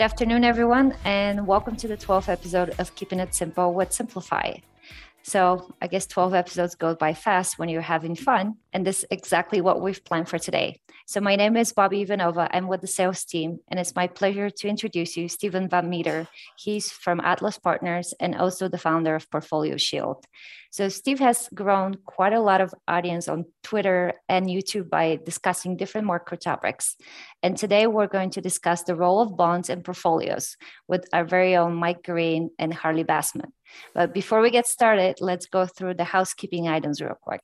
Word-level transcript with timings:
Good 0.00 0.04
afternoon, 0.04 0.44
everyone, 0.44 0.96
and 1.04 1.46
welcome 1.46 1.76
to 1.76 1.86
the 1.86 1.94
12th 1.94 2.30
episode 2.30 2.74
of 2.78 2.94
Keeping 2.94 3.20
It 3.20 3.34
Simple 3.34 3.74
with 3.74 3.92
Simplify. 3.92 4.54
So, 5.20 5.74
I 5.82 5.88
guess 5.88 6.06
12 6.06 6.32
episodes 6.32 6.74
go 6.74 6.94
by 6.94 7.12
fast 7.12 7.58
when 7.58 7.68
you're 7.68 7.82
having 7.82 8.14
fun, 8.14 8.56
and 8.72 8.86
this 8.86 9.00
is 9.00 9.06
exactly 9.10 9.60
what 9.60 9.82
we've 9.82 10.02
planned 10.02 10.30
for 10.30 10.38
today. 10.38 10.80
So, 11.10 11.20
my 11.20 11.34
name 11.34 11.56
is 11.56 11.72
Bobby 11.72 12.06
Ivanova. 12.06 12.48
I'm 12.52 12.68
with 12.68 12.82
the 12.82 12.86
sales 12.86 13.24
team, 13.24 13.58
and 13.66 13.80
it's 13.80 13.96
my 13.96 14.06
pleasure 14.06 14.48
to 14.48 14.68
introduce 14.68 15.16
you 15.16 15.28
Stephen 15.28 15.68
Van 15.68 15.90
Metre. 15.90 16.28
He's 16.56 16.92
from 16.92 17.18
Atlas 17.18 17.58
Partners 17.58 18.14
and 18.20 18.36
also 18.36 18.68
the 18.68 18.78
founder 18.78 19.16
of 19.16 19.28
Portfolio 19.28 19.76
Shield. 19.76 20.24
So 20.70 20.88
Steve 20.88 21.18
has 21.18 21.48
grown 21.52 21.96
quite 22.06 22.32
a 22.32 22.38
lot 22.38 22.60
of 22.60 22.72
audience 22.86 23.26
on 23.26 23.46
Twitter 23.64 24.12
and 24.28 24.46
YouTube 24.46 24.88
by 24.88 25.18
discussing 25.24 25.76
different 25.76 26.06
market 26.06 26.42
topics. 26.42 26.94
And 27.42 27.56
today 27.56 27.88
we're 27.88 28.06
going 28.06 28.30
to 28.30 28.40
discuss 28.40 28.84
the 28.84 28.94
role 28.94 29.20
of 29.20 29.36
bonds 29.36 29.68
and 29.68 29.84
portfolios 29.84 30.56
with 30.86 31.08
our 31.12 31.24
very 31.24 31.56
own 31.56 31.74
Mike 31.74 32.04
Green 32.04 32.50
and 32.56 32.72
Harley 32.72 33.02
Bassman. 33.02 33.50
But 33.94 34.14
before 34.14 34.40
we 34.40 34.50
get 34.50 34.66
started, 34.66 35.16
let's 35.20 35.46
go 35.46 35.66
through 35.66 35.94
the 35.94 36.04
housekeeping 36.04 36.68
items 36.68 37.00
real 37.00 37.18
quick. 37.20 37.42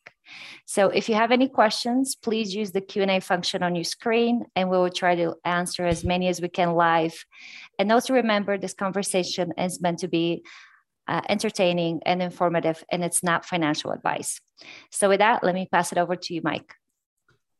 So 0.66 0.88
if 0.88 1.08
you 1.08 1.14
have 1.14 1.32
any 1.32 1.48
questions, 1.48 2.16
please 2.16 2.54
use 2.54 2.72
the 2.72 2.80
Q&A 2.80 3.20
function 3.20 3.62
on 3.62 3.74
your 3.74 3.84
screen 3.84 4.44
and 4.54 4.70
we 4.70 4.78
will 4.78 4.90
try 4.90 5.14
to 5.14 5.34
answer 5.44 5.86
as 5.86 6.04
many 6.04 6.28
as 6.28 6.40
we 6.40 6.48
can 6.48 6.74
live. 6.74 7.14
And 7.78 7.90
also 7.92 8.14
remember 8.14 8.58
this 8.58 8.74
conversation 8.74 9.52
is 9.58 9.80
meant 9.80 10.00
to 10.00 10.08
be 10.08 10.42
uh, 11.08 11.20
entertaining 11.28 12.00
and 12.04 12.20
informative, 12.20 12.84
and 12.90 13.04
it's 13.04 13.22
not 13.22 13.44
financial 13.44 13.92
advice. 13.92 14.40
So, 14.90 15.08
with 15.08 15.20
that, 15.20 15.44
let 15.44 15.54
me 15.54 15.68
pass 15.70 15.92
it 15.92 15.98
over 15.98 16.16
to 16.16 16.34
you, 16.34 16.40
Mike. 16.42 16.74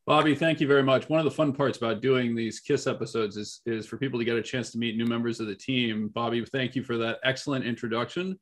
Bobby, 0.05 0.35
thank 0.35 0.61
you 0.61 0.67
very 0.67 0.83
much. 0.83 1.09
One 1.09 1.19
of 1.19 1.25
the 1.25 1.31
fun 1.31 1.51
parts 1.51 1.77
about 1.77 2.01
doing 2.01 2.33
these 2.33 2.61
KISS 2.61 2.87
episodes 2.87 3.35
is, 3.35 3.61
is 3.65 3.85
for 3.85 3.97
people 3.97 4.17
to 4.19 4.25
get 4.25 4.37
a 4.37 4.41
chance 4.41 4.71
to 4.71 4.77
meet 4.77 4.95
new 4.95 5.05
members 5.05 5.41
of 5.41 5.47
the 5.47 5.55
team. 5.55 6.07
Bobby, 6.07 6.45
thank 6.45 6.75
you 6.75 6.83
for 6.83 6.97
that 6.97 7.19
excellent 7.25 7.65
introduction. 7.65 8.39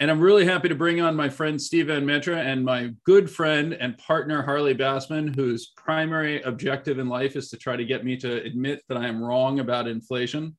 And 0.00 0.12
I'm 0.12 0.20
really 0.20 0.44
happy 0.44 0.68
to 0.68 0.76
bring 0.76 1.00
on 1.00 1.16
my 1.16 1.28
friend 1.28 1.60
Steve 1.60 1.88
Van 1.88 2.06
Metre 2.06 2.34
and 2.34 2.64
my 2.64 2.92
good 3.02 3.28
friend 3.28 3.72
and 3.72 3.98
partner 3.98 4.42
Harley 4.42 4.74
Bassman, 4.74 5.34
whose 5.34 5.72
primary 5.76 6.40
objective 6.42 7.00
in 7.00 7.08
life 7.08 7.34
is 7.34 7.50
to 7.50 7.56
try 7.56 7.74
to 7.74 7.84
get 7.84 8.04
me 8.04 8.16
to 8.18 8.42
admit 8.44 8.82
that 8.88 8.96
I 8.96 9.08
am 9.08 9.20
wrong 9.20 9.58
about 9.58 9.88
inflation. 9.88 10.56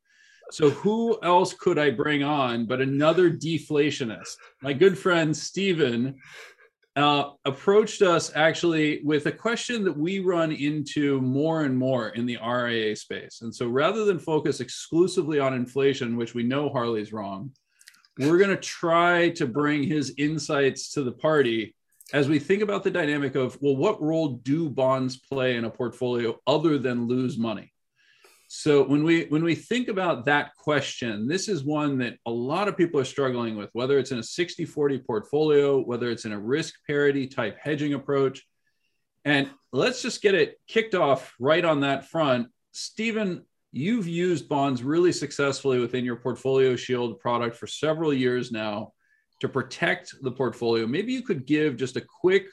So 0.52 0.72
who 0.72 1.18
else 1.24 1.54
could 1.54 1.80
I 1.80 1.90
bring 1.90 2.22
on 2.22 2.66
but 2.66 2.82
another 2.82 3.30
deflationist? 3.32 4.36
My 4.62 4.74
good 4.74 4.98
friend 4.98 5.36
Steven 5.36 6.16
uh, 6.98 7.30
approached 7.46 8.02
us 8.02 8.32
actually 8.36 9.00
with 9.06 9.28
a 9.28 9.32
question 9.32 9.86
that 9.86 9.98
we 9.98 10.20
run 10.20 10.52
into 10.52 11.22
more 11.22 11.64
and 11.64 11.78
more 11.78 12.10
in 12.10 12.26
the 12.26 12.38
RIA 12.46 12.94
space. 12.98 13.40
And 13.42 13.56
so 13.56 13.70
rather 13.70 14.04
than 14.04 14.20
focus 14.20 14.60
exclusively 14.60 15.40
on 15.40 15.54
inflation, 15.54 16.18
which 16.18 16.34
we 16.34 16.44
know 16.44 16.68
Harley's 16.68 17.14
wrong, 17.14 17.52
we're 18.20 18.38
going 18.38 18.50
to 18.50 18.58
try 18.58 19.30
to 19.30 19.48
bring 19.48 19.84
his 19.84 20.14
insights 20.18 20.92
to 20.94 21.04
the 21.04 21.12
party 21.12 21.76
as 22.12 22.28
we 22.28 22.40
think 22.40 22.62
about 22.62 22.84
the 22.84 22.92
dynamic 22.92 23.36
of, 23.36 23.58
well, 23.62 23.76
what 23.76 24.02
role 24.02 24.30
do 24.30 24.70
bonds 24.70 25.18
play 25.18 25.56
in 25.56 25.66
a 25.66 25.70
portfolio 25.70 26.38
other 26.46 26.78
than 26.78 27.08
lose 27.08 27.38
money? 27.38 27.72
So 28.52 28.84
when 28.84 29.04
we 29.04 29.26
when 29.26 29.44
we 29.44 29.54
think 29.54 29.90
about 29.90 30.26
that 30.26 30.56
question, 30.56 31.28
this 31.28 31.48
is 31.48 31.64
one 31.64 32.00
that 32.00 32.18
a 32.26 32.32
lot 32.32 32.68
of 32.68 32.76
people 32.76 33.00
are 33.00 33.06
struggling 33.06 33.56
with, 33.56 33.70
whether 33.74 34.00
it's 34.00 34.12
in 34.12 34.18
a 34.18 34.22
60-40 34.22 35.06
portfolio, 35.06 35.80
whether 35.80 36.10
it's 36.10 36.26
in 36.26 36.32
a 36.32 36.40
risk 36.40 36.74
parity 36.88 37.28
type 37.28 37.60
hedging 37.62 37.94
approach. 37.94 38.44
And 39.24 39.52
let's 39.72 40.02
just 40.02 40.24
get 40.24 40.34
it 40.34 40.60
kicked 40.68 40.96
off 40.96 41.36
right 41.40 41.64
on 41.64 41.82
that 41.82 42.10
front. 42.10 42.48
Stephen, 42.72 43.46
you've 43.72 44.08
used 44.08 44.50
bonds 44.50 44.84
really 44.84 45.12
successfully 45.12 45.80
within 45.80 46.04
your 46.04 46.16
portfolio 46.16 46.76
shield 46.76 47.20
product 47.20 47.56
for 47.56 47.68
several 47.68 48.14
years 48.14 48.52
now 48.52 48.94
to 49.40 49.48
protect 49.48 50.16
the 50.22 50.32
portfolio. 50.32 50.86
Maybe 50.86 51.14
you 51.14 51.22
could 51.22 51.46
give 51.46 51.78
just 51.78 51.96
a 51.96 52.02
quick 52.02 52.48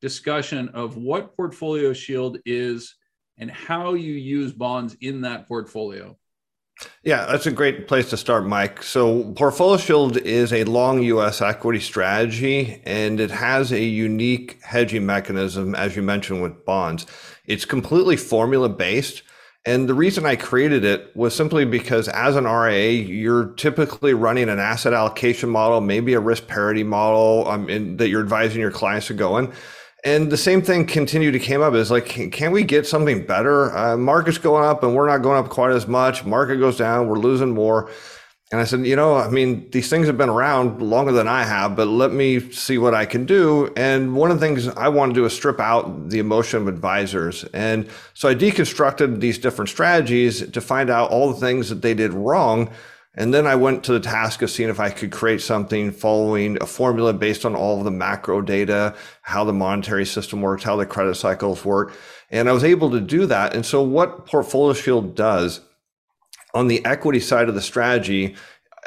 discussion 0.00 0.68
of 0.70 0.96
what 0.96 1.36
portfolio 1.36 1.92
shield 1.92 2.38
is 2.44 2.94
and 3.38 3.50
how 3.50 3.94
you 3.94 4.12
use 4.12 4.52
bonds 4.52 4.96
in 5.00 5.22
that 5.22 5.48
portfolio. 5.48 6.16
Yeah, 7.02 7.26
that's 7.26 7.46
a 7.46 7.50
great 7.50 7.88
place 7.88 8.08
to 8.10 8.16
start, 8.16 8.46
Mike. 8.46 8.82
So, 8.82 9.32
Portfolio 9.32 9.76
Shield 9.76 10.16
is 10.16 10.52
a 10.52 10.64
long 10.64 11.02
US 11.02 11.42
equity 11.42 11.80
strategy 11.80 12.82
and 12.86 13.20
it 13.20 13.30
has 13.30 13.70
a 13.72 13.82
unique 13.82 14.58
hedging 14.62 15.04
mechanism, 15.04 15.74
as 15.74 15.94
you 15.94 16.02
mentioned, 16.02 16.42
with 16.42 16.64
bonds. 16.64 17.06
It's 17.46 17.66
completely 17.66 18.16
formula 18.16 18.68
based. 18.70 19.22
And 19.66 19.88
the 19.88 19.94
reason 19.94 20.24
I 20.24 20.36
created 20.36 20.84
it 20.84 21.14
was 21.14 21.34
simply 21.36 21.66
because 21.66 22.08
as 22.08 22.34
an 22.34 22.44
RIA, 22.44 22.92
you're 22.92 23.48
typically 23.52 24.14
running 24.14 24.48
an 24.48 24.58
asset 24.58 24.94
allocation 24.94 25.50
model, 25.50 25.82
maybe 25.82 26.14
a 26.14 26.20
risk 26.20 26.46
parity 26.46 26.82
model 26.82 27.46
um, 27.46 27.68
in, 27.68 27.98
that 27.98 28.08
you're 28.08 28.22
advising 28.22 28.60
your 28.60 28.70
clients 28.70 29.08
to 29.08 29.14
go 29.14 29.36
in. 29.36 29.52
And 30.02 30.32
the 30.32 30.38
same 30.38 30.62
thing 30.62 30.86
continued 30.86 31.32
to 31.32 31.38
came 31.38 31.60
up 31.60 31.74
is 31.74 31.90
like, 31.90 32.06
can, 32.06 32.30
can 32.30 32.52
we 32.52 32.64
get 32.64 32.86
something 32.86 33.26
better? 33.26 33.76
Uh, 33.76 33.98
market's 33.98 34.38
going 34.38 34.64
up 34.64 34.82
and 34.82 34.94
we're 34.94 35.06
not 35.06 35.18
going 35.18 35.38
up 35.38 35.50
quite 35.50 35.72
as 35.72 35.86
much. 35.86 36.24
Market 36.24 36.56
goes 36.56 36.78
down, 36.78 37.06
we're 37.06 37.18
losing 37.18 37.50
more. 37.50 37.90
And 38.52 38.60
I 38.60 38.64
said, 38.64 38.84
you 38.84 38.96
know, 38.96 39.14
I 39.14 39.28
mean, 39.28 39.70
these 39.70 39.88
things 39.88 40.08
have 40.08 40.18
been 40.18 40.28
around 40.28 40.82
longer 40.82 41.12
than 41.12 41.28
I 41.28 41.44
have, 41.44 41.76
but 41.76 41.86
let 41.86 42.12
me 42.12 42.40
see 42.50 42.78
what 42.78 42.94
I 42.94 43.06
can 43.06 43.24
do. 43.24 43.72
And 43.76 44.16
one 44.16 44.32
of 44.32 44.40
the 44.40 44.46
things 44.46 44.66
I 44.66 44.88
want 44.88 45.10
to 45.10 45.20
do 45.20 45.24
is 45.24 45.32
strip 45.32 45.60
out 45.60 46.10
the 46.10 46.18
emotion 46.18 46.60
of 46.60 46.66
advisors. 46.66 47.44
And 47.54 47.88
so 48.12 48.28
I 48.28 48.34
deconstructed 48.34 49.20
these 49.20 49.38
different 49.38 49.68
strategies 49.68 50.50
to 50.50 50.60
find 50.60 50.90
out 50.90 51.10
all 51.10 51.32
the 51.32 51.38
things 51.38 51.68
that 51.68 51.82
they 51.82 51.94
did 51.94 52.12
wrong 52.12 52.70
and 53.14 53.34
then 53.34 53.46
I 53.46 53.56
went 53.56 53.82
to 53.84 53.92
the 53.92 54.00
task 54.00 54.40
of 54.40 54.50
seeing 54.50 54.68
if 54.68 54.78
I 54.78 54.90
could 54.90 55.10
create 55.10 55.40
something 55.40 55.90
following 55.90 56.56
a 56.60 56.66
formula 56.66 57.12
based 57.12 57.44
on 57.44 57.56
all 57.56 57.78
of 57.78 57.84
the 57.84 57.90
macro 57.90 58.40
data, 58.40 58.94
how 59.22 59.42
the 59.42 59.52
monetary 59.52 60.06
system 60.06 60.40
works, 60.42 60.62
how 60.62 60.76
the 60.76 60.86
credit 60.86 61.16
cycles 61.16 61.64
work. 61.64 61.92
And 62.30 62.48
I 62.48 62.52
was 62.52 62.62
able 62.62 62.90
to 62.92 63.00
do 63.00 63.26
that. 63.26 63.54
And 63.54 63.66
so 63.66 63.82
what 63.82 64.26
Portfolio 64.26 64.74
Shield 64.74 65.16
does 65.16 65.60
on 66.54 66.68
the 66.68 66.84
equity 66.84 67.20
side 67.20 67.48
of 67.48 67.54
the 67.54 67.62
strategy, 67.62 68.36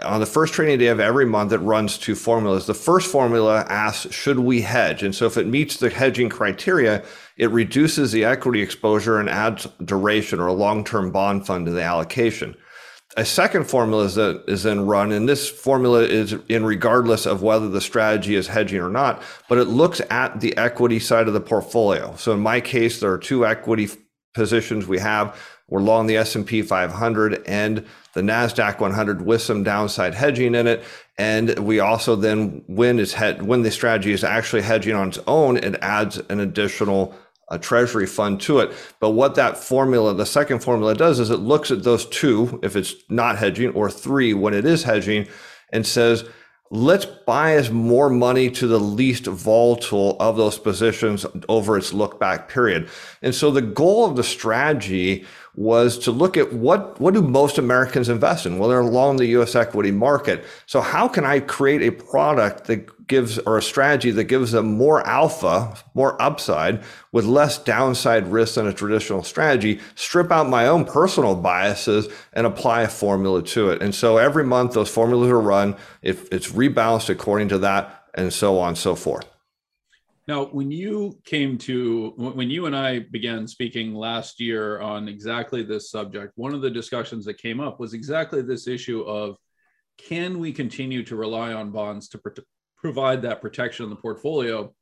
on 0.01 0.19
the 0.19 0.25
first 0.25 0.53
trading 0.53 0.79
day 0.79 0.87
of 0.87 0.99
every 0.99 1.25
month, 1.25 1.51
it 1.53 1.59
runs 1.59 1.97
two 1.97 2.15
formulas. 2.15 2.65
The 2.65 2.73
first 2.73 3.11
formula 3.11 3.65
asks, 3.69 4.13
should 4.13 4.39
we 4.39 4.61
hedge? 4.61 5.03
And 5.03 5.13
so 5.13 5.25
if 5.25 5.37
it 5.37 5.47
meets 5.47 5.77
the 5.77 5.89
hedging 5.89 6.29
criteria, 6.29 7.03
it 7.37 7.51
reduces 7.51 8.11
the 8.11 8.25
equity 8.25 8.61
exposure 8.61 9.19
and 9.19 9.29
adds 9.29 9.67
duration 9.85 10.39
or 10.39 10.47
a 10.47 10.53
long-term 10.53 11.11
bond 11.11 11.45
fund 11.45 11.67
to 11.67 11.71
the 11.71 11.83
allocation 11.83 12.55
a 13.15 13.25
second 13.25 13.65
formula 13.65 14.05
is, 14.05 14.17
uh, 14.17 14.39
is 14.47 14.63
then 14.63 14.85
run, 14.85 15.11
and 15.11 15.29
this 15.29 15.49
formula 15.49 16.01
is 16.01 16.33
in 16.49 16.65
regardless 16.65 17.25
of 17.25 17.43
whether 17.43 17.69
the 17.69 17.81
strategy 17.81 18.35
is 18.35 18.47
hedging 18.47 18.79
or 18.79 18.89
not, 18.89 19.21
but 19.47 19.57
it 19.57 19.65
looks 19.65 20.01
at 20.09 20.39
the 20.39 20.55
equity 20.57 20.99
side 20.99 21.27
of 21.27 21.33
the 21.33 21.41
portfolio. 21.41 22.15
So 22.17 22.33
in 22.33 22.39
my 22.39 22.59
case, 22.59 22.99
there 22.99 23.11
are 23.11 23.17
two 23.17 23.45
equity 23.45 23.89
positions 24.33 24.87
we 24.87 24.99
have. 24.99 25.39
We're 25.73 25.81
long 25.81 26.05
the 26.05 26.17
S&P 26.17 26.61
500 26.61 27.41
and 27.47 27.83
the 28.13 28.21
Nasdaq 28.21 28.79
100 28.79 29.25
with 29.25 29.41
some 29.41 29.63
downside 29.63 30.13
hedging 30.13 30.53
in 30.53 30.67
it, 30.67 30.83
and 31.17 31.57
we 31.57 31.79
also 31.79 32.15
then 32.15 32.63
when 32.67 32.99
is 32.99 33.15
when 33.15 33.63
the 33.63 33.71
strategy 33.71 34.11
is 34.11 34.23
actually 34.23 34.61
hedging 34.61 34.93
on 34.93 35.07
its 35.07 35.17
own, 35.25 35.57
it 35.57 35.75
adds 35.81 36.19
an 36.29 36.39
additional 36.39 37.15
a 37.49 37.57
treasury 37.57 38.05
fund 38.05 38.39
to 38.41 38.59
it. 38.59 38.71
But 38.99 39.11
what 39.11 39.33
that 39.33 39.57
formula, 39.57 40.13
the 40.13 40.27
second 40.27 40.59
formula 40.59 40.93
does 40.93 41.19
is 41.19 41.31
it 41.31 41.37
looks 41.37 41.71
at 41.71 41.81
those 41.81 42.05
two, 42.05 42.59
if 42.61 42.75
it's 42.75 42.93
not 43.09 43.39
hedging, 43.39 43.71
or 43.71 43.89
three 43.89 44.35
when 44.35 44.53
it 44.53 44.65
is 44.65 44.83
hedging, 44.83 45.27
and 45.71 45.87
says, 45.87 46.23
let's 46.73 47.05
bias 47.05 47.69
more 47.69 48.09
money 48.09 48.49
to 48.49 48.65
the 48.65 48.79
least 48.79 49.25
volatile 49.27 50.17
of 50.19 50.37
those 50.37 50.57
positions 50.57 51.23
over 51.47 51.77
its 51.77 51.93
look 51.93 52.19
back 52.19 52.49
period. 52.49 52.89
And 53.21 53.35
so 53.35 53.51
the 53.51 53.61
goal 53.61 54.05
of 54.05 54.15
the 54.15 54.23
strategy 54.23 55.25
was 55.55 55.99
to 55.99 56.11
look 56.11 56.35
at 56.35 56.51
what, 56.53 56.99
what 56.99 57.13
do 57.13 57.21
most 57.21 57.57
Americans 57.57 58.09
invest 58.09 58.45
in? 58.45 58.57
Well, 58.57 58.69
they're 58.69 58.79
along 58.79 59.17
the 59.17 59.27
US 59.37 59.55
equity 59.55 59.91
market. 59.91 60.43
So 60.65 60.81
how 60.81 61.07
can 61.07 61.25
I 61.25 61.39
create 61.39 61.81
a 61.81 61.91
product 61.91 62.65
that 62.65 63.07
gives 63.07 63.37
or 63.39 63.57
a 63.57 63.61
strategy 63.61 64.11
that 64.11 64.23
gives 64.23 64.51
them 64.51 64.77
more 64.77 65.05
alpha, 65.05 65.75
more 65.93 66.19
upside 66.21 66.81
with 67.11 67.25
less 67.25 67.57
downside 67.57 68.27
risk 68.27 68.55
than 68.55 68.67
a 68.67 68.73
traditional 68.73 69.23
strategy, 69.23 69.79
strip 69.95 70.31
out 70.31 70.49
my 70.49 70.67
own 70.67 70.85
personal 70.85 71.35
biases 71.35 72.07
and 72.33 72.47
apply 72.47 72.81
a 72.81 72.87
formula 72.87 73.43
to 73.43 73.69
it. 73.69 73.81
And 73.81 73.93
so 73.93 74.17
every 74.17 74.43
month 74.43 74.73
those 74.73 74.89
formulas 74.89 75.29
are 75.29 75.39
run, 75.39 75.75
if 76.01 76.31
it's 76.31 76.51
rebalanced 76.51 77.09
according 77.09 77.49
to 77.49 77.59
that 77.59 78.05
and 78.15 78.31
so 78.31 78.59
on 78.59 78.69
and 78.69 78.77
so 78.77 78.95
forth. 78.95 79.32
Now, 80.25 80.45
when 80.45 80.71
you 80.71 81.19
came 81.25 81.57
to, 81.59 82.13
when 82.15 82.49
you 82.49 82.65
and 82.65 82.75
I 82.75 82.99
began 82.99 83.45
speaking 83.45 83.93
last 83.93 84.39
year 84.39 84.79
on 84.79 85.09
exactly 85.09 85.63
this 85.63 85.91
subject, 85.91 86.31
one 86.35 86.53
of 86.53 86.61
the 86.61 86.69
discussions 86.69 87.25
that 87.25 87.37
came 87.37 87.59
up 87.59 87.79
was 87.79 87.93
exactly 87.93 88.41
this 88.41 88.67
issue 88.67 89.01
of 89.01 89.35
can 89.97 90.39
we 90.39 90.53
continue 90.53 91.03
to 91.03 91.17
rely 91.17 91.51
on 91.51 91.71
bonds 91.71 92.07
to 92.09 92.21
provide 92.77 93.21
that 93.21 93.41
protection 93.41 93.83
in 93.83 93.89
the 93.89 93.97
portfolio. 93.97 94.73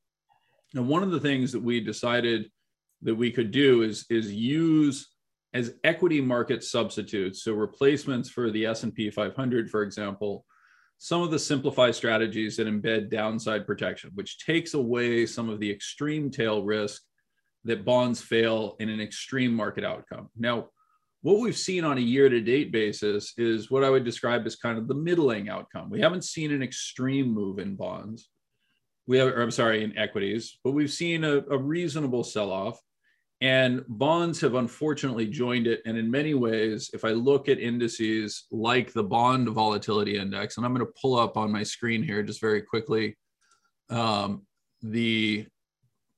And 0.76 0.88
one 0.88 1.02
of 1.02 1.12
the 1.12 1.20
things 1.20 1.52
that 1.52 1.62
we 1.62 1.80
decided 1.80 2.50
that 3.02 3.16
we 3.16 3.32
could 3.32 3.50
do 3.50 3.82
is, 3.82 4.06
is 4.12 4.32
use 4.32 5.08
as 5.54 5.74
equity 5.84 6.22
market 6.22 6.64
substitutes, 6.64 7.44
so 7.44 7.54
replacements 7.54 8.30
for 8.30 8.52
the 8.52 8.68
S&P 8.68 9.10
500, 9.10 9.70
for 9.70 9.82
example, 9.82 10.46
some 11.04 11.24
of 11.24 11.32
the 11.32 11.40
simplified 11.40 11.96
strategies 11.96 12.56
that 12.56 12.68
embed 12.68 13.10
downside 13.10 13.66
protection, 13.66 14.12
which 14.14 14.38
takes 14.38 14.76
away 14.76 15.26
some 15.26 15.50
of 15.50 15.60
the 15.60 15.72
extreme 15.72 16.30
tail 16.30 16.62
risk 16.62 17.02
that 17.64 17.84
bonds 17.84 18.22
fail 18.22 18.76
in 18.80 18.88
an 18.88 19.02
extreme 19.02 19.52
market 19.52 19.84
outcome. 19.84 20.30
Now, 20.38 20.68
what 21.24 21.40
we've 21.40 21.58
seen 21.58 21.86
on 21.86 21.98
a 21.98 22.02
year 22.02 22.30
to 22.30 22.40
date 22.40 22.72
basis 22.72 23.34
is 23.36 23.72
what 23.72 23.84
I 23.84 23.90
would 23.90 24.04
describe 24.04 24.46
as 24.46 24.56
kind 24.56 24.78
of 24.78 24.88
the 24.88 24.94
middling 24.94 25.50
outcome. 25.50 25.90
We 25.90 26.02
haven't 26.02 26.24
seen 26.24 26.52
an 26.52 26.62
extreme 26.62 27.34
move 27.34 27.58
in 27.58 27.76
bonds. 27.76 28.30
We 29.08 29.18
have, 29.18 29.36
I'm 29.36 29.50
sorry, 29.50 29.84
in 29.84 29.98
equities, 29.98 30.60
but 30.64 30.74
we've 30.74 30.92
seen 30.92 31.24
a, 31.24 31.38
a 31.50 31.58
reasonable 31.58 32.24
sell 32.24 32.52
off. 32.52 32.80
And 33.42 33.84
bonds 33.88 34.40
have 34.42 34.54
unfortunately 34.54 35.26
joined 35.26 35.66
it. 35.66 35.82
And 35.86 35.98
in 35.98 36.12
many 36.12 36.36
ways, 36.36 36.92
if 36.94 37.04
I 37.04 37.10
look 37.10 37.50
at 37.50 37.60
indices 37.60 38.46
like 38.52 38.94
the 38.94 39.04
bond 39.04 39.50
volatility 39.50 40.18
index, 40.18 40.58
and 40.58 40.66
I'm 40.66 40.74
going 40.74 40.86
to 40.86 40.94
pull 41.02 41.18
up 41.18 41.38
on 41.38 41.52
my 41.52 41.64
screen 41.64 42.04
here 42.04 42.22
just 42.22 42.40
very 42.40 42.62
quickly 42.62 43.18
um, 43.90 44.44
the 44.84 45.48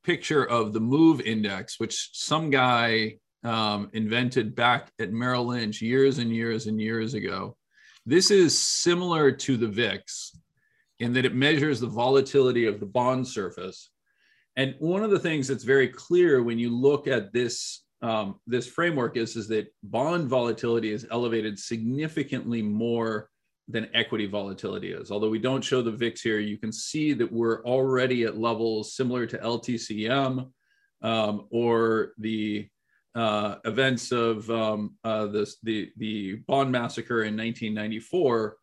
picture 0.03 0.45
of 0.45 0.73
the 0.73 0.81
move 0.81 1.21
index, 1.21 1.79
which 1.79 2.09
some 2.11 2.49
guy 2.49 3.15
um, 3.45 3.89
invented 3.93 4.53
back 4.53 4.91
at 4.99 5.13
Merrill 5.13 5.47
Lynch 5.47 5.81
years 5.81 6.17
and 6.17 6.29
years 6.29 6.67
and 6.67 6.79
years 6.79 7.13
ago. 7.13 7.55
This 8.05 8.31
is 8.31 8.57
similar 8.57 9.31
to 9.31 9.55
the 9.55 9.67
VIX 9.67 10.37
in 10.99 11.13
that 11.13 11.25
it 11.25 11.35
measures 11.35 11.79
the 11.79 11.87
volatility 11.87 12.65
of 12.65 12.81
the 12.81 12.85
bond 12.85 13.25
surface 13.25 13.91
and 14.55 14.75
one 14.79 15.03
of 15.03 15.11
the 15.11 15.19
things 15.19 15.47
that's 15.47 15.63
very 15.63 15.88
clear 15.88 16.44
when 16.44 16.59
you 16.59 16.69
look 16.69 17.07
at 17.07 17.33
this 17.33 17.83
um, 18.01 18.35
this 18.45 18.67
framework 18.67 19.15
is 19.15 19.35
is 19.38 19.47
that 19.47 19.73
bond 19.83 20.27
volatility 20.27 20.91
is 20.91 21.07
elevated 21.09 21.57
significantly 21.57 22.61
more 22.61 23.29
than 23.69 23.89
equity 23.94 24.25
volatility 24.25 24.91
is. 24.91 25.09
Although 25.09 25.29
we 25.29 25.39
don't 25.39 25.63
show 25.63 25.81
the 25.81 25.91
VIX 25.91 26.21
here, 26.21 26.39
you 26.39 26.57
can 26.57 26.73
see 26.73 27.13
that 27.13 27.31
we're 27.31 27.63
already 27.63 28.23
at 28.23 28.38
levels 28.38 28.95
similar 28.95 29.25
to 29.27 29.38
LTCM 29.38 30.50
um, 31.01 31.47
or 31.49 32.11
the 32.17 32.67
uh, 33.15 33.56
events 33.63 34.11
of 34.11 34.49
um, 34.49 34.95
uh, 35.06 35.27
this, 35.27 35.57
the, 35.63 35.91
the 35.97 36.35
bond 36.47 36.71
massacre 36.71 37.23
in 37.23 37.38
1994, 37.38 38.57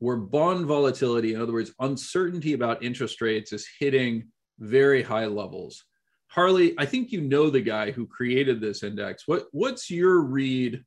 where 0.00 0.16
bond 0.16 0.66
volatility, 0.66 1.34
in 1.34 1.40
other 1.40 1.52
words, 1.52 1.72
uncertainty 1.78 2.54
about 2.54 2.82
interest 2.82 3.20
rates, 3.20 3.52
is 3.52 3.68
hitting 3.78 4.26
very 4.60 5.02
high 5.02 5.26
levels. 5.26 5.84
Harley, 6.28 6.74
I 6.78 6.86
think 6.86 7.10
you 7.10 7.22
know 7.22 7.50
the 7.50 7.60
guy 7.60 7.90
who 7.90 8.06
created 8.06 8.60
this 8.60 8.84
index. 8.84 9.26
What 9.26 9.46
what's 9.50 9.90
your 9.90 10.20
read 10.20 10.84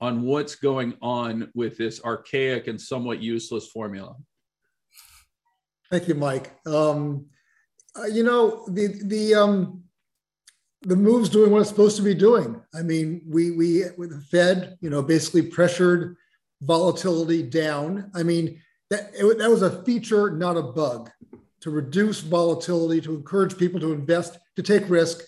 on 0.00 0.22
what's 0.22 0.54
going 0.54 0.94
on 1.02 1.50
with 1.54 1.76
this 1.76 2.04
archaic 2.04 2.68
and 2.68 2.80
somewhat 2.80 3.20
useless 3.20 3.66
formula? 3.68 4.14
Thank 5.90 6.06
you, 6.06 6.14
Mike. 6.14 6.52
Um, 6.66 7.26
uh, 7.98 8.04
you 8.04 8.22
know 8.22 8.66
the 8.68 9.00
the 9.04 9.34
um, 9.34 9.82
the 10.82 10.96
move's 10.96 11.28
doing 11.28 11.50
what 11.50 11.60
it's 11.60 11.70
supposed 11.70 11.96
to 11.96 12.02
be 12.02 12.14
doing. 12.14 12.60
I 12.72 12.82
mean, 12.82 13.22
we 13.26 13.50
we 13.50 13.84
with 13.96 14.10
the 14.10 14.20
Fed, 14.20 14.76
you 14.80 14.90
know, 14.90 15.02
basically 15.02 15.42
pressured 15.42 16.16
volatility 16.62 17.42
down. 17.42 18.12
I 18.14 18.22
mean, 18.22 18.60
that 18.90 19.10
it, 19.12 19.38
that 19.38 19.50
was 19.50 19.62
a 19.62 19.82
feature, 19.82 20.30
not 20.30 20.56
a 20.56 20.62
bug 20.62 21.10
to 21.64 21.70
reduce 21.70 22.20
volatility, 22.20 23.00
to 23.00 23.14
encourage 23.14 23.56
people 23.56 23.80
to 23.80 23.94
invest, 23.94 24.38
to 24.54 24.62
take 24.62 24.86
risk, 24.90 25.24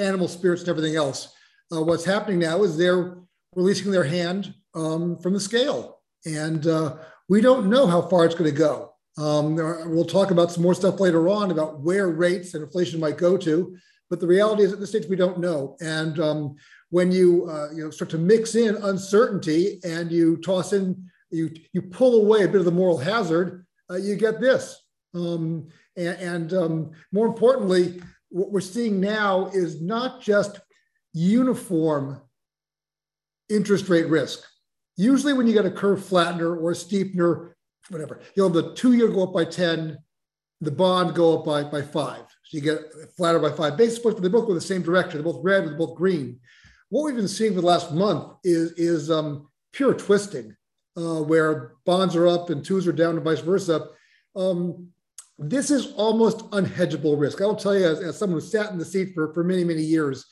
animal 0.00 0.26
spirits, 0.26 0.62
and 0.62 0.68
everything 0.68 0.96
else. 0.96 1.32
Uh, 1.72 1.80
what's 1.80 2.04
happening 2.04 2.40
now 2.40 2.64
is 2.64 2.76
they're 2.76 3.16
releasing 3.54 3.92
their 3.92 4.02
hand 4.02 4.52
um, 4.74 5.16
from 5.18 5.32
the 5.32 5.38
scale. 5.38 6.00
And 6.24 6.66
uh, 6.66 6.96
we 7.28 7.40
don't 7.40 7.70
know 7.70 7.86
how 7.86 8.02
far 8.02 8.24
it's 8.24 8.34
going 8.34 8.50
to 8.50 8.56
go. 8.56 8.94
Um, 9.16 9.54
we'll 9.54 10.04
talk 10.04 10.32
about 10.32 10.50
some 10.50 10.64
more 10.64 10.74
stuff 10.74 10.98
later 10.98 11.28
on 11.28 11.52
about 11.52 11.78
where 11.78 12.08
rates 12.08 12.54
and 12.54 12.64
inflation 12.64 12.98
might 12.98 13.16
go 13.16 13.36
to. 13.36 13.76
But 14.10 14.18
the 14.18 14.26
reality 14.26 14.64
is, 14.64 14.72
at 14.72 14.80
this 14.80 14.90
stage, 14.90 15.06
we 15.06 15.14
don't 15.14 15.38
know. 15.38 15.76
And 15.80 16.18
um, 16.18 16.56
when 16.90 17.12
you 17.12 17.48
uh, 17.48 17.68
you 17.72 17.84
know 17.84 17.90
start 17.90 18.10
to 18.10 18.18
mix 18.18 18.56
in 18.56 18.74
uncertainty 18.76 19.80
and 19.84 20.10
you 20.10 20.36
toss 20.38 20.72
in 20.72 21.10
you 21.30 21.50
you 21.72 21.82
pull 21.82 22.22
away 22.22 22.44
a 22.44 22.48
bit 22.48 22.58
of 22.58 22.64
the 22.64 22.70
moral 22.70 22.98
hazard, 22.98 23.66
uh, 23.90 23.96
you 23.96 24.16
get 24.16 24.40
this. 24.40 24.85
Um, 25.16 25.68
and, 25.96 26.18
and 26.18 26.52
um, 26.52 26.90
more 27.12 27.26
importantly, 27.26 28.02
what 28.28 28.50
we're 28.50 28.60
seeing 28.60 29.00
now 29.00 29.46
is 29.54 29.80
not 29.80 30.20
just 30.20 30.60
uniform 31.12 32.20
interest 33.48 33.88
rate 33.88 34.08
risk. 34.08 34.44
Usually, 34.96 35.32
when 35.32 35.46
you 35.46 35.54
get 35.54 35.66
a 35.66 35.70
curve 35.70 36.00
flattener 36.00 36.60
or 36.60 36.70
a 36.70 36.74
steepener, 36.74 37.52
whatever, 37.88 38.20
you'll 38.34 38.52
have 38.52 38.54
the 38.54 38.74
two 38.74 38.92
year 38.92 39.08
go 39.08 39.24
up 39.24 39.32
by 39.32 39.44
10, 39.44 39.96
the 40.60 40.70
bond 40.70 41.14
go 41.14 41.38
up 41.38 41.44
by, 41.44 41.62
by 41.62 41.82
five. 41.82 42.22
So 42.44 42.56
you 42.56 42.60
get 42.60 42.80
flatter 43.16 43.38
by 43.38 43.50
five 43.50 43.76
basis 43.76 43.98
points, 43.98 44.14
but 44.14 44.22
they 44.22 44.28
both 44.28 44.46
go 44.46 44.54
the 44.54 44.60
same 44.60 44.82
direction. 44.82 45.18
They're 45.22 45.32
both 45.32 45.44
red, 45.44 45.66
they're 45.66 45.74
both 45.74 45.96
green. 45.96 46.40
What 46.88 47.04
we've 47.04 47.16
been 47.16 47.28
seeing 47.28 47.54
for 47.54 47.60
the 47.60 47.66
last 47.66 47.92
month 47.92 48.34
is, 48.44 48.72
is 48.72 49.10
um, 49.10 49.48
pure 49.72 49.94
twisting, 49.94 50.56
uh, 50.96 51.22
where 51.22 51.72
bonds 51.84 52.16
are 52.16 52.28
up 52.28 52.50
and 52.50 52.64
twos 52.64 52.86
are 52.86 52.92
down 52.92 53.16
and 53.16 53.24
vice 53.24 53.40
versa. 53.40 53.88
Um, 54.34 54.88
this 55.38 55.70
is 55.70 55.92
almost 55.92 56.50
unhedgeable 56.50 57.18
risk. 57.18 57.40
I 57.40 57.46
will 57.46 57.56
tell 57.56 57.76
you, 57.76 57.86
as, 57.86 58.00
as 58.00 58.18
someone 58.18 58.40
who 58.40 58.46
sat 58.46 58.70
in 58.70 58.78
the 58.78 58.84
seat 58.84 59.12
for, 59.14 59.32
for 59.34 59.44
many, 59.44 59.64
many 59.64 59.82
years, 59.82 60.24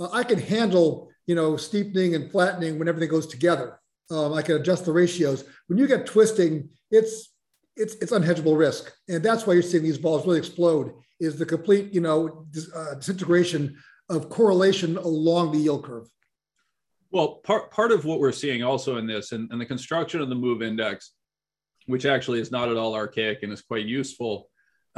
uh, 0.00 0.08
I 0.12 0.24
can 0.24 0.38
handle, 0.38 1.10
you 1.26 1.34
know, 1.34 1.56
steepening 1.56 2.14
and 2.14 2.30
flattening 2.30 2.78
when 2.78 2.88
everything 2.88 3.10
goes 3.10 3.26
together. 3.26 3.78
Um, 4.10 4.32
I 4.32 4.42
can 4.42 4.56
adjust 4.56 4.84
the 4.84 4.92
ratios. 4.92 5.44
When 5.68 5.78
you 5.78 5.86
get 5.86 6.06
twisting, 6.06 6.70
it's 6.90 7.32
it's 7.76 7.94
it's 7.96 8.10
unhedgeable 8.10 8.58
risk, 8.58 8.92
and 9.08 9.22
that's 9.22 9.46
why 9.46 9.52
you're 9.52 9.62
seeing 9.62 9.84
these 9.84 9.98
vols 9.98 10.26
really 10.26 10.38
explode. 10.38 10.94
Is 11.20 11.36
the 11.36 11.46
complete, 11.46 11.92
you 11.92 12.00
know, 12.00 12.46
dis, 12.50 12.72
uh, 12.74 12.94
disintegration 12.94 13.76
of 14.08 14.30
correlation 14.30 14.96
along 14.96 15.52
the 15.52 15.58
yield 15.58 15.84
curve. 15.84 16.08
Well, 17.10 17.40
part 17.44 17.70
part 17.70 17.92
of 17.92 18.06
what 18.06 18.18
we're 18.18 18.32
seeing 18.32 18.62
also 18.62 18.96
in 18.96 19.06
this 19.06 19.32
and, 19.32 19.50
and 19.52 19.60
the 19.60 19.66
construction 19.66 20.20
of 20.20 20.30
the 20.30 20.34
move 20.34 20.62
index 20.62 21.12
which 21.88 22.04
actually 22.04 22.38
is 22.38 22.52
not 22.52 22.68
at 22.68 22.76
all 22.76 22.94
archaic 22.94 23.42
and 23.42 23.52
is 23.52 23.62
quite 23.62 23.86
useful, 23.86 24.47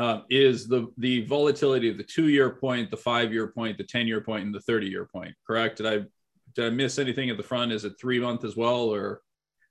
uh, 0.00 0.22
is 0.30 0.66
the 0.66 0.90
the 0.96 1.26
volatility 1.26 1.90
of 1.90 1.98
the 1.98 2.02
two 2.02 2.28
year 2.28 2.48
point, 2.48 2.90
the 2.90 2.96
five 2.96 3.34
year 3.34 3.48
point, 3.48 3.76
the 3.76 3.84
ten 3.84 4.06
year 4.06 4.22
point, 4.22 4.46
and 4.46 4.54
the 4.54 4.60
thirty 4.60 4.86
year 4.86 5.04
point. 5.04 5.34
Correct? 5.46 5.76
Did 5.76 5.86
I 5.86 6.06
did 6.54 6.64
I 6.64 6.70
miss 6.70 6.98
anything 6.98 7.28
at 7.28 7.36
the 7.36 7.42
front? 7.42 7.70
Is 7.70 7.84
it 7.84 8.00
three 8.00 8.18
month 8.18 8.42
as 8.42 8.56
well, 8.56 8.94
or? 8.94 9.20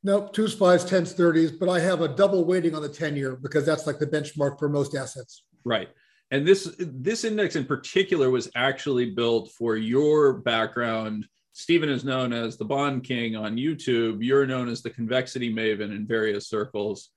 Nope, 0.04 0.32
twos, 0.32 0.54
fives, 0.54 0.86
tens, 0.86 1.14
thirties, 1.14 1.52
but 1.52 1.68
I 1.68 1.80
have 1.80 2.02
a 2.02 2.08
double 2.08 2.46
weighting 2.46 2.76
on 2.76 2.84
the 2.84 2.90
ten 2.90 3.16
year 3.16 3.36
because 3.36 3.66
that's 3.66 3.88
like 3.88 3.98
the 3.98 4.06
benchmark 4.06 4.60
for 4.60 4.70
most 4.70 4.96
assets. 4.96 5.44
Right. 5.66 5.90
And 6.30 6.48
this 6.48 6.76
this 6.78 7.24
index 7.24 7.56
in 7.56 7.66
particular 7.66 8.30
was 8.30 8.52
actually 8.56 9.10
built 9.10 9.52
for 9.58 9.78
your 9.78 10.34
background 10.34 11.26
Stephen 11.54 11.90
is 11.90 12.06
known 12.06 12.32
as 12.32 12.56
the 12.56 12.64
Bond 12.64 13.04
King 13.04 13.36
on 13.36 13.58
YouTube. 13.58 14.24
You're 14.24 14.46
known 14.46 14.70
as 14.70 14.82
the 14.82 14.90
convexity 14.90 15.54
maven 15.54 15.94
in 15.94 16.08
various 16.08 16.48
circles. 16.48 17.10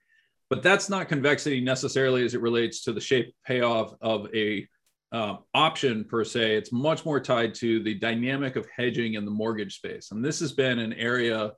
But 0.53 0.63
that's 0.63 0.91
not 0.91 1.09
convexity 1.09 1.63
necessarily 1.63 2.27
as 2.27 2.35
it 2.35 2.43
relates 2.43 2.83
to 2.83 2.93
the 2.93 3.01
shape 3.01 3.35
payoff 3.47 3.95
of 4.03 4.29
a 4.35 4.69
uh, 5.11 5.37
option 5.55 6.05
per 6.05 6.25
se. 6.25 6.57
It's 6.57 6.71
much 6.71 7.07
more 7.07 7.21
tied 7.21 7.55
to 7.55 7.83
the 7.83 7.95
dynamic 7.95 8.57
of 8.57 8.67
hedging 8.77 9.15
in 9.15 9.25
the 9.25 9.31
mortgage 9.31 9.77
space. 9.77 10.11
And 10.11 10.23
this 10.23 10.41
has 10.41 10.53
been 10.53 10.79
an 10.79 10.93
area 10.93 11.53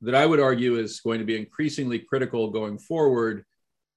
that 0.00 0.16
I 0.16 0.26
would 0.26 0.40
argue 0.40 0.74
is 0.74 0.98
going 0.98 1.20
to 1.20 1.24
be 1.24 1.36
increasingly 1.36 2.00
critical 2.00 2.50
going 2.50 2.80
forward. 2.80 3.44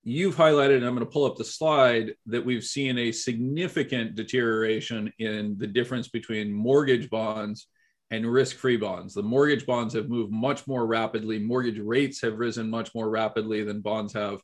You've 0.04 0.36
highlighted, 0.36 0.78
and 0.78 0.86
I'm 0.86 0.94
going 0.94 1.08
to 1.08 1.12
pull 1.12 1.26
up 1.26 1.38
the 1.38 1.44
slide, 1.44 2.14
that 2.28 2.46
we've 2.46 2.64
seen 2.64 3.00
a 3.00 3.12
significant 3.12 4.14
deterioration 4.14 5.12
in 5.18 5.58
the 5.58 5.66
difference 5.66 6.08
between 6.08 6.54
mortgage 6.54 7.10
bonds 7.10 7.66
and 8.12 8.32
risk 8.32 8.58
free 8.58 8.78
bonds. 8.78 9.14
The 9.14 9.24
mortgage 9.24 9.66
bonds 9.66 9.94
have 9.96 10.10
moved 10.10 10.32
much 10.32 10.68
more 10.68 10.86
rapidly. 10.86 11.40
Mortgage 11.40 11.80
rates 11.80 12.22
have 12.22 12.38
risen 12.38 12.70
much 12.70 12.94
more 12.94 13.10
rapidly 13.10 13.64
than 13.64 13.82
bonds 13.82 14.14
have. 14.14 14.42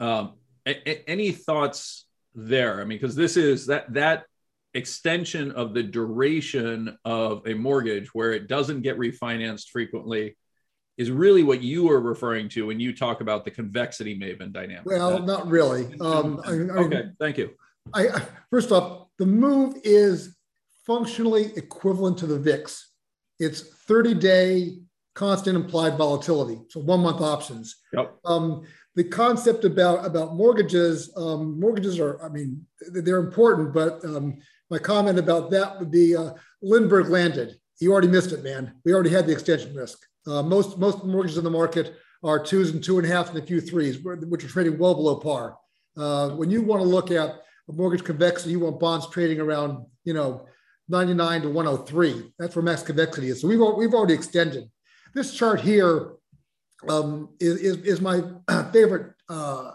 Um, 0.00 0.34
a- 0.66 0.88
a- 0.88 1.08
any 1.08 1.32
thoughts 1.32 2.06
there? 2.34 2.80
I 2.80 2.84
mean, 2.84 2.98
because 2.98 3.14
this 3.14 3.36
is 3.36 3.66
that 3.66 3.92
that 3.94 4.24
extension 4.74 5.50
of 5.52 5.74
the 5.74 5.82
duration 5.82 6.96
of 7.04 7.46
a 7.46 7.54
mortgage 7.54 8.14
where 8.14 8.32
it 8.32 8.48
doesn't 8.48 8.82
get 8.82 8.98
refinanced 8.98 9.68
frequently 9.68 10.36
is 10.96 11.10
really 11.10 11.42
what 11.42 11.62
you 11.62 11.90
are 11.90 12.00
referring 12.00 12.48
to 12.50 12.66
when 12.66 12.78
you 12.78 12.94
talk 12.94 13.20
about 13.20 13.44
the 13.44 13.50
convexity 13.50 14.18
maven 14.18 14.52
dynamic. 14.52 14.84
Well, 14.84 15.10
that, 15.12 15.24
not 15.24 15.48
really. 15.48 15.98
Um, 16.00 16.40
I, 16.44 16.50
I, 16.50 16.84
okay, 16.84 17.04
thank 17.18 17.38
you. 17.38 17.50
I, 17.94 18.22
first 18.50 18.70
off, 18.70 19.06
the 19.18 19.26
move 19.26 19.76
is 19.82 20.36
functionally 20.86 21.52
equivalent 21.56 22.18
to 22.18 22.26
the 22.26 22.38
VIX. 22.38 22.88
It's 23.38 23.60
30 23.60 24.14
day 24.14 24.78
constant 25.14 25.56
implied 25.56 25.96
volatility, 25.98 26.60
so 26.68 26.80
one 26.80 27.00
month 27.00 27.20
options. 27.20 27.76
Yep. 27.92 28.16
Um, 28.24 28.62
the 28.96 29.04
concept 29.04 29.64
about 29.64 30.04
about 30.04 30.34
mortgages, 30.34 31.12
um, 31.16 31.58
mortgages 31.60 31.98
are, 31.98 32.22
I 32.22 32.28
mean, 32.28 32.66
they're 32.92 33.18
important, 33.18 33.72
but 33.72 34.04
um, 34.04 34.38
my 34.68 34.78
comment 34.78 35.18
about 35.18 35.50
that 35.50 35.78
would 35.78 35.90
be 35.90 36.16
uh, 36.16 36.32
Lindbergh 36.62 37.08
landed, 37.08 37.58
you 37.80 37.92
already 37.92 38.08
missed 38.08 38.32
it, 38.32 38.44
man. 38.44 38.74
We 38.84 38.92
already 38.92 39.10
had 39.10 39.26
the 39.26 39.32
extension 39.32 39.74
risk. 39.74 39.98
Uh, 40.26 40.42
most 40.42 40.78
most 40.78 41.04
mortgages 41.04 41.38
in 41.38 41.44
the 41.44 41.50
market 41.50 41.96
are 42.22 42.38
twos 42.38 42.70
and 42.70 42.84
two 42.84 42.98
and 42.98 43.06
a 43.06 43.10
half 43.10 43.30
and 43.30 43.38
a 43.38 43.46
few 43.46 43.60
threes, 43.60 43.98
which 43.98 44.44
are 44.44 44.48
trading 44.48 44.78
well 44.78 44.94
below 44.94 45.16
par. 45.16 45.56
Uh, 45.96 46.30
when 46.30 46.50
you 46.50 46.62
want 46.62 46.82
to 46.82 46.88
look 46.88 47.10
at 47.10 47.42
a 47.68 47.72
mortgage 47.72 48.04
convexity, 48.04 48.50
you 48.50 48.60
want 48.60 48.78
bonds 48.78 49.08
trading 49.10 49.40
around, 49.40 49.84
you 50.04 50.12
know, 50.12 50.46
99 50.90 51.42
to 51.42 51.50
103. 51.50 52.32
That's 52.38 52.56
where 52.56 52.62
max 52.62 52.82
convexity 52.82 53.28
is. 53.28 53.40
So 53.40 53.48
we've, 53.48 53.60
we've 53.76 53.94
already 53.94 54.14
extended. 54.14 54.70
This 55.14 55.34
chart 55.34 55.60
here 55.60 56.12
um, 56.88 57.30
is, 57.40 57.60
is, 57.60 57.76
is, 57.78 58.00
my 58.00 58.22
favorite 58.72 59.12
uh, 59.28 59.72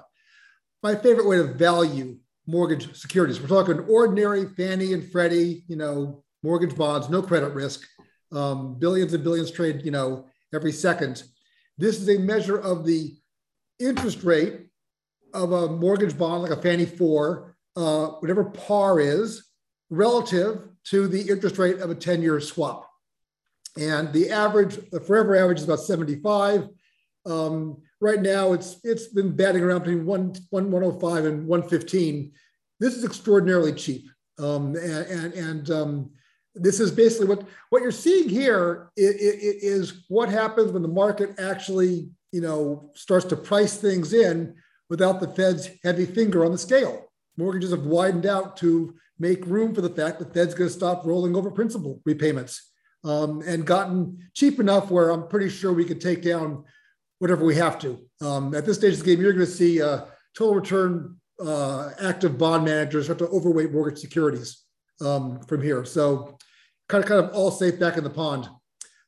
my 0.83 0.95
favorite 0.95 1.27
way 1.27 1.37
to 1.37 1.45
value 1.45 2.17
mortgage 2.45 2.95
securities. 2.95 3.41
We're 3.41 3.47
talking 3.47 3.79
ordinary 3.89 4.45
Fannie 4.49 4.93
and 4.93 5.03
Freddie, 5.11 5.63
you 5.67 5.75
know, 5.75 6.23
mortgage 6.43 6.75
bonds, 6.75 7.09
no 7.09 7.21
credit 7.21 7.53
risk, 7.53 7.81
um, 8.31 8.77
billions 8.77 9.13
and 9.13 9.23
billions 9.23 9.49
trade, 9.49 9.81
you 9.83 9.91
know, 9.91 10.27
every 10.53 10.71
second. 10.71 11.23
This 11.77 11.99
is 11.99 12.09
a 12.09 12.19
measure 12.19 12.57
of 12.57 12.85
the 12.85 13.15
interest 13.79 14.23
rate 14.23 14.67
of 15.33 15.51
a 15.51 15.69
mortgage 15.69 16.17
bond 16.17 16.43
like 16.43 16.51
a 16.51 16.61
Fannie 16.61 16.85
4, 16.85 17.55
uh, 17.75 18.07
whatever 18.19 18.45
par 18.45 18.99
is, 18.99 19.43
relative 19.89 20.69
to 20.85 21.07
the 21.07 21.21
interest 21.21 21.57
rate 21.57 21.79
of 21.79 21.89
a 21.89 21.95
10 21.95 22.21
year 22.21 22.39
swap. 22.39 22.89
And 23.77 24.11
the 24.13 24.29
average, 24.29 24.77
the 24.91 24.99
forever 24.99 25.35
average 25.35 25.59
is 25.59 25.65
about 25.65 25.81
75. 25.81 26.69
Um, 27.25 27.81
right 27.99 28.21
now, 28.21 28.53
it's 28.53 28.77
it's 28.83 29.07
been 29.07 29.35
batting 29.35 29.63
around 29.63 29.79
between 29.79 30.05
one, 30.05 30.35
one 30.51 30.71
105 30.71 31.25
and 31.25 31.47
115. 31.47 32.31
This 32.79 32.95
is 32.95 33.03
extraordinarily 33.03 33.73
cheap. 33.73 34.09
Um, 34.39 34.75
and 34.75 35.07
and, 35.07 35.33
and 35.33 35.71
um, 35.71 36.11
this 36.53 36.79
is 36.79 36.91
basically 36.91 37.27
what, 37.27 37.43
what 37.69 37.81
you're 37.81 37.91
seeing 37.91 38.29
here 38.29 38.91
is, 38.95 39.15
is 39.15 40.05
what 40.07 40.29
happens 40.29 40.71
when 40.71 40.83
the 40.83 40.87
market 40.87 41.37
actually 41.37 42.09
you 42.35 42.41
know, 42.41 42.91
starts 42.95 43.23
to 43.23 43.35
price 43.37 43.77
things 43.77 44.11
in 44.11 44.53
without 44.89 45.21
the 45.21 45.27
Fed's 45.29 45.69
heavy 45.85 46.05
finger 46.05 46.43
on 46.43 46.51
the 46.51 46.57
scale. 46.57 47.05
Mortgages 47.37 47.71
have 47.71 47.85
widened 47.85 48.25
out 48.25 48.57
to 48.57 48.93
make 49.19 49.45
room 49.45 49.73
for 49.73 49.81
the 49.81 49.89
fact 49.89 50.19
that 50.19 50.33
Fed's 50.33 50.53
going 50.53 50.69
to 50.69 50.75
stop 50.75 51.05
rolling 51.05 51.35
over 51.35 51.49
principal 51.49 52.01
repayments 52.05 52.71
um, 53.03 53.41
and 53.45 53.65
gotten 53.65 54.17
cheap 54.33 54.59
enough 54.59 54.91
where 54.91 55.09
I'm 55.09 55.27
pretty 55.27 55.49
sure 55.49 55.71
we 55.71 55.85
could 55.85 56.01
take 56.01 56.21
down 56.21 56.63
whatever 57.19 57.45
we 57.45 57.55
have 57.55 57.79
to. 57.79 57.99
Um, 58.21 58.53
at 58.53 58.65
this 58.65 58.77
stage 58.77 58.93
of 58.93 58.99
the 58.99 59.05
game, 59.05 59.21
you're 59.21 59.33
going 59.33 59.45
to 59.45 59.51
see 59.51 59.81
uh, 59.81 60.05
total 60.35 60.55
return 60.55 61.17
uh, 61.39 61.91
active 62.01 62.37
bond 62.37 62.65
managers 62.65 63.07
have 63.07 63.17
to 63.17 63.27
overweight 63.27 63.71
mortgage 63.71 63.99
securities 63.99 64.63
um, 65.01 65.39
from 65.41 65.61
here. 65.61 65.85
So 65.85 66.37
kind 66.89 67.03
of 67.03 67.09
kind 67.09 67.23
of 67.23 67.33
all 67.33 67.51
safe 67.51 67.79
back 67.79 67.97
in 67.97 68.03
the 68.03 68.09
pond. 68.09 68.49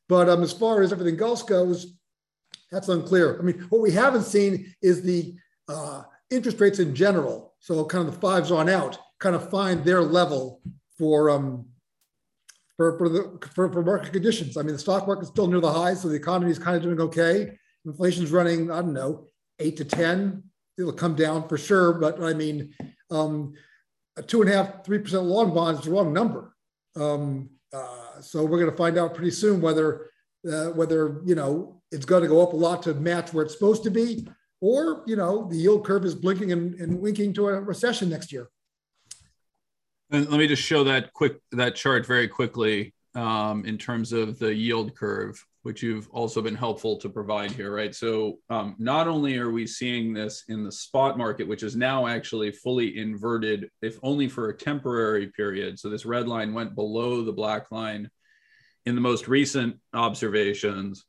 But 0.10 0.30
um, 0.30 0.42
as 0.42 0.54
far 0.54 0.82
as 0.82 0.94
everything 0.94 1.22
else 1.22 1.44
goes, 1.44 1.98
that's 2.72 2.90
unclear. 2.90 3.40
I 3.40 3.44
mean, 3.44 3.66
what 3.70 3.82
we 3.82 3.92
haven't 3.92 4.24
seen 4.24 4.74
is 4.82 5.02
the 5.02 5.36
uh, 5.68 6.04
interest 6.30 6.60
rates 6.60 6.80
in 6.80 6.96
general. 6.96 7.56
So 7.60 7.84
kind 7.86 8.08
of 8.08 8.14
the 8.14 8.20
fives 8.20 8.52
on 8.52 8.70
out 8.70 8.98
kind 9.19 9.36
of 9.36 9.50
find 9.50 9.83
their 9.83 10.01
level 10.01 10.62
for 10.97 11.29
um, 11.29 11.65
for 12.75 12.97
for 12.97 13.09
the 13.09 13.39
for, 13.53 13.71
for 13.71 13.83
market 13.83 14.13
conditions. 14.13 14.57
I 14.57 14.62
mean, 14.62 14.74
the 14.74 14.79
stock 14.79 15.07
market's 15.07 15.29
still 15.29 15.47
near 15.47 15.59
the 15.59 15.71
highs, 15.71 16.01
so 16.01 16.09
the 16.09 16.15
economy 16.15 16.51
is 16.51 16.59
kind 16.59 16.77
of 16.77 16.83
doing 16.83 17.01
okay. 17.01 17.57
Inflation's 17.86 18.31
running, 18.31 18.71
I 18.71 18.81
don't 18.81 18.93
know, 18.93 19.27
eight 19.59 19.77
to 19.77 19.86
ten. 19.86 20.43
It'll 20.77 20.93
come 20.93 21.15
down 21.15 21.47
for 21.47 21.57
sure, 21.57 21.93
but 21.93 22.21
I 22.21 22.33
mean, 22.33 22.74
um, 23.09 23.53
a 24.15 24.21
two 24.21 24.41
and 24.41 24.51
a 24.51 24.53
half, 24.53 24.86
three 24.86 25.00
percent 25.00 25.24
long 25.24 25.53
bond 25.53 25.79
is 25.79 25.86
the 25.86 25.91
wrong 25.91 26.13
number. 26.13 26.53
Um, 26.95 27.50
uh, 27.74 28.21
so 28.21 28.43
we're 28.43 28.59
going 28.59 28.71
to 28.71 28.77
find 28.77 28.97
out 28.97 29.15
pretty 29.15 29.31
soon 29.31 29.62
whether 29.62 30.12
uh, 30.51 30.67
whether 30.67 31.21
you 31.25 31.36
know 31.36 31.81
it's 31.91 32.05
going 32.05 32.21
to 32.21 32.29
go 32.29 32.41
up 32.41 32.53
a 32.53 32.55
lot 32.55 32.83
to 32.83 32.93
match 32.93 33.33
where 33.33 33.45
it's 33.45 33.53
supposed 33.53 33.83
to 33.83 33.89
be, 33.89 34.27
or 34.62 35.03
you 35.07 35.15
know 35.15 35.47
the 35.50 35.55
yield 35.55 35.86
curve 35.86 36.05
is 36.05 36.13
blinking 36.13 36.51
and, 36.51 36.75
and 36.75 37.00
winking 37.00 37.33
to 37.33 37.47
a 37.47 37.59
recession 37.59 38.09
next 38.09 38.31
year. 38.31 38.50
And 40.10 40.30
let 40.30 40.38
me 40.38 40.48
just 40.48 40.64
show 40.64 40.84
that 40.86 41.14
quick 41.14 41.40
that 41.52 41.76
chart 41.76 42.06
very 42.06 42.28
quickly 42.28 42.94
um, 43.14 43.66
in 43.66 43.78
terms 43.78 44.14
of 44.14 44.40
the 44.40 44.54
yield 44.54 44.96
curve, 44.96 45.44
which 45.64 45.84
you've 45.84 46.08
also 46.12 46.42
been 46.42 46.56
helpful 46.56 46.98
to 46.98 47.10
provide 47.10 47.52
here, 47.52 47.76
right? 47.76 47.94
So 47.94 48.40
um, 48.50 48.76
not 48.78 49.08
only 49.08 49.38
are 49.38 49.52
we 49.52 49.68
seeing 49.68 50.14
this 50.14 50.44
in 50.48 50.64
the 50.64 50.72
spot 50.72 51.18
market, 51.18 51.48
which 51.48 51.64
is 51.64 51.76
now 51.76 52.08
actually 52.08 52.52
fully 52.52 52.98
inverted, 52.98 53.70
if 53.82 54.00
only 54.02 54.30
for 54.30 54.48
a 54.48 54.58
temporary 54.58 55.28
period. 55.28 55.78
So 55.78 55.90
this 55.90 56.06
red 56.06 56.28
line 56.28 56.54
went 56.54 56.76
below 56.76 57.24
the 57.24 57.34
black 57.34 57.72
line 57.72 58.10
in 58.86 58.96
the 58.96 59.02
most 59.02 59.28
recent 59.28 59.78
observations. 59.94 61.04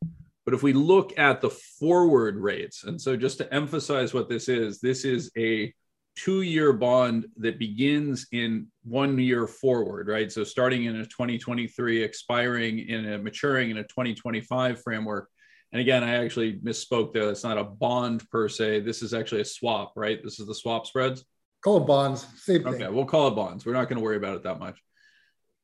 But 0.45 0.55
if 0.55 0.63
we 0.63 0.73
look 0.73 1.17
at 1.19 1.41
the 1.41 1.51
forward 1.51 2.37
rates, 2.37 2.85
and 2.85 3.01
so 3.01 3.17
just 3.17 3.39
to 3.39 3.55
emphasize 3.55 4.15
what 4.15 4.31
this 4.31 4.49
is, 4.49 4.81
this 4.81 5.05
is 5.05 5.31
a 5.37 5.73
two 6.19 6.43
year 6.43 6.73
bond 6.73 7.27
that 7.37 7.59
begins 7.59 8.27
in 8.33 8.67
one 8.83 9.19
year 9.19 9.47
forward, 9.47 10.09
right? 10.09 10.31
So 10.33 10.43
starting 10.43 10.85
in 10.85 10.97
a 10.97 11.05
2023, 11.05 12.03
expiring 12.03 12.81
in 12.81 13.13
a 13.13 13.19
maturing 13.19 13.71
in 13.71 13.79
a 13.79 13.85
2025 13.85 14.83
framework. 14.83 15.31
And 15.73 15.81
again, 15.81 16.03
I 16.03 16.25
actually 16.25 16.55
misspoke 16.59 17.13
there. 17.13 17.31
It's 17.31 17.45
not 17.45 17.59
a 17.59 17.65
bond 17.65 18.29
per 18.31 18.49
se. 18.49 18.81
This 18.81 19.03
is 19.03 19.15
actually 19.15 19.43
a 19.43 19.45
swap, 19.45 19.93
right? 19.97 20.19
This 20.23 20.41
is 20.41 20.47
the 20.47 20.55
swap 20.55 20.87
spreads. 20.87 21.25
Call 21.63 21.79
it 21.79 21.87
bonds. 21.87 22.27
Same 22.37 22.65
thing. 22.65 22.75
Okay, 22.75 22.89
we'll 22.89 23.05
call 23.05 23.29
it 23.29 23.37
bonds. 23.37 23.65
We're 23.65 23.75
not 23.75 23.89
going 23.89 23.99
to 23.99 24.05
worry 24.05 24.17
about 24.17 24.37
it 24.37 24.43
that 24.45 24.59
much. 24.59 24.79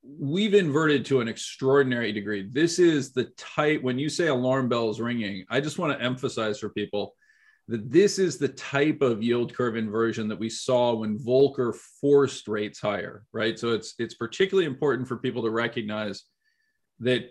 We've 0.03 0.55
inverted 0.55 1.07
to 1.07 1.21
an 1.21 1.29
extraordinary 1.29 2.13
degree. 2.13 2.49
This 2.53 2.79
is 2.79 3.13
the 3.13 3.25
type, 3.37 3.83
when 3.83 3.99
you 3.99 4.09
say 4.09 4.27
alarm 4.27 4.69
bells 4.69 5.01
ringing, 5.01 5.47
I 5.49 5.61
just 5.61 5.79
want 5.79 5.99
to 5.99 6.05
emphasize 6.05 6.61
for 6.61 6.69
people 6.69 7.15
that 7.69 7.91
this 7.91 8.19
is 8.19 8.37
the 8.37 8.49
type 8.49 9.01
of 9.01 9.23
yield 9.23 9.55
curve 9.55 9.77
inversion 9.77 10.29
that 10.29 10.39
we 10.39 10.51
saw 10.51 10.95
when 10.95 11.19
Volcker 11.19 11.75
forced 12.01 12.47
rates 12.47 12.81
higher, 12.81 13.25
right? 13.33 13.59
So 13.59 13.73
it's 13.73 13.95
it's 13.99 14.15
particularly 14.15 14.67
important 14.67 15.09
for 15.09 15.17
people 15.17 15.43
to 15.43 15.51
recognize 15.51 16.25
that 17.01 17.31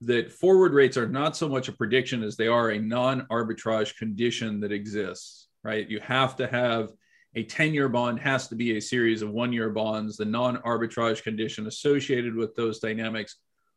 that 0.00 0.32
forward 0.32 0.72
rates 0.72 0.96
are 0.96 1.08
not 1.08 1.36
so 1.36 1.48
much 1.48 1.68
a 1.68 1.72
prediction 1.72 2.22
as 2.22 2.36
they 2.36 2.46
are 2.46 2.70
a 2.70 2.78
non-arbitrage 2.78 3.96
condition 3.96 4.60
that 4.60 4.72
exists, 4.72 5.48
right? 5.64 5.90
You 5.90 6.00
have 6.00 6.36
to 6.36 6.46
have 6.46 6.90
a 7.34 7.44
10-year 7.44 7.88
bond 7.88 8.20
has 8.20 8.48
to 8.48 8.54
be 8.54 8.76
a 8.76 8.80
series 8.80 9.22
of 9.22 9.30
one-year 9.30 9.70
bonds, 9.70 10.16
the 10.16 10.24
non-arbitrage 10.24 11.22
condition 11.22 11.66
associated 11.66 12.34
with 12.34 12.54
those 12.54 12.78
dynamics 12.78 13.36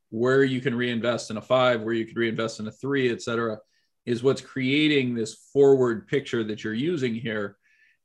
where 0.10 0.44
you 0.44 0.62
can 0.62 0.76
reinvest 0.76 1.32
in 1.32 1.38
a 1.38 1.42
five, 1.42 1.82
where 1.82 1.94
you 1.94 2.06
can 2.06 2.18
reinvest 2.18 2.60
in 2.60 2.68
a 2.68 2.72
three, 2.72 3.12
et 3.12 3.22
cetera 3.22 3.58
is 4.06 4.24
what's 4.24 4.42
creating 4.42 5.16
this 5.16 5.34
forward 5.54 6.08
picture 6.08 6.44
that 6.44 6.64
you're 6.64 6.74
using 6.74 7.16
here. 7.16 7.58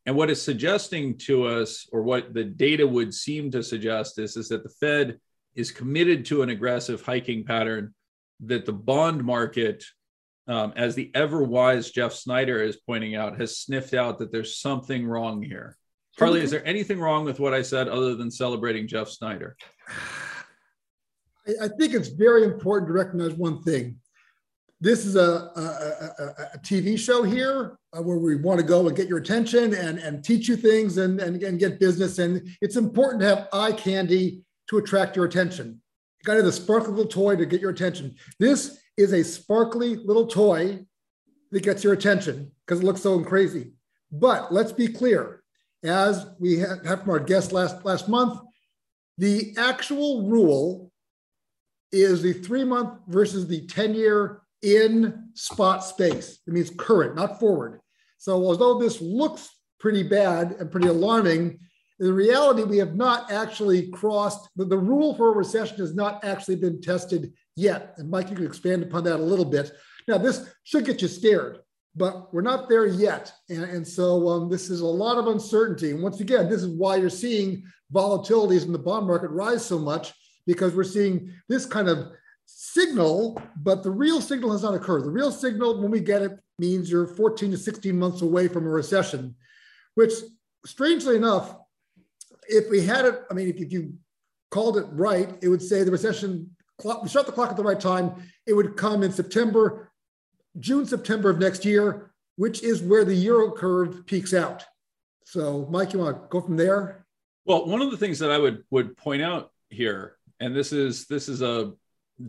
And 0.07 0.17
what 0.17 0.31
it's 0.31 0.43
suggesting 0.43 1.19
to 1.19 1.47
us, 1.47 1.87
or 1.93 2.03
what 2.03 2.33
the 2.33 2.45
data 2.45 2.87
would 2.87 3.13
seem 3.13 3.51
to 3.51 3.63
suggest, 3.63 4.19
is, 4.19 4.37
is 4.37 4.49
that 4.49 4.63
the 4.63 4.71
Fed 4.81 5.19
is 5.55 5.71
committed 5.71 6.25
to 6.27 6.43
an 6.43 6.51
aggressive 6.51 7.03
hiking 7.03 7.45
pattern, 7.45 7.95
that 8.41 8.65
the 8.65 8.73
bond 8.73 9.23
market, 9.25 9.85
um, 10.47 10.73
as 10.77 10.95
the 10.95 11.11
ever 11.15 11.43
wise 11.43 11.91
Jeff 11.91 12.13
Snider 12.13 12.63
is 12.63 12.77
pointing 12.77 13.17
out, 13.17 13.39
has 13.39 13.59
sniffed 13.59 13.93
out 13.93 14.19
that 14.19 14.33
there's 14.33 14.57
something 14.57 15.07
wrong 15.07 15.43
here. 15.43 15.77
Harley, 16.19 16.41
is 16.41 16.51
there 16.51 16.67
anything 16.67 16.99
wrong 16.99 17.25
with 17.25 17.39
what 17.39 17.55
I 17.55 17.63
said 17.63 17.89
other 17.89 18.15
than 18.15 18.31
celebrating 18.31 18.89
Jeff 18.89 19.09
Snider? 19.09 19.57
I 21.63 21.69
think 21.69 21.95
it's 21.95 22.09
very 22.09 22.45
important 22.45 22.89
to 22.89 22.93
recognize 22.93 23.33
one 23.35 23.63
thing 23.63 23.97
this 24.81 25.05
is 25.05 25.17
a, 25.17 25.21
a, 25.21 26.23
a, 26.23 26.47
a 26.55 26.59
TV 26.59 26.99
show 26.99 27.23
here 27.23 27.79
uh, 27.97 28.03
where 28.03 28.19
we 28.19 28.37
want 28.37 28.61
to 28.61 28.67
go 28.67 28.87
and 28.87 28.97
get 28.97 29.09
your 29.09 29.19
attention 29.19 29.75
and, 29.75 29.99
and 29.99 30.25
teach 30.25 30.49
you 30.49 30.57
things 30.57 30.99
and, 30.99 31.21
and, 31.21 31.43
and 31.43 31.59
get 31.59 31.81
business. 31.81 32.19
And 32.19 32.49
it's 32.61 32.77
important 32.77 33.21
to 33.23 33.29
have 33.29 33.49
eye 33.53 33.73
candy 33.73 34.43
to 34.71 34.79
attract 34.79 35.17
your 35.17 35.25
attention. 35.25 35.81
You 36.21 36.25
got 36.25 36.35
to 36.35 36.39
have 36.39 36.47
the 36.47 36.53
sparkly 36.53 36.91
little 36.91 37.11
toy 37.11 37.35
to 37.37 37.47
get 37.47 37.61
your 37.61 37.71
attention. 37.71 38.15
This 38.39 38.79
is 38.97 39.13
a 39.13 39.25
sparkly 39.25 39.97
little 39.97 40.27
toy 40.27 40.85
that 41.51 41.63
gets 41.63 41.83
your 41.83 41.93
attention 41.93 42.53
because 42.67 42.81
it 42.81 42.85
looks 42.85 43.03
so 43.03 43.23
crazy. 43.25 43.73
But 44.13 44.53
let's 44.53 44.73
be 44.73 44.89
clear, 44.89 45.43
as 45.83 46.27
we 46.39 46.59
have 46.59 47.03
from 47.03 47.11
our 47.11 47.21
guest 47.21 47.53
last, 47.53 47.85
last 47.85 48.09
month, 48.09 48.41
the 49.17 49.55
actual 49.59 50.29
rule 50.29 50.93
is 51.91 52.23
the 52.23 52.33
three 52.33 52.65
month 52.65 53.01
versus 53.09 53.47
the 53.47 53.67
10 53.67 53.95
year 53.95 54.43
in 54.63 55.31
spot 55.35 55.85
space. 55.85 56.41
It 56.47 56.53
means 56.53 56.71
current, 56.71 57.17
not 57.17 57.39
forward. 57.39 57.81
So 58.19 58.33
although 58.35 58.79
this 58.79 59.01
looks 59.01 59.49
pretty 59.79 60.03
bad 60.03 60.57
and 60.59 60.71
pretty 60.71 60.89
alarming, 60.89 61.61
in 62.01 62.13
reality, 62.13 62.63
we 62.63 62.79
have 62.79 62.95
not 62.95 63.31
actually 63.31 63.89
crossed, 63.89 64.49
the, 64.57 64.65
the 64.65 64.79
rule 64.79 65.15
for 65.15 65.33
a 65.33 65.37
recession 65.37 65.79
has 65.79 65.95
not 65.95 66.25
actually 66.25 66.57
been 66.57 66.81
tested 66.81 67.33
yet. 67.57 67.95
And 67.97 68.09
Mike, 68.09 68.31
you 68.31 68.37
can 68.37 68.47
expand 68.47 68.83
upon 68.85 69.05
that 69.05 69.17
a 69.17 69.23
little 69.23 69.45
bit. 69.45 69.73
Now, 70.07 70.19
this 70.19 70.49
should 70.63 70.85
get 70.85 71.03
you 71.03 71.09
scared, 71.09 71.59
but 71.97 72.33
we're 72.33 72.41
not 72.41 72.69
there 72.69 72.87
yet. 72.87 73.33
And, 73.49 73.65
and 73.65 73.87
so 73.87 74.29
um, 74.29 74.49
this 74.49 74.71
is 74.71 74.81
a 74.81 74.87
lot 74.87 75.19
of 75.19 75.27
uncertainty. 75.27 75.91
And 75.91 76.03
once 76.03 76.21
again, 76.21 76.49
this 76.49 76.63
is 76.63 76.69
why 76.69 76.97
you're 76.97 77.11
seeing 77.11 77.65
volatilities 77.93 78.65
in 78.65 78.73
the 78.73 78.79
bond 78.79 79.07
market 79.07 79.31
rise 79.31 79.65
so 79.65 79.79
much, 79.79 80.13
because 80.47 80.75
we're 80.75 80.85
seeing 80.85 81.33
this 81.49 81.67
kind 81.67 81.89
of 81.89 82.13
signal, 82.49 83.41
but 83.57 83.83
the 83.83 83.91
real 83.91 84.21
signal 84.23 84.51
has 84.53 84.63
not 84.63 84.75
occurred. 84.75 85.05
The 85.05 85.11
real 85.11 85.31
signal, 85.31 85.81
when 85.81 85.91
we 85.91 86.01
get 86.01 86.23
it, 86.23 86.39
means 86.59 86.91
you're 86.91 87.07
14 87.07 87.51
to 87.51 87.59
16 87.59 87.97
months 87.97 88.23
away 88.23 88.49
from 88.49 88.67
a 88.67 88.71
recession, 88.71 89.37
which 89.95 90.13
strangely 90.65 91.15
enough, 91.15 91.55
if 92.49 92.71
we 92.71 92.81
had 92.81 93.05
it, 93.05 93.23
I 93.31 93.35
mean, 93.35 93.49
if, 93.49 93.61
you 93.71 93.93
called 94.51 94.79
it 94.79 94.87
right, 94.93 95.29
it 95.43 95.49
would 95.49 95.63
say 95.63 95.85
the 95.85 95.91
recession 95.91 96.51
clock, 96.79 97.03
we 97.03 97.11
start 97.11 97.27
the 97.27 97.33
clock 97.33 97.51
at 97.51 97.57
the 97.57 97.63
right 97.63 97.79
time, 97.79 98.15
it 98.47 98.55
would 98.55 98.77
come 98.77 99.03
in 99.03 99.13
September, 99.13 99.93
June, 100.59 100.87
September 100.87 101.29
of 101.29 101.39
next 101.39 101.67
year, 101.67 102.13
which 102.37 102.63
is 102.63 102.83
where 102.83 103.05
the 103.05 103.15
Euro 103.15 103.53
curve 103.53 104.07
peaks 104.07 104.33
out. 104.33 104.65
So, 105.25 105.69
Mike, 105.71 105.93
you 105.93 105.99
want 105.99 106.17
to 106.17 106.29
go 106.31 106.41
from 106.41 106.57
there? 106.57 107.05
Well, 107.45 107.67
one 107.67 107.83
of 107.83 107.91
the 107.91 107.99
things 107.99 108.19
that 108.21 108.31
I 108.31 108.39
would 108.39 108.65
would 108.71 108.97
point 108.97 109.21
out 109.21 109.53
here, 109.69 110.17
and 110.41 110.57
this 110.57 110.73
is 110.73 111.07
this 111.07 111.29
is 111.29 111.43
a 111.43 111.73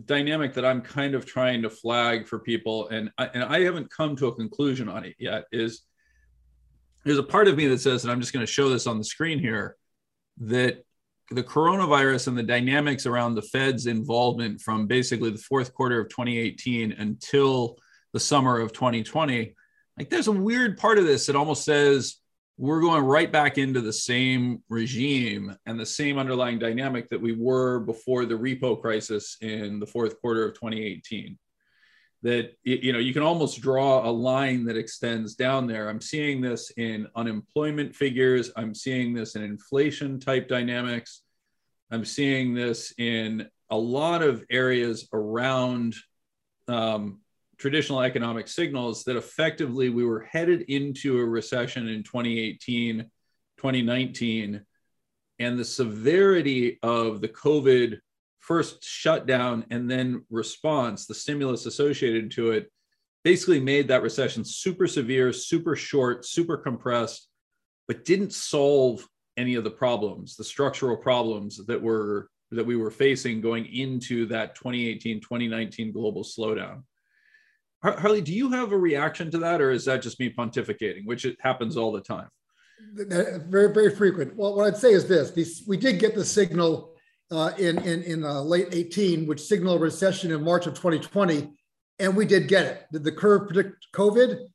dynamic 0.04 0.54
that 0.54 0.64
I'm 0.64 0.80
kind 0.80 1.14
of 1.14 1.26
trying 1.26 1.62
to 1.62 1.70
flag 1.70 2.26
for 2.26 2.38
people, 2.38 2.88
and 2.88 3.10
I, 3.18 3.26
and 3.26 3.42
I 3.42 3.60
haven't 3.60 3.90
come 3.90 4.16
to 4.16 4.28
a 4.28 4.34
conclusion 4.34 4.88
on 4.88 5.04
it 5.04 5.16
yet. 5.18 5.44
Is 5.52 5.82
there's 7.04 7.18
a 7.18 7.22
part 7.22 7.48
of 7.48 7.56
me 7.56 7.66
that 7.68 7.80
says, 7.80 8.04
and 8.04 8.12
I'm 8.12 8.20
just 8.20 8.32
going 8.32 8.44
to 8.44 8.52
show 8.52 8.68
this 8.68 8.86
on 8.86 8.98
the 8.98 9.04
screen 9.04 9.38
here, 9.38 9.76
that 10.38 10.84
the 11.30 11.42
coronavirus 11.42 12.28
and 12.28 12.36
the 12.36 12.42
dynamics 12.42 13.06
around 13.06 13.34
the 13.34 13.42
Fed's 13.42 13.86
involvement 13.86 14.60
from 14.60 14.86
basically 14.86 15.30
the 15.30 15.38
fourth 15.38 15.72
quarter 15.72 16.00
of 16.00 16.08
2018 16.08 16.92
until 16.92 17.76
the 18.12 18.20
summer 18.20 18.58
of 18.58 18.72
2020, 18.72 19.54
like 19.96 20.10
there's 20.10 20.26
a 20.26 20.32
weird 20.32 20.76
part 20.76 20.98
of 20.98 21.04
this 21.04 21.26
that 21.26 21.36
almost 21.36 21.64
says 21.64 22.16
we're 22.60 22.82
going 22.82 23.02
right 23.02 23.32
back 23.32 23.56
into 23.56 23.80
the 23.80 23.92
same 23.92 24.62
regime 24.68 25.56
and 25.64 25.80
the 25.80 25.86
same 25.86 26.18
underlying 26.18 26.58
dynamic 26.58 27.08
that 27.08 27.18
we 27.20 27.32
were 27.32 27.80
before 27.80 28.26
the 28.26 28.34
repo 28.34 28.78
crisis 28.78 29.38
in 29.40 29.80
the 29.80 29.86
fourth 29.86 30.20
quarter 30.20 30.44
of 30.44 30.52
2018 30.52 31.38
that 32.22 32.52
you 32.64 32.92
know 32.92 32.98
you 32.98 33.14
can 33.14 33.22
almost 33.22 33.62
draw 33.62 34.06
a 34.06 34.12
line 34.12 34.66
that 34.66 34.76
extends 34.76 35.34
down 35.34 35.66
there. 35.66 35.88
I'm 35.88 36.02
seeing 36.02 36.42
this 36.42 36.70
in 36.76 37.08
unemployment 37.16 37.96
figures. 37.96 38.50
I'm 38.56 38.74
seeing 38.74 39.14
this 39.14 39.36
in 39.36 39.42
inflation 39.42 40.20
type 40.20 40.46
dynamics. 40.46 41.22
I'm 41.90 42.04
seeing 42.04 42.52
this 42.52 42.92
in 42.98 43.48
a 43.70 43.76
lot 43.78 44.22
of 44.22 44.44
areas 44.50 45.08
around 45.14 45.94
um, 46.68 47.20
traditional 47.60 48.00
economic 48.00 48.48
signals 48.48 49.04
that 49.04 49.16
effectively 49.16 49.90
we 49.90 50.04
were 50.04 50.20
headed 50.20 50.62
into 50.62 51.18
a 51.18 51.24
recession 51.24 51.86
in 51.88 52.02
2018 52.02 53.04
2019 53.58 54.64
and 55.38 55.58
the 55.58 55.64
severity 55.64 56.78
of 56.82 57.20
the 57.20 57.28
covid 57.28 57.98
first 58.40 58.82
shutdown 58.82 59.64
and 59.70 59.88
then 59.88 60.24
response, 60.30 61.06
the 61.06 61.14
stimulus 61.14 61.66
associated 61.66 62.30
to 62.32 62.50
it, 62.50 62.68
basically 63.22 63.60
made 63.60 63.86
that 63.86 64.02
recession 64.02 64.44
super 64.44 64.88
severe, 64.88 65.32
super 65.32 65.76
short, 65.76 66.24
super 66.24 66.56
compressed, 66.56 67.28
but 67.86 68.04
didn't 68.04 68.32
solve 68.32 69.06
any 69.36 69.54
of 69.54 69.62
the 69.62 69.70
problems, 69.70 70.36
the 70.36 70.44
structural 70.44 70.96
problems 70.96 71.64
that 71.66 71.80
were 71.80 72.28
that 72.50 72.66
we 72.66 72.74
were 72.74 72.90
facing 72.90 73.40
going 73.40 73.64
into 73.66 74.26
that 74.26 74.56
2018 74.56 75.20
2019 75.20 75.92
global 75.92 76.24
slowdown. 76.24 76.82
Harley, 77.82 78.20
do 78.20 78.32
you 78.32 78.50
have 78.50 78.72
a 78.72 78.78
reaction 78.78 79.30
to 79.30 79.38
that, 79.38 79.60
or 79.60 79.70
is 79.70 79.86
that 79.86 80.02
just 80.02 80.20
me 80.20 80.30
pontificating, 80.30 81.06
which 81.06 81.24
it 81.24 81.36
happens 81.40 81.76
all 81.76 81.92
the 81.92 82.00
time? 82.00 82.28
Very, 82.94 83.72
very 83.72 83.94
frequent. 83.94 84.36
Well, 84.36 84.54
what 84.54 84.66
I'd 84.66 84.76
say 84.76 84.92
is 84.92 85.06
this: 85.06 85.64
we 85.66 85.76
did 85.76 85.98
get 85.98 86.14
the 86.14 86.24
signal 86.24 86.94
uh, 87.30 87.52
in 87.58 87.78
in, 87.78 88.02
in 88.02 88.24
uh, 88.24 88.42
late 88.42 88.68
18, 88.72 89.26
which 89.26 89.40
signaled 89.40 89.80
a 89.80 89.84
recession 89.84 90.30
in 90.30 90.42
March 90.42 90.66
of 90.66 90.74
2020, 90.74 91.50
and 91.98 92.16
we 92.16 92.26
did 92.26 92.48
get 92.48 92.66
it. 92.66 92.86
Did 92.92 93.04
the 93.04 93.12
curve 93.12 93.46
predict 93.46 93.86
COVID? 93.94 94.46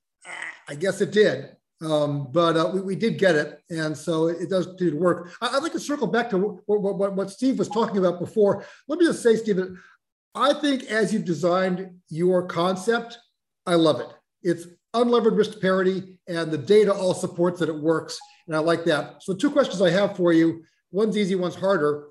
I 0.68 0.76
guess 0.76 1.02
it 1.02 1.12
did, 1.12 1.56
um, 1.82 2.28
but 2.32 2.58
uh, 2.58 2.72
we, 2.74 2.82
we 2.82 2.96
did 2.96 3.18
get 3.18 3.36
it, 3.36 3.62
and 3.70 3.96
so 3.98 4.28
it, 4.28 4.50
does 4.50 4.76
did 4.76 4.94
work. 4.96 5.32
I, 5.42 5.52
would 5.54 5.64
like 5.64 5.72
to 5.74 5.80
circle 5.80 6.08
back 6.08 6.30
to 6.32 6.38
what, 6.66 6.82
what, 6.82 7.14
what 7.14 7.30
Steve 7.30 7.60
was 7.60 7.70
talking 7.70 7.98
about 7.98 8.20
before. 8.20 8.66
Let 8.88 9.00
me 9.00 9.06
just 9.06 9.22
say, 9.22 9.36
Stephen, 9.36 9.80
I 10.36 10.54
think 10.54 10.84
as 10.84 11.14
you've 11.14 11.26
designed 11.26 11.90
your 12.10 12.46
concept, 12.48 13.18
I 13.66 13.76
love 13.76 14.00
it. 14.00 14.10
It's 14.44 14.68
unlevered 14.94 15.38
risk 15.38 15.60
parity, 15.62 16.18
and 16.28 16.52
the 16.52 16.58
data 16.58 16.94
all 16.94 17.14
supports 17.14 17.60
that 17.60 17.70
it 17.70 17.76
works, 17.76 18.20
and 18.48 18.56
I 18.56 18.60
like 18.60 18.84
that. 18.86 19.24
So, 19.24 19.34
two 19.34 19.50
questions 19.50 19.82
I 19.82 19.90
have 19.90 20.16
for 20.16 20.34
you. 20.34 20.64
One's 20.92 21.18
easy, 21.18 21.36
one's 21.36 21.56
harder 21.56 22.08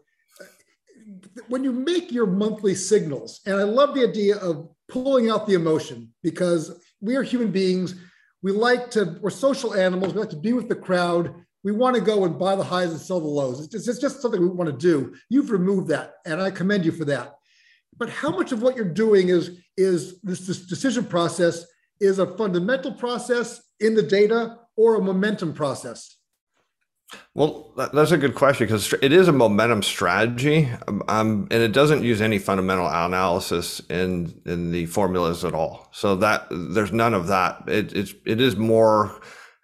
when 1.48 1.64
you 1.64 1.72
make 1.72 2.12
your 2.12 2.26
monthly 2.26 2.74
signals, 2.74 3.40
and 3.46 3.56
I 3.56 3.64
love 3.64 3.94
the 3.94 4.06
idea 4.08 4.36
of 4.36 4.68
pulling 4.88 5.30
out 5.30 5.46
the 5.46 5.54
emotion 5.54 6.12
because 6.22 6.80
we 7.00 7.16
are 7.16 7.22
human 7.22 7.50
beings. 7.50 7.94
We 8.42 8.52
like 8.52 8.90
to, 8.92 9.18
we're 9.20 9.30
social 9.30 9.74
animals. 9.74 10.12
We 10.12 10.20
like 10.20 10.30
to 10.30 10.36
be 10.36 10.52
with 10.52 10.68
the 10.68 10.74
crowd. 10.74 11.34
We 11.62 11.72
want 11.72 11.96
to 11.96 12.02
go 12.02 12.24
and 12.24 12.38
buy 12.38 12.56
the 12.56 12.64
highs 12.64 12.90
and 12.90 13.00
sell 13.00 13.20
the 13.20 13.26
lows. 13.26 13.60
It's 13.60 13.68
just, 13.68 13.88
it's 13.88 13.98
just 13.98 14.20
something 14.20 14.40
we 14.40 14.48
want 14.48 14.70
to 14.70 14.76
do. 14.76 15.14
You've 15.30 15.50
removed 15.50 15.88
that, 15.88 16.14
and 16.26 16.40
I 16.40 16.50
commend 16.50 16.84
you 16.84 16.92
for 16.92 17.04
that. 17.06 17.34
But 17.98 18.10
how 18.10 18.30
much 18.30 18.52
of 18.52 18.62
what 18.62 18.76
you're 18.76 18.84
doing 18.84 19.28
is, 19.28 19.58
is 19.76 20.20
this, 20.22 20.46
this 20.46 20.66
decision 20.66 21.04
process 21.04 21.64
is 22.00 22.18
a 22.18 22.36
fundamental 22.36 22.92
process 22.92 23.62
in 23.80 23.94
the 23.94 24.02
data 24.02 24.58
or 24.76 24.96
a 24.96 25.02
momentum 25.02 25.54
process? 25.54 26.16
Well, 27.34 27.72
that's 27.76 28.12
a 28.12 28.18
good 28.18 28.34
question 28.34 28.66
because 28.66 28.92
it 29.02 29.12
is 29.12 29.28
a 29.28 29.32
momentum 29.32 29.82
strategy, 29.82 30.68
um, 30.88 31.02
um, 31.08 31.48
and 31.50 31.62
it 31.62 31.72
doesn't 31.72 32.02
use 32.02 32.20
any 32.20 32.38
fundamental 32.38 32.86
analysis 32.86 33.80
in 33.90 34.40
in 34.46 34.72
the 34.72 34.86
formulas 34.86 35.44
at 35.44 35.54
all. 35.54 35.88
So 35.92 36.16
that 36.16 36.46
there's 36.50 36.92
none 36.92 37.14
of 37.14 37.26
that. 37.28 37.68
It, 37.68 37.92
it's 37.92 38.14
it 38.26 38.40
is 38.40 38.56
more 38.56 39.20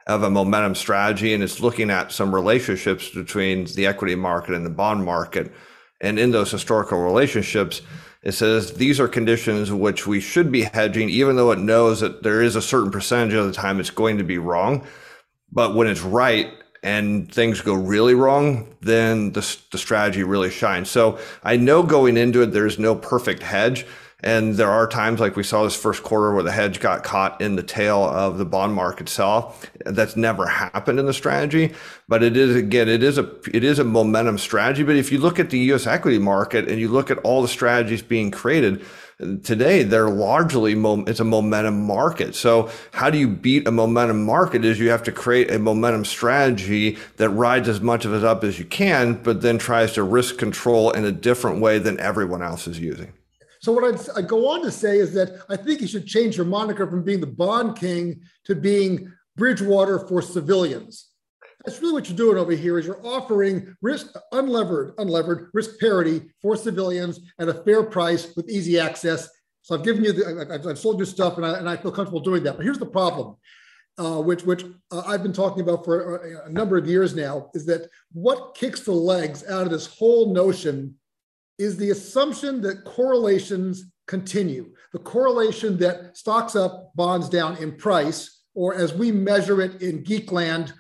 of 0.07 0.23
a 0.23 0.31
momentum 0.31 0.75
strategy, 0.75 1.33
and 1.33 1.43
it's 1.43 1.61
looking 1.61 1.91
at 1.91 2.13
some 2.13 2.35
relationships 2.35 3.09
between 3.09 3.65
the 3.75 3.87
equity 3.87 4.15
market 4.15 4.55
and 4.55 4.67
the 4.67 4.71
bond 4.71 5.05
market, 5.05 5.53
and 6.01 6.19
in 6.19 6.31
those 6.31 6.51
historical 6.51 7.01
relationships. 7.03 7.83
It 8.23 8.33
says 8.33 8.75
these 8.75 9.01
are 9.01 9.09
conditions 9.09 9.73
which 9.73 10.07
we 10.07 10.21
should 10.21 10.53
be 10.53 10.63
hedging, 10.63 11.09
even 11.09 11.37
though 11.37 11.53
it 11.53 11.59
knows 11.59 12.01
that 12.01 12.23
there 12.23 12.43
is 12.43 12.57
a 12.57 12.63
certain 12.63 12.91
percentage 12.91 13.35
of 13.35 13.47
the 13.47 13.53
time 13.53 13.81
it's 13.81 13.91
going 13.91 14.19
to 14.19 14.25
be 14.25 14.39
wrong. 14.39 14.87
But 15.53 15.75
when 15.75 15.89
it's 15.89 16.03
right, 16.03 16.53
and 16.83 17.33
things 17.33 17.61
go 17.61 17.75
really 17.75 18.15
wrong, 18.15 18.75
then 18.81 19.33
the, 19.33 19.57
the 19.71 19.79
strategy 19.79 20.23
really 20.23 20.51
shines. 20.51 20.91
So 20.91 21.19
I 21.43 21.57
know 21.57 21.83
going 21.83 22.17
into 22.17 22.43
it, 22.43 22.53
there's 22.53 22.79
no 22.79 22.95
perfect 22.95 23.43
hedge. 23.43 23.87
And 24.23 24.55
there 24.55 24.71
are 24.71 24.87
times 24.87 25.21
like 25.21 25.37
we 25.37 25.43
saw 25.43 25.65
this 25.65 25.77
first 25.77 26.03
quarter 26.03 26.33
where 26.33 26.43
the 26.43 26.53
hedge 26.53 26.81
got 26.81 27.05
caught 27.05 27.41
in 27.41 27.57
the 27.57 27.63
tail 27.63 28.05
of 28.05 28.39
the 28.39 28.45
bond 28.45 28.75
market 28.75 29.09
sell. 29.09 29.55
That's 29.85 30.17
never 30.17 30.47
happened 30.47 30.99
in 30.99 31.07
the 31.07 31.15
strategy, 31.15 31.73
but 32.09 32.23
it 32.23 32.37
is 32.37 32.55
again, 32.55 32.89
it 32.89 33.03
is 33.03 33.19
a 33.19 33.31
it 33.53 33.65
is 33.65 33.79
a 33.79 33.85
momentum 33.85 34.39
strategy. 34.39 34.83
But 34.83 34.97
if 34.97 35.11
you 35.11 35.19
look 35.19 35.39
at 35.39 35.51
the 35.51 35.59
U.S. 35.59 35.87
equity 35.87 36.19
market 36.19 36.69
and 36.69 36.81
you 36.81 36.89
look 36.89 37.11
at 37.11 37.19
all 37.19 37.43
the 37.43 37.49
strategies 37.49 38.03
being 38.03 38.31
created, 38.31 38.85
today 39.43 39.83
they're 39.83 40.09
largely 40.09 40.73
it's 41.07 41.21
a 41.21 41.25
momentum 41.25 41.87
market 41.87 42.35
so 42.35 42.71
how 42.93 43.11
do 43.11 43.19
you 43.19 43.29
beat 43.29 43.69
a 43.69 43.71
momentum 43.71 44.25
market 44.25 44.65
is 44.65 44.79
you 44.79 44.89
have 44.89 45.03
to 45.03 45.13
create 45.13 45.51
a 45.51 45.59
momentum 45.59 46.07
strategy 46.07 46.97
that 47.17 47.29
rides 47.29 47.69
as 47.69 47.83
much 47.83 48.07
of 48.07 48.15
it 48.15 48.25
up 48.25 48.43
as 48.45 48.59
you 48.59 48.65
can 48.65 49.13
but 49.23 49.43
then 49.43 49.59
tries 49.59 49.93
to 49.93 50.03
risk 50.03 50.39
control 50.39 50.91
in 50.93 51.05
a 51.05 51.13
different 51.13 51.61
way 51.61 51.79
than 51.79 52.01
everyone 52.01 52.41
else 52.41 52.67
is 52.67 52.79
using 52.79 53.13
so 53.61 53.73
what 53.73 53.85
I'd, 53.85 54.01
I'd 54.17 54.29
go 54.29 54.49
on 54.51 54.63
to 54.63 54.71
say 54.71 54.99
is 54.99 55.13
that 55.15 55.43
i 55.49 55.57
think 55.57 55.81
you 55.81 55.87
should 55.87 56.07
change 56.07 56.37
your 56.37 56.47
moniker 56.47 56.87
from 56.87 57.05
being 57.05 57.21
the 57.21 57.27
bond 57.27 57.77
king 57.77 58.23
to 58.45 58.55
being 58.55 59.13
bridgewater 59.37 59.99
for 60.07 60.21
civilians 60.23 61.11
that's 61.65 61.81
really 61.81 61.93
what 61.93 62.09
you're 62.09 62.17
doing 62.17 62.39
over 62.39 62.53
here 62.53 62.79
is 62.79 62.87
you're 62.87 63.07
offering 63.07 63.77
risk 63.83 64.15
unlevered, 64.33 64.95
unlevered 64.95 65.49
risk 65.53 65.79
parity 65.79 66.31
for 66.41 66.57
civilians 66.57 67.21
at 67.39 67.49
a 67.49 67.55
fair 67.55 67.83
price 67.83 68.35
with 68.35 68.49
easy 68.49 68.79
access. 68.79 69.29
So 69.63 69.75
I've 69.75 69.85
given 69.85 70.05
you 70.05 70.13
the, 70.13 70.61
I've, 70.69 70.79
sold 70.79 70.99
you 70.99 71.05
stuff 71.05 71.37
and 71.37 71.45
I, 71.45 71.59
and 71.59 71.69
I 71.69 71.77
feel 71.77 71.93
comfortable 71.93 72.21
doing 72.21 72.43
that. 72.45 72.57
But 72.57 72.65
here's 72.65 72.79
the 72.79 72.87
problem, 72.87 73.37
uh, 73.99 74.23
which, 74.23 74.43
which 74.45 74.65
uh, 74.91 75.03
I've 75.07 75.23
been 75.23 75.35
talking 75.35 75.61
about 75.61 75.85
for 75.85 76.17
a, 76.17 76.47
a 76.47 76.51
number 76.51 76.79
of 76.79 76.87
years 76.87 77.15
now, 77.15 77.51
is 77.53 77.67
that 77.67 77.91
what 78.13 78.55
kicks 78.55 78.81
the 78.81 78.93
legs 78.93 79.47
out 79.47 79.65
of 79.65 79.71
this 79.71 79.87
whole 79.87 80.33
notion 80.33 80.95
is 81.61 81.77
the 81.77 81.91
assumption 81.91 82.61
that 82.63 82.85
correlations 82.85 83.85
continue. 84.07 84.73
The 84.93 84.99
correlation 84.99 85.77
that 85.79 86.17
stocks 86.17 86.57
up, 86.57 86.93
bonds 86.95 87.29
down 87.29 87.59
in 87.59 87.77
price, 87.77 88.43
or 88.55 88.75
as 88.75 88.93
we 88.93 89.13
measure 89.13 89.61
it 89.61 89.83
in 89.83 90.03
Geekland, 90.03 90.73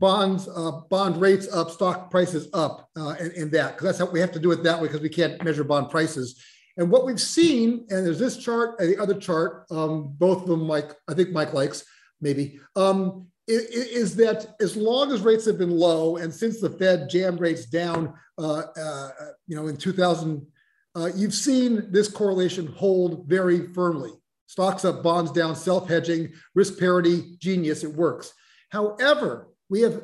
bonds, 0.00 0.48
uh, 0.48 0.70
bond 0.88 1.20
rates 1.20 1.52
up, 1.52 1.70
stock 1.70 2.10
prices 2.10 2.48
up, 2.54 2.88
uh, 2.96 3.14
in 3.36 3.50
that 3.50 3.74
because 3.74 3.84
that's 3.84 3.98
how 3.98 4.10
we 4.10 4.20
have 4.20 4.32
to 4.32 4.38
do 4.38 4.52
it 4.52 4.62
that 4.62 4.80
way 4.80 4.86
because 4.86 5.02
we 5.02 5.08
can't 5.08 5.42
measure 5.44 5.64
bond 5.64 5.90
prices. 5.90 6.42
And 6.76 6.90
what 6.90 7.04
we've 7.04 7.20
seen, 7.20 7.86
and 7.90 8.06
there's 8.06 8.20
this 8.20 8.36
chart 8.36 8.78
and 8.78 8.88
the 8.88 9.02
other 9.02 9.14
chart, 9.14 9.66
um, 9.70 10.14
both 10.16 10.42
of 10.42 10.48
them, 10.48 10.66
Mike, 10.66 10.92
I 11.08 11.14
think 11.14 11.30
Mike 11.30 11.52
likes 11.52 11.84
maybe, 12.20 12.60
um, 12.76 13.27
is, 13.48 14.14
that 14.16 14.54
as 14.60 14.76
long 14.76 15.10
as 15.12 15.22
rates 15.22 15.46
have 15.46 15.58
been 15.58 15.70
low, 15.70 16.16
and 16.16 16.32
since 16.32 16.60
the 16.60 16.70
Fed 16.70 17.08
jammed 17.08 17.40
rates 17.40 17.66
down, 17.66 18.14
uh, 18.38 18.62
uh 18.80 19.10
you 19.46 19.56
know, 19.56 19.68
in 19.68 19.76
2000. 19.76 20.46
uh, 20.94 21.10
you've 21.14 21.34
seen 21.34 21.90
this 21.90 22.08
correlation 22.08 22.66
hold 22.66 23.26
very 23.26 23.66
firmly. 23.68 24.10
Stocks 24.46 24.84
up, 24.84 25.02
bonds 25.02 25.30
down, 25.32 25.54
self 25.54 25.88
hedging, 25.88 26.32
risk 26.54 26.78
parity, 26.78 27.36
genius, 27.38 27.84
it 27.84 27.94
works. 27.94 28.32
However, 28.70 29.48
we 29.68 29.82
have 29.82 30.02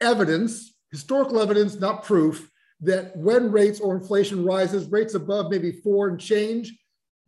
evidence, 0.00 0.74
historical 0.90 1.40
evidence, 1.40 1.76
not 1.76 2.04
proof, 2.04 2.50
that 2.80 3.16
when 3.16 3.50
rates 3.50 3.80
or 3.80 3.96
inflation 3.96 4.44
rises, 4.44 4.90
rates 4.90 5.14
above 5.14 5.50
maybe 5.50 5.72
four 5.72 6.08
and 6.08 6.20
change, 6.20 6.72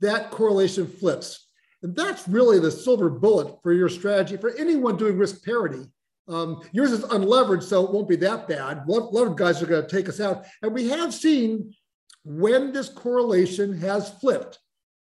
that 0.01 0.31
correlation 0.31 0.87
flips. 0.87 1.46
And 1.87 1.95
that's 1.95 2.27
really 2.27 2.59
the 2.59 2.73
silver 2.73 3.09
bullet 3.09 3.63
for 3.63 3.73
your 3.73 3.89
strategy 3.89 4.37
for 4.37 4.51
anyone 4.57 4.97
doing 4.97 5.17
risk 5.17 5.45
parity. 5.45 5.85
Um, 6.27 6.61
yours 6.73 6.91
is 6.91 7.05
unlevered, 7.05 7.63
so 7.63 7.85
it 7.85 7.93
won't 7.93 8.09
be 8.09 8.17
that 8.17 8.49
bad. 8.49 8.83
Levered 8.89 9.39
guys 9.39 9.63
are 9.63 9.67
going 9.67 9.87
to 9.87 9.89
take 9.89 10.09
us 10.09 10.19
out. 10.19 10.47
And 10.63 10.75
we 10.75 10.89
have 10.89 11.15
seen 11.15 11.73
when 12.25 12.73
this 12.73 12.89
correlation 12.89 13.79
has 13.79 14.11
flipped. 14.19 14.59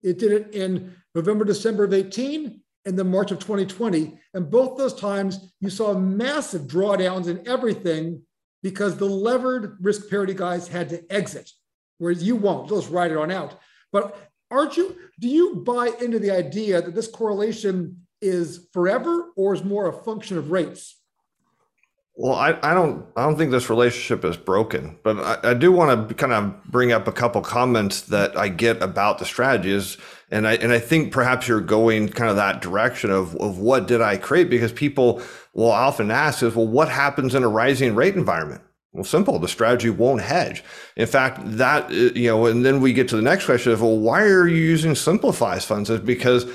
It 0.03 0.19
did 0.19 0.33
it 0.33 0.53
in 0.53 0.93
November, 1.15 1.45
December 1.45 1.85
of 1.85 1.93
18 1.93 2.59
and 2.83 2.99
then 2.99 3.09
March 3.09 3.31
of 3.31 3.39
2020. 3.39 4.19
And 4.33 4.51
both 4.51 4.77
those 4.77 4.95
times, 4.95 5.53
you 5.61 5.69
saw 5.69 5.93
massive 5.93 6.63
drawdowns 6.63 7.29
in 7.29 7.47
everything 7.47 8.21
because 8.61 8.97
the 8.97 9.05
levered 9.05 9.77
risk 9.79 10.09
parity 10.09 10.33
guys 10.33 10.67
had 10.67 10.89
to 10.89 11.09
exit, 11.09 11.49
whereas 11.99 12.21
you 12.21 12.35
won't. 12.35 12.67
Just 12.67 12.89
ride 12.89 13.11
it 13.11 13.17
on 13.17 13.31
out. 13.31 13.61
But 13.93 14.29
aren't 14.51 14.77
you? 14.77 14.95
Do 15.19 15.27
you 15.27 15.55
buy 15.55 15.91
into 16.01 16.19
the 16.19 16.31
idea 16.31 16.81
that 16.81 16.95
this 16.95 17.07
correlation 17.07 18.05
is 18.21 18.67
forever, 18.71 19.31
or 19.35 19.53
is 19.53 19.63
more 19.63 19.87
a 19.87 19.93
function 19.93 20.37
of 20.37 20.51
rates? 20.51 20.95
Well, 22.17 22.35
I, 22.35 22.57
I 22.63 22.73
don't 22.73 23.05
I 23.17 23.23
don't 23.23 23.37
think 23.37 23.51
this 23.51 23.69
relationship 23.69 24.23
is 24.23 24.37
broken, 24.37 24.97
but 25.03 25.19
I, 25.19 25.51
I 25.51 25.53
do 25.53 25.71
want 25.73 26.07
to 26.07 26.15
kind 26.15 26.31
of 26.31 26.63
bring 26.63 26.93
up 26.93 27.09
a 27.09 27.11
couple 27.11 27.41
comments 27.41 28.01
that 28.03 28.37
I 28.37 28.47
get 28.47 28.81
about 28.81 29.19
the 29.19 29.25
strategies, 29.25 29.97
and 30.31 30.47
I 30.47 30.53
and 30.55 30.71
I 30.71 30.79
think 30.79 31.11
perhaps 31.11 31.45
you're 31.45 31.59
going 31.59 32.07
kind 32.07 32.29
of 32.29 32.37
that 32.37 32.61
direction 32.61 33.11
of 33.11 33.35
of 33.35 33.59
what 33.59 33.87
did 33.87 34.01
I 34.01 34.15
create 34.15 34.49
because 34.49 34.71
people 34.71 35.21
will 35.53 35.71
often 35.71 36.09
ask 36.09 36.41
is 36.41 36.55
well 36.55 36.67
what 36.67 36.87
happens 36.87 37.35
in 37.35 37.43
a 37.43 37.49
rising 37.49 37.95
rate 37.95 38.15
environment 38.15 38.61
well, 38.95 39.03
simple. 39.03 39.39
The 39.39 39.49
strategy 39.49 39.89
won't 39.89 40.21
hedge. 40.21 40.63
In 40.95 41.05
fact, 41.05 41.41
that, 41.43 41.91
uh, 41.91 41.93
you 41.93 42.29
know, 42.29 42.45
and 42.45 42.65
then 42.65 42.79
we 42.79 42.93
get 42.93 43.09
to 43.09 43.17
the 43.17 43.21
next 43.21 43.45
question 43.45 43.73
of, 43.73 43.81
well, 43.81 43.97
why 43.97 44.21
are 44.23 44.47
you 44.47 44.55
using 44.55 44.95
Simplify's 44.95 45.65
funds? 45.65 45.89
It's 45.89 46.03
because 46.03 46.45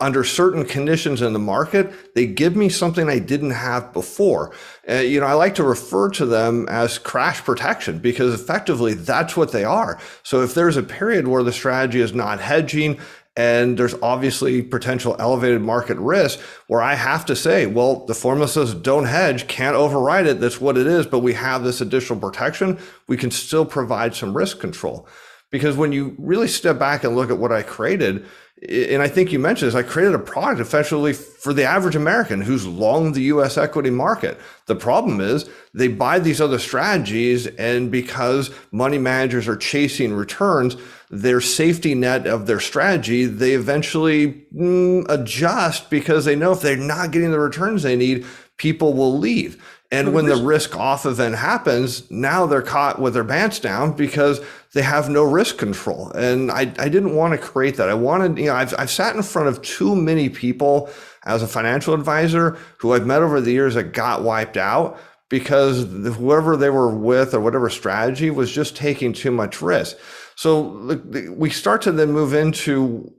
under 0.00 0.22
certain 0.22 0.64
conditions 0.64 1.22
in 1.22 1.32
the 1.32 1.40
market, 1.40 2.14
they 2.14 2.24
give 2.26 2.54
me 2.54 2.68
something 2.68 3.08
I 3.08 3.18
didn't 3.18 3.50
have 3.50 3.92
before. 3.92 4.54
Uh, 4.88 4.94
you 4.94 5.18
know, 5.18 5.26
I 5.26 5.32
like 5.32 5.56
to 5.56 5.64
refer 5.64 6.08
to 6.10 6.26
them 6.26 6.68
as 6.68 6.98
crash 6.98 7.42
protection 7.42 7.98
because 7.98 8.32
effectively 8.32 8.94
that's 8.94 9.36
what 9.36 9.50
they 9.50 9.64
are. 9.64 9.98
So 10.22 10.42
if 10.42 10.54
there's 10.54 10.76
a 10.76 10.84
period 10.84 11.26
where 11.26 11.42
the 11.42 11.52
strategy 11.52 12.00
is 12.00 12.14
not 12.14 12.38
hedging, 12.40 13.00
and 13.38 13.78
there's 13.78 13.94
obviously 14.02 14.62
potential 14.62 15.14
elevated 15.20 15.62
market 15.62 15.96
risk 15.98 16.40
where 16.66 16.82
I 16.82 16.94
have 16.94 17.24
to 17.26 17.36
say, 17.36 17.66
well, 17.66 18.04
the 18.04 18.14
formula 18.14 18.48
says 18.48 18.74
don't 18.74 19.04
hedge, 19.04 19.46
can't 19.46 19.76
override 19.76 20.26
it. 20.26 20.40
That's 20.40 20.60
what 20.60 20.76
it 20.76 20.88
is. 20.88 21.06
But 21.06 21.20
we 21.20 21.34
have 21.34 21.62
this 21.62 21.80
additional 21.80 22.18
protection. 22.18 22.78
We 23.06 23.16
can 23.16 23.30
still 23.30 23.64
provide 23.64 24.16
some 24.16 24.36
risk 24.36 24.58
control. 24.58 25.06
Because 25.50 25.76
when 25.76 25.92
you 25.92 26.16
really 26.18 26.48
step 26.48 26.80
back 26.80 27.04
and 27.04 27.14
look 27.14 27.30
at 27.30 27.38
what 27.38 27.52
I 27.52 27.62
created, 27.62 28.26
and 28.68 29.00
I 29.00 29.06
think 29.06 29.30
you 29.30 29.38
mentioned 29.38 29.68
this, 29.68 29.76
I 29.76 29.84
created 29.84 30.16
a 30.16 30.18
product 30.18 30.60
effectively 30.60 31.12
for 31.12 31.52
the 31.52 31.62
average 31.62 31.94
American 31.94 32.40
who's 32.40 32.66
long 32.66 33.12
the 33.12 33.22
US 33.22 33.56
equity 33.56 33.90
market. 33.90 34.36
The 34.66 34.74
problem 34.74 35.20
is 35.20 35.48
they 35.72 35.86
buy 35.86 36.18
these 36.18 36.40
other 36.40 36.58
strategies, 36.58 37.46
and 37.46 37.88
because 37.88 38.50
money 38.72 38.98
managers 38.98 39.46
are 39.46 39.56
chasing 39.56 40.12
returns, 40.12 40.76
their 41.10 41.40
safety 41.40 41.94
net 41.94 42.26
of 42.26 42.46
their 42.46 42.60
strategy, 42.60 43.24
they 43.24 43.52
eventually 43.52 44.46
mm, 44.54 45.06
adjust 45.08 45.90
because 45.90 46.24
they 46.24 46.36
know 46.36 46.52
if 46.52 46.60
they're 46.60 46.76
not 46.76 47.10
getting 47.10 47.30
the 47.30 47.40
returns 47.40 47.82
they 47.82 47.96
need, 47.96 48.26
people 48.58 48.92
will 48.92 49.18
leave. 49.18 49.62
And 49.90 50.12
when 50.12 50.26
the 50.26 50.36
risk 50.36 50.76
off 50.76 51.06
event 51.06 51.36
happens, 51.36 52.10
now 52.10 52.44
they're 52.44 52.60
caught 52.60 53.00
with 53.00 53.14
their 53.14 53.24
pants 53.24 53.58
down 53.58 53.92
because 53.92 54.38
they 54.74 54.82
have 54.82 55.08
no 55.08 55.24
risk 55.24 55.56
control. 55.56 56.10
And 56.10 56.50
I, 56.50 56.72
I 56.78 56.90
didn't 56.90 57.16
want 57.16 57.32
to 57.32 57.38
create 57.38 57.76
that. 57.76 57.88
I 57.88 57.94
wanted, 57.94 58.36
you 58.36 58.46
know, 58.46 58.54
I've, 58.54 58.74
I've 58.78 58.90
sat 58.90 59.16
in 59.16 59.22
front 59.22 59.48
of 59.48 59.62
too 59.62 59.96
many 59.96 60.28
people 60.28 60.90
as 61.24 61.42
a 61.42 61.48
financial 61.48 61.94
advisor 61.94 62.58
who 62.78 62.92
I've 62.92 63.06
met 63.06 63.22
over 63.22 63.40
the 63.40 63.52
years 63.52 63.76
that 63.76 63.94
got 63.94 64.22
wiped 64.22 64.58
out 64.58 64.98
because 65.30 65.84
whoever 66.16 66.56
they 66.56 66.70
were 66.70 66.94
with 66.94 67.32
or 67.32 67.40
whatever 67.40 67.70
strategy 67.70 68.30
was 68.30 68.52
just 68.52 68.76
taking 68.76 69.14
too 69.14 69.30
much 69.30 69.62
risk. 69.62 69.96
So 70.38 70.94
we 71.36 71.50
start 71.50 71.82
to 71.82 71.90
then 71.90 72.12
move 72.12 72.32
into 72.32 73.12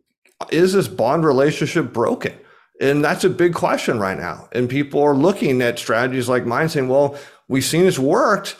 is 0.51 0.71
this 0.71 0.87
bond 0.87 1.25
relationship 1.25 1.91
broken? 1.91 2.33
And 2.79 3.03
that's 3.03 3.25
a 3.25 3.29
big 3.29 3.53
question 3.53 3.99
right 3.99 4.17
now. 4.17 4.47
And 4.53 4.69
people 4.69 5.03
are 5.03 5.13
looking 5.13 5.61
at 5.61 5.79
strategies 5.79 6.29
like 6.29 6.45
mine 6.45 6.69
saying, 6.69 6.87
well, 6.87 7.17
we've 7.49 7.65
seen 7.65 7.85
it's 7.85 7.99
worked. 7.99 8.55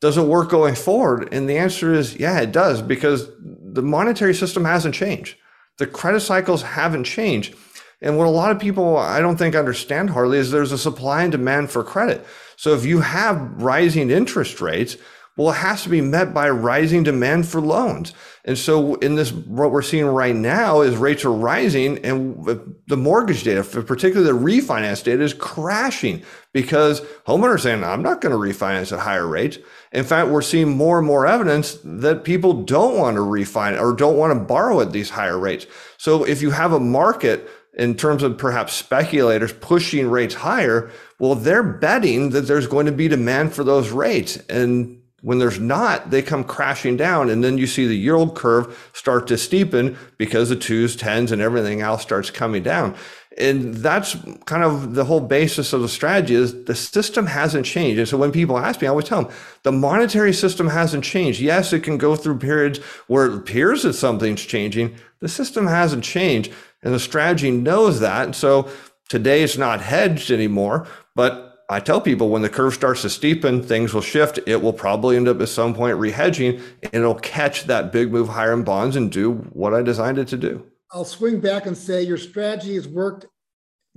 Does 0.00 0.16
it 0.16 0.22
work 0.22 0.48
going 0.48 0.74
forward? 0.74 1.28
And 1.32 1.50
the 1.50 1.58
answer 1.58 1.92
is, 1.92 2.16
yeah, 2.16 2.40
it 2.40 2.50
does, 2.50 2.80
because 2.80 3.28
the 3.38 3.82
monetary 3.82 4.32
system 4.32 4.64
hasn't 4.64 4.94
changed. 4.94 5.36
The 5.76 5.86
credit 5.86 6.20
cycles 6.20 6.62
haven't 6.62 7.04
changed. 7.04 7.56
And 8.00 8.16
what 8.16 8.26
a 8.26 8.30
lot 8.30 8.52
of 8.52 8.58
people 8.58 8.96
I 8.96 9.20
don't 9.20 9.36
think 9.36 9.54
understand 9.54 10.08
Harley 10.08 10.38
is 10.38 10.50
there's 10.50 10.72
a 10.72 10.78
supply 10.78 11.24
and 11.24 11.32
demand 11.32 11.70
for 11.70 11.84
credit. 11.84 12.24
So 12.56 12.72
if 12.72 12.86
you 12.86 13.00
have 13.00 13.62
rising 13.62 14.10
interest 14.10 14.62
rates, 14.62 14.96
well, 15.38 15.50
it 15.50 15.58
has 15.58 15.84
to 15.84 15.88
be 15.88 16.00
met 16.00 16.34
by 16.34 16.50
rising 16.50 17.04
demand 17.04 17.46
for 17.46 17.60
loans. 17.60 18.12
And 18.44 18.58
so 18.58 18.96
in 18.96 19.14
this, 19.14 19.30
what 19.30 19.70
we're 19.70 19.82
seeing 19.82 20.06
right 20.06 20.34
now 20.34 20.80
is 20.80 20.96
rates 20.96 21.24
are 21.24 21.32
rising 21.32 22.04
and 22.04 22.44
the 22.88 22.96
mortgage 22.96 23.44
data, 23.44 23.62
particularly 23.62 24.32
the 24.32 24.38
refinance 24.38 25.04
data 25.04 25.22
is 25.22 25.34
crashing 25.34 26.24
because 26.52 27.02
homeowners 27.26 27.54
are 27.54 27.58
saying, 27.58 27.84
I'm 27.84 28.02
not 28.02 28.20
going 28.20 28.32
to 28.32 28.38
refinance 28.38 28.92
at 28.92 28.98
higher 28.98 29.28
rates. 29.28 29.58
In 29.92 30.02
fact, 30.02 30.28
we're 30.28 30.42
seeing 30.42 30.70
more 30.70 30.98
and 30.98 31.06
more 31.06 31.24
evidence 31.24 31.78
that 31.84 32.24
people 32.24 32.64
don't 32.64 32.98
want 32.98 33.16
to 33.16 33.22
refinance 33.22 33.80
or 33.80 33.92
don't 33.94 34.16
want 34.16 34.36
to 34.36 34.44
borrow 34.44 34.80
at 34.80 34.90
these 34.90 35.10
higher 35.10 35.38
rates. 35.38 35.66
So 35.98 36.24
if 36.24 36.42
you 36.42 36.50
have 36.50 36.72
a 36.72 36.80
market 36.80 37.48
in 37.74 37.94
terms 37.94 38.24
of 38.24 38.36
perhaps 38.36 38.72
speculators 38.72 39.52
pushing 39.52 40.10
rates 40.10 40.34
higher, 40.34 40.90
well, 41.20 41.36
they're 41.36 41.62
betting 41.62 42.30
that 42.30 42.42
there's 42.42 42.66
going 42.66 42.86
to 42.86 42.92
be 42.92 43.06
demand 43.06 43.54
for 43.54 43.62
those 43.62 43.90
rates. 43.90 44.36
And 44.48 44.97
when 45.20 45.38
there's 45.38 45.58
not, 45.58 46.10
they 46.10 46.22
come 46.22 46.44
crashing 46.44 46.96
down. 46.96 47.28
And 47.28 47.42
then 47.42 47.58
you 47.58 47.66
see 47.66 47.86
the 47.86 47.96
yield 47.96 48.36
curve 48.36 48.90
start 48.92 49.26
to 49.28 49.34
steepen 49.34 49.96
because 50.16 50.48
the 50.48 50.56
twos, 50.56 50.94
tens, 50.94 51.32
and 51.32 51.42
everything 51.42 51.80
else 51.80 52.02
starts 52.02 52.30
coming 52.30 52.62
down. 52.62 52.94
And 53.36 53.74
that's 53.74 54.16
kind 54.46 54.64
of 54.64 54.94
the 54.94 55.04
whole 55.04 55.20
basis 55.20 55.72
of 55.72 55.80
the 55.80 55.88
strategy 55.88 56.34
is 56.34 56.64
the 56.64 56.74
system 56.74 57.26
hasn't 57.26 57.66
changed. 57.66 57.98
And 58.00 58.08
so 58.08 58.16
when 58.16 58.32
people 58.32 58.58
ask 58.58 58.80
me, 58.80 58.88
I 58.88 58.90
always 58.90 59.06
tell 59.06 59.22
them 59.22 59.32
the 59.62 59.72
monetary 59.72 60.32
system 60.32 60.68
hasn't 60.68 61.04
changed. 61.04 61.40
Yes, 61.40 61.72
it 61.72 61.84
can 61.84 61.98
go 61.98 62.16
through 62.16 62.38
periods 62.38 62.78
where 63.06 63.26
it 63.26 63.34
appears 63.34 63.84
that 63.84 63.92
something's 63.92 64.42
changing. 64.42 64.96
The 65.20 65.28
system 65.28 65.68
hasn't 65.68 66.02
changed. 66.02 66.52
And 66.82 66.92
the 66.92 67.00
strategy 67.00 67.50
knows 67.50 68.00
that. 68.00 68.24
And 68.24 68.34
so 68.34 68.68
today 69.08 69.42
it's 69.42 69.58
not 69.58 69.80
hedged 69.80 70.30
anymore, 70.30 70.88
but 71.14 71.47
I 71.70 71.80
tell 71.80 72.00
people 72.00 72.30
when 72.30 72.40
the 72.40 72.48
curve 72.48 72.72
starts 72.72 73.02
to 73.02 73.08
steepen, 73.08 73.62
things 73.62 73.92
will 73.92 74.00
shift. 74.00 74.38
It 74.46 74.62
will 74.62 74.72
probably 74.72 75.16
end 75.16 75.28
up 75.28 75.40
at 75.42 75.50
some 75.50 75.74
point 75.74 75.98
rehedging 75.98 76.62
and 76.82 76.94
it'll 76.94 77.14
catch 77.16 77.64
that 77.64 77.92
big 77.92 78.10
move 78.10 78.28
higher 78.28 78.54
in 78.54 78.64
bonds 78.64 78.96
and 78.96 79.12
do 79.12 79.32
what 79.52 79.74
I 79.74 79.82
designed 79.82 80.16
it 80.18 80.28
to 80.28 80.38
do. 80.38 80.66
I'll 80.92 81.04
swing 81.04 81.40
back 81.40 81.66
and 81.66 81.76
say 81.76 82.02
your 82.02 82.16
strategy 82.16 82.74
has 82.76 82.88
worked 82.88 83.26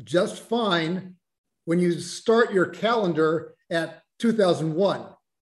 just 0.04 0.44
fine 0.44 1.16
when 1.64 1.80
you 1.80 1.98
start 2.00 2.52
your 2.52 2.66
calendar 2.66 3.54
at 3.70 4.04
2001 4.20 5.06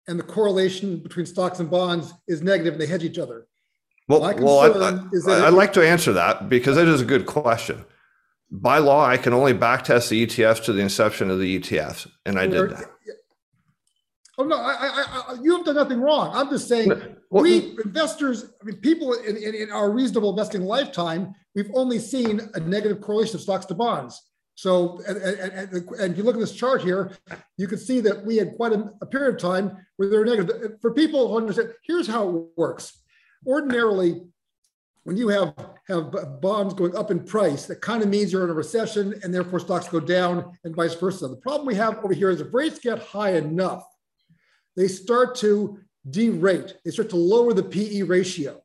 and 0.08 0.18
the 0.18 0.24
correlation 0.24 0.98
between 0.98 1.24
stocks 1.24 1.60
and 1.60 1.70
bonds 1.70 2.12
is 2.26 2.42
negative 2.42 2.74
and 2.74 2.82
they 2.82 2.86
hedge 2.86 3.04
each 3.04 3.18
other. 3.18 3.46
Well, 4.08 4.20
well 4.20 4.60
I, 4.60 5.44
would 5.44 5.54
like 5.54 5.74
to 5.74 5.86
answer 5.86 6.14
that 6.14 6.48
because 6.48 6.74
that 6.74 6.88
is 6.88 7.00
a 7.00 7.04
good 7.04 7.26
question 7.26 7.84
by 8.50 8.78
law, 8.78 9.04
I 9.04 9.16
can 9.16 9.32
only 9.32 9.52
backtest 9.52 10.08
the 10.08 10.26
ETFs 10.26 10.64
to 10.64 10.72
the 10.72 10.80
inception 10.80 11.30
of 11.30 11.38
the 11.38 11.58
ETFs, 11.60 12.10
and 12.24 12.38
I 12.38 12.46
did 12.46 12.70
that. 12.70 12.86
Oh 14.38 14.44
no, 14.44 14.56
I, 14.56 14.72
I, 14.80 15.22
I, 15.30 15.36
you 15.42 15.56
have 15.56 15.66
done 15.66 15.74
nothing 15.74 16.00
wrong. 16.00 16.30
I'm 16.32 16.48
just 16.48 16.68
saying, 16.68 16.92
well, 17.28 17.42
we 17.42 17.76
investors, 17.84 18.52
I 18.62 18.66
mean, 18.66 18.76
people 18.76 19.12
in, 19.14 19.36
in, 19.36 19.52
in, 19.52 19.70
our 19.72 19.90
reasonable 19.90 20.30
investing 20.30 20.62
lifetime, 20.62 21.34
we've 21.56 21.70
only 21.74 21.98
seen 21.98 22.40
a 22.54 22.60
negative 22.60 23.00
correlation 23.00 23.34
of 23.34 23.42
stocks 23.42 23.66
to 23.66 23.74
bonds. 23.74 24.22
So, 24.54 25.00
and, 25.08 25.16
and, 25.18 25.72
and 25.72 26.12
if 26.12 26.16
you 26.16 26.22
look 26.22 26.36
at 26.36 26.40
this 26.40 26.54
chart 26.54 26.82
here, 26.82 27.12
you 27.56 27.66
can 27.66 27.78
see 27.78 28.00
that 28.00 28.24
we 28.24 28.36
had 28.36 28.56
quite 28.56 28.72
a, 28.72 28.90
a 29.02 29.06
period 29.06 29.34
of 29.34 29.40
time 29.40 29.76
where 29.96 30.08
they're 30.08 30.24
negative. 30.24 30.80
For 30.80 30.94
people 30.94 31.28
who 31.28 31.36
understand, 31.36 31.72
here's 31.82 32.06
how 32.06 32.28
it 32.28 32.44
works. 32.56 32.96
Ordinarily, 33.44 34.22
when 35.08 35.16
you 35.16 35.28
have, 35.28 35.54
have 35.88 36.38
bonds 36.42 36.74
going 36.74 36.94
up 36.94 37.10
in 37.10 37.18
price, 37.18 37.64
that 37.64 37.80
kind 37.80 38.02
of 38.02 38.10
means 38.10 38.30
you're 38.30 38.44
in 38.44 38.50
a 38.50 38.52
recession 38.52 39.18
and 39.22 39.32
therefore 39.32 39.58
stocks 39.58 39.88
go 39.88 39.98
down 39.98 40.52
and 40.64 40.76
vice 40.76 40.94
versa. 40.94 41.26
The 41.28 41.36
problem 41.36 41.66
we 41.66 41.76
have 41.76 41.96
over 42.04 42.12
here 42.12 42.28
is 42.28 42.42
if 42.42 42.52
rates 42.52 42.78
get 42.78 42.98
high 42.98 43.36
enough, 43.36 43.84
they 44.76 44.86
start 44.86 45.34
to 45.36 45.78
derate. 46.10 46.74
They 46.84 46.90
start 46.90 47.08
to 47.08 47.16
lower 47.16 47.54
the 47.54 47.62
PE 47.62 48.02
ratio. 48.02 48.60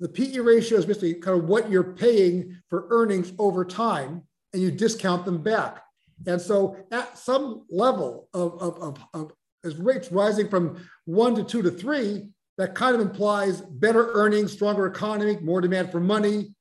The 0.00 0.08
PE 0.08 0.38
ratio 0.38 0.78
is 0.78 0.84
basically 0.84 1.14
kind 1.14 1.38
of 1.38 1.44
what 1.44 1.70
you're 1.70 1.94
paying 1.94 2.60
for 2.68 2.88
earnings 2.90 3.32
over 3.38 3.64
time, 3.64 4.24
and 4.52 4.60
you 4.60 4.72
discount 4.72 5.24
them 5.24 5.44
back. 5.44 5.80
And 6.26 6.42
so, 6.42 6.76
at 6.90 7.16
some 7.16 7.66
level 7.70 8.28
of, 8.34 8.60
of, 8.60 8.82
of, 8.82 9.04
of 9.14 9.32
as 9.62 9.76
rates 9.76 10.10
rising 10.10 10.48
from 10.48 10.84
one 11.04 11.36
to 11.36 11.44
two 11.44 11.62
to 11.62 11.70
three, 11.70 12.30
that 12.58 12.74
kind 12.74 12.94
of 12.94 13.00
implies 13.00 13.60
better 13.60 14.12
earnings, 14.12 14.52
stronger 14.52 14.86
economy, 14.86 15.38
more 15.42 15.60
demand 15.60 15.90
for 15.90 16.00
money, 16.00 16.54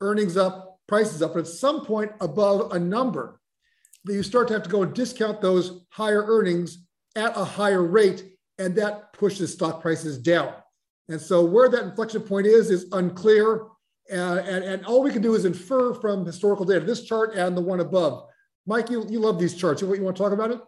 earnings 0.00 0.36
up, 0.36 0.78
prices 0.86 1.22
up. 1.22 1.34
But 1.34 1.40
at 1.40 1.46
some 1.46 1.84
point 1.84 2.12
above 2.20 2.72
a 2.72 2.78
number, 2.78 3.40
that 4.04 4.14
you 4.14 4.22
start 4.22 4.48
to 4.48 4.54
have 4.54 4.62
to 4.62 4.70
go 4.70 4.82
and 4.82 4.94
discount 4.94 5.40
those 5.40 5.84
higher 5.90 6.24
earnings 6.26 6.84
at 7.16 7.36
a 7.36 7.44
higher 7.44 7.82
rate, 7.82 8.32
and 8.58 8.74
that 8.76 9.12
pushes 9.12 9.52
stock 9.52 9.82
prices 9.82 10.18
down. 10.18 10.54
And 11.08 11.20
so 11.20 11.44
where 11.44 11.68
that 11.68 11.84
inflection 11.84 12.22
point 12.22 12.46
is 12.46 12.70
is 12.70 12.86
unclear. 12.92 13.66
Uh, 14.10 14.42
and, 14.46 14.64
and 14.64 14.86
all 14.86 15.02
we 15.02 15.10
can 15.10 15.22
do 15.22 15.34
is 15.34 15.44
infer 15.44 15.94
from 15.94 16.24
historical 16.24 16.64
data, 16.64 16.84
this 16.84 17.04
chart 17.04 17.34
and 17.34 17.56
the 17.56 17.60
one 17.60 17.80
above. 17.80 18.26
Mike, 18.66 18.90
you, 18.90 19.06
you 19.08 19.18
love 19.18 19.38
these 19.38 19.54
charts. 19.54 19.82
You, 19.82 19.94
you 19.94 20.02
want 20.02 20.16
to 20.16 20.22
talk 20.22 20.32
about 20.32 20.50
it? 20.50 20.60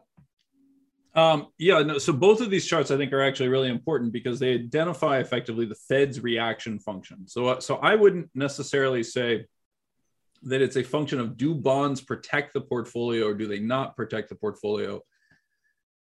Um, 1.15 1.49
yeah, 1.59 1.83
no, 1.83 1.99
so 1.99 2.13
both 2.13 2.41
of 2.41 2.51
these 2.51 2.67
charts 2.67 2.91
I 2.91 2.97
think 2.97 3.13
are 3.13 3.23
actually 3.23 3.49
really 3.49 3.69
important 3.69 4.13
because 4.13 4.39
they 4.39 4.55
identify 4.55 5.19
effectively 5.19 5.67
the 5.67 5.75
Fed's 5.75 6.21
reaction 6.21 6.79
function. 6.79 7.29
So, 7.29 7.49
uh, 7.49 7.61
so 7.61 7.77
I 7.77 7.95
wouldn't 7.97 8.31
necessarily 8.35 9.03
say 9.03 9.47
that 10.45 10.63
it's 10.63 10.77
a 10.77 10.83
function 10.83 11.21
of 11.21 11.37
do 11.37 11.55
bonds 11.55 12.01
protect 12.01 12.55
the 12.55 12.63
portfolio 12.63 13.27
or 13.27 13.35
do 13.35 13.47
they 13.47 13.61
not 13.61 13.95
protect 13.95 14.31
the 14.31 14.35
portfolio. 14.35 15.01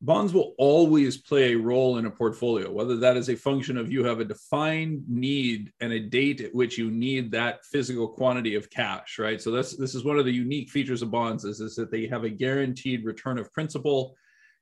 Bonds 0.01 0.33
will 0.33 0.55
always 0.59 1.18
play 1.18 1.53
a 1.53 1.59
role 1.59 1.98
in 1.98 2.07
a 2.07 2.11
portfolio, 2.11 2.72
whether 2.72 2.96
that 2.96 3.16
is 3.16 3.29
a 3.29 3.37
function 3.37 3.77
of 3.77 3.92
you 3.92 4.03
have 4.03 4.18
a 4.18 4.25
defined 4.25 5.05
need 5.09 5.72
and 5.81 5.92
a 5.92 6.01
date 6.01 6.40
at 6.40 6.53
which 6.53 6.77
you 6.77 6.90
need 6.90 7.31
that 7.31 7.64
physical 7.66 8.09
quantity 8.09 8.57
of 8.57 8.68
cash, 8.68 9.20
right? 9.20 9.40
So 9.40 9.53
this 9.53 9.77
this 9.77 9.94
is 9.94 10.05
one 10.05 10.18
of 10.18 10.25
the 10.25 10.33
unique 10.33 10.70
features 10.70 11.03
of 11.03 11.12
bonds 11.12 11.44
is, 11.44 11.61
is 11.61 11.77
that 11.77 11.92
they 11.92 12.09
have 12.09 12.25
a 12.25 12.31
guaranteed 12.31 13.05
return 13.05 13.38
of 13.38 13.53
principal 13.53 14.16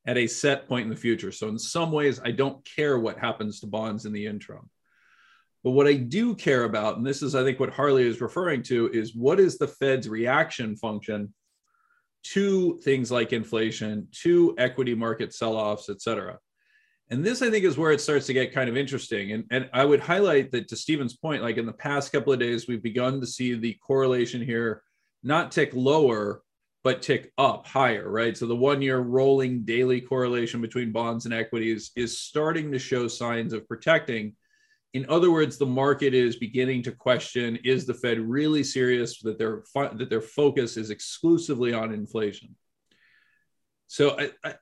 at 0.07 0.17
a 0.17 0.27
set 0.27 0.67
point 0.67 0.85
in 0.85 0.91
the 0.91 0.97
future. 0.97 1.31
So 1.31 1.49
in 1.49 1.59
some 1.59 1.93
ways, 1.93 2.21
I 2.25 2.31
don't 2.31 2.65
care 2.65 2.99
what 2.99 3.19
happens 3.19 3.61
to 3.61 3.67
bonds 3.67 4.07
in 4.07 4.13
the 4.13 4.27
interim. 4.27 4.71
But 5.63 5.73
what 5.73 5.87
I 5.87 5.95
do 5.95 6.35
care 6.35 6.65
about, 6.65 6.97
and 6.97 7.07
this 7.07 7.23
is, 7.23 7.35
I 7.35 7.45
think, 7.45 7.61
what 7.61 7.75
Harley 7.75 8.09
is 8.09 8.23
referring 8.23 8.63
to, 8.65 8.89
is 8.93 9.15
what 9.15 9.39
is 9.39 9.59
the 9.59 9.69
Fed's 9.69 10.09
reaction 10.09 10.75
function 10.75 11.35
to 12.23 12.79
things 12.79 13.11
like 13.11 13.33
inflation, 13.33 14.09
to 14.23 14.55
equity 14.57 14.95
market 14.95 15.35
sell 15.35 15.57
offs, 15.57 15.91
et 15.91 16.01
cetera. 16.01 16.39
And 17.11 17.25
this, 17.25 17.43
I 17.43 17.51
think, 17.51 17.65
is 17.65 17.77
where 17.77 17.93
it 17.93 18.01
starts 18.01 18.27
to 18.27 18.33
get 18.33 18.55
kind 18.55 18.71
of 18.71 18.77
interesting. 18.77 19.33
And, 19.33 19.45
and 19.51 19.69
I 19.73 19.85
would 19.85 20.01
highlight 20.01 20.51
that 20.53 20.69
to 20.69 20.77
Stephen's 20.77 21.17
point, 21.17 21.43
like 21.43 21.57
in 21.57 21.67
the 21.67 21.73
past 21.73 22.13
couple 22.13 22.33
of 22.33 22.39
days, 22.39 22.69
we've 22.69 22.83
begun 22.83 23.21
to 23.21 23.27
see 23.27 23.55
the 23.55 23.77
correlation 23.87 24.41
here 24.41 24.83
not 25.23 25.53
tick 25.53 25.73
lower, 25.75 26.43
but 26.83 27.03
tick 27.03 27.33
up 27.37 27.67
higher, 27.67 28.09
right? 28.09 28.37
So 28.37 28.47
the 28.47 28.57
one 28.57 28.81
year 28.81 28.99
rolling 28.99 29.65
daily 29.65 30.01
correlation 30.01 30.61
between 30.61 30.93
bonds 30.93 31.27
and 31.27 31.35
equities 31.35 31.91
is 31.95 32.19
starting 32.19 32.73
to 32.73 32.79
show 32.79 33.07
signs 33.07 33.53
of 33.53 33.69
protecting. 33.69 34.35
In 34.95 35.07
other 35.09 35.31
words, 35.31 35.59
the 35.59 35.67
market 35.67 36.15
is 36.15 36.37
beginning 36.37 36.83
to 36.85 36.93
question 36.93 37.57
is 37.65 37.87
the 37.87 37.95
Fed 37.95 38.19
really 38.19 38.65
serious 38.65 39.21
that 39.21 39.39
their 39.39 39.63
that 39.75 40.09
their 40.09 40.23
focus 40.23 40.77
is 40.77 40.91
exclusively 40.91 41.73
on 41.73 41.93
inflation? 41.93 42.57
So 43.87 44.19
I, 44.19 44.31
I, 44.43 44.55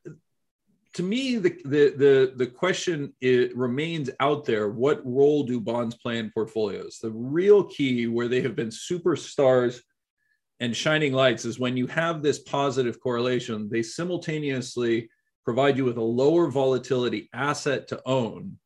to 0.94 1.02
me, 1.02 1.36
the, 1.36 1.50
the, 1.64 1.94
the, 1.96 2.32
the 2.34 2.46
question 2.46 3.12
remains 3.22 4.10
out 4.20 4.44
there. 4.44 4.68
What 4.68 5.00
role 5.04 5.44
do 5.44 5.60
bonds 5.60 5.94
play 5.94 6.18
in 6.18 6.30
portfolios? 6.30 6.98
The 7.00 7.10
real 7.10 7.62
key 7.62 8.06
where 8.06 8.26
they 8.26 8.40
have 8.40 8.56
been 8.56 8.70
superstars 8.70 9.80
and 10.60 10.76
shining 10.76 11.12
lights 11.12 11.44
is 11.44 11.58
when 11.58 11.76
you 11.76 11.86
have 11.86 12.22
this 12.22 12.40
positive 12.40 13.00
correlation, 13.00 13.68
they 13.70 13.82
simultaneously 13.82 15.08
provide 15.44 15.76
you 15.76 15.84
with 15.84 15.96
a 15.96 16.02
lower 16.02 16.50
volatility 16.50 17.28
asset 17.32 17.88
to 17.88 18.02
own 18.06 18.58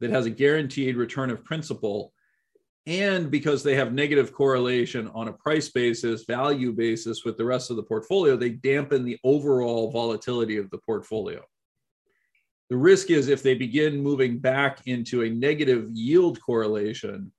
that 0.00 0.10
has 0.10 0.26
a 0.26 0.30
guaranteed 0.30 0.96
return 0.96 1.30
of 1.30 1.44
principal. 1.44 2.12
And 2.86 3.30
because 3.30 3.62
they 3.62 3.74
have 3.76 3.92
negative 3.92 4.32
correlation 4.32 5.08
on 5.14 5.28
a 5.28 5.32
price 5.32 5.68
basis, 5.68 6.24
value 6.24 6.72
basis 6.72 7.24
with 7.24 7.36
the 7.36 7.44
rest 7.44 7.70
of 7.70 7.76
the 7.76 7.82
portfolio, 7.82 8.36
they 8.36 8.50
dampen 8.50 9.04
the 9.04 9.18
overall 9.24 9.90
volatility 9.90 10.56
of 10.56 10.70
the 10.70 10.78
portfolio. 10.78 11.42
The 12.70 12.76
risk 12.76 13.10
is 13.10 13.28
if 13.28 13.42
they 13.42 13.54
begin 13.54 14.02
moving 14.02 14.38
back 14.38 14.80
into 14.86 15.22
a 15.22 15.30
negative 15.30 15.88
yield 15.92 16.40
correlation, 16.40 17.32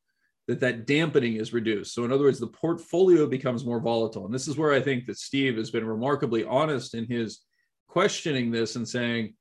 that 0.49 0.61
that 0.61 0.87
dampening 0.87 1.35
is 1.35 1.53
reduced. 1.53 1.93
So 1.93 2.05
in 2.05 2.11
other 2.11 2.23
words, 2.23 2.39
the 2.39 2.47
portfolio 2.47 3.27
becomes 3.27 3.63
more 3.63 3.79
volatile. 3.79 4.25
And 4.25 4.33
this 4.33 4.47
is 4.47 4.57
where 4.57 4.73
I 4.73 4.81
think 4.81 5.05
that 5.05 5.19
Steve 5.19 5.57
has 5.57 5.69
been 5.69 5.85
remarkably 5.85 6.43
honest 6.43 6.95
in 6.95 7.05
his 7.05 7.41
questioning 7.87 8.49
this 8.49 8.75
and 8.75 8.87
saying, 8.87 9.35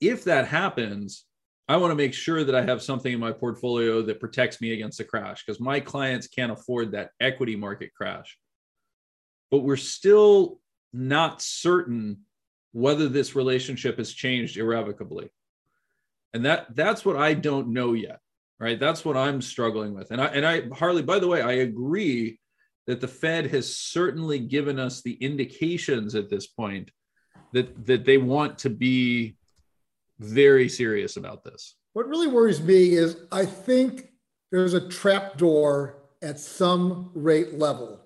if 0.00 0.24
that 0.24 0.48
happens, 0.48 1.26
I 1.68 1.76
want 1.76 1.90
to 1.90 1.96
make 1.96 2.14
sure 2.14 2.44
that 2.44 2.54
I 2.54 2.62
have 2.62 2.80
something 2.80 3.12
in 3.12 3.20
my 3.20 3.30
portfolio 3.30 4.00
that 4.00 4.20
protects 4.20 4.58
me 4.62 4.72
against 4.72 5.00
a 5.00 5.04
crash 5.04 5.44
because 5.44 5.60
my 5.60 5.80
clients 5.80 6.28
can't 6.28 6.50
afford 6.50 6.92
that 6.92 7.10
equity 7.20 7.54
market 7.54 7.92
crash. 7.94 8.38
But 9.50 9.58
we're 9.58 9.76
still 9.76 10.60
not 10.94 11.42
certain 11.42 12.20
whether 12.72 13.06
this 13.06 13.36
relationship 13.36 13.98
has 13.98 14.14
changed 14.14 14.56
irrevocably. 14.56 15.28
And 16.32 16.46
that 16.46 16.74
that's 16.74 17.04
what 17.04 17.16
I 17.16 17.34
don't 17.34 17.74
know 17.74 17.92
yet 17.92 18.20
right? 18.60 18.78
That's 18.78 19.04
what 19.04 19.16
I'm 19.16 19.40
struggling 19.40 19.94
with. 19.94 20.10
And 20.10 20.20
I 20.20 20.26
and 20.26 20.46
I 20.46 20.68
Harley, 20.74 21.02
by 21.02 21.18
the 21.18 21.28
way, 21.28 21.42
I 21.42 21.52
agree 21.52 22.38
that 22.86 23.00
the 23.00 23.08
Fed 23.08 23.46
has 23.48 23.76
certainly 23.76 24.38
given 24.38 24.78
us 24.78 25.02
the 25.02 25.14
indications 25.14 26.14
at 26.14 26.28
this 26.28 26.46
point 26.46 26.90
that 27.52 27.86
that 27.86 28.04
they 28.04 28.18
want 28.18 28.58
to 28.58 28.70
be 28.70 29.36
very 30.18 30.68
serious 30.68 31.16
about 31.16 31.44
this. 31.44 31.76
What 31.92 32.08
really 32.08 32.28
worries 32.28 32.60
me 32.60 32.94
is 32.94 33.16
I 33.30 33.44
think 33.44 34.08
there's 34.50 34.74
a 34.74 34.88
trap 34.88 35.36
door 35.36 35.98
at 36.22 36.38
some 36.38 37.10
rate 37.14 37.58
level. 37.58 38.00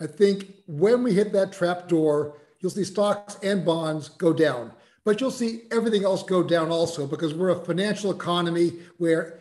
I 0.00 0.06
think 0.06 0.54
when 0.66 1.02
we 1.02 1.12
hit 1.12 1.32
that 1.32 1.52
trap 1.52 1.88
door, 1.88 2.38
you'll 2.60 2.70
see 2.70 2.84
stocks 2.84 3.38
and 3.42 3.64
bonds 3.64 4.08
go 4.08 4.32
down. 4.32 4.72
But 5.04 5.20
you'll 5.20 5.30
see 5.30 5.62
everything 5.70 6.04
else 6.04 6.22
go 6.22 6.42
down 6.42 6.70
also 6.70 7.06
because 7.06 7.34
we're 7.34 7.50
a 7.50 7.64
financial 7.64 8.10
economy 8.10 8.72
where 8.98 9.39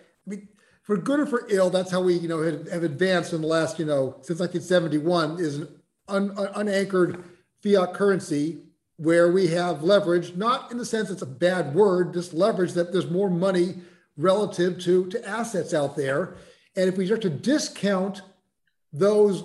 for 0.89 0.97
good 0.97 1.19
or 1.19 1.27
for 1.27 1.45
ill, 1.49 1.69
that's 1.69 1.91
how 1.91 2.01
we, 2.01 2.15
you 2.15 2.27
know, 2.27 2.41
have, 2.41 2.83
advanced 2.83 3.31
in 3.31 3.41
the 3.41 3.47
last, 3.47 3.77
you 3.77 3.85
know, 3.85 4.15
since 4.23 4.39
1971 4.39 5.39
is 5.39 5.57
an 5.57 5.67
un, 6.07 6.31
un, 6.35 6.49
unanchored 6.55 7.23
fiat 7.61 7.93
currency 7.93 8.57
where 8.97 9.31
we 9.31 9.45
have 9.45 9.83
leverage, 9.83 10.35
not 10.35 10.71
in 10.71 10.79
the 10.79 10.85
sense 10.85 11.11
it's 11.11 11.21
a 11.21 11.27
bad 11.27 11.75
word, 11.75 12.11
just 12.11 12.33
leverage 12.33 12.73
that 12.73 12.91
there's 12.91 13.07
more 13.07 13.29
money 13.29 13.75
relative 14.17 14.79
to, 14.79 15.05
to 15.11 15.29
assets 15.29 15.75
out 15.75 15.95
there. 15.95 16.33
And 16.75 16.89
if 16.89 16.97
we 16.97 17.05
start 17.05 17.21
to 17.21 17.29
discount 17.29 18.23
those 18.91 19.43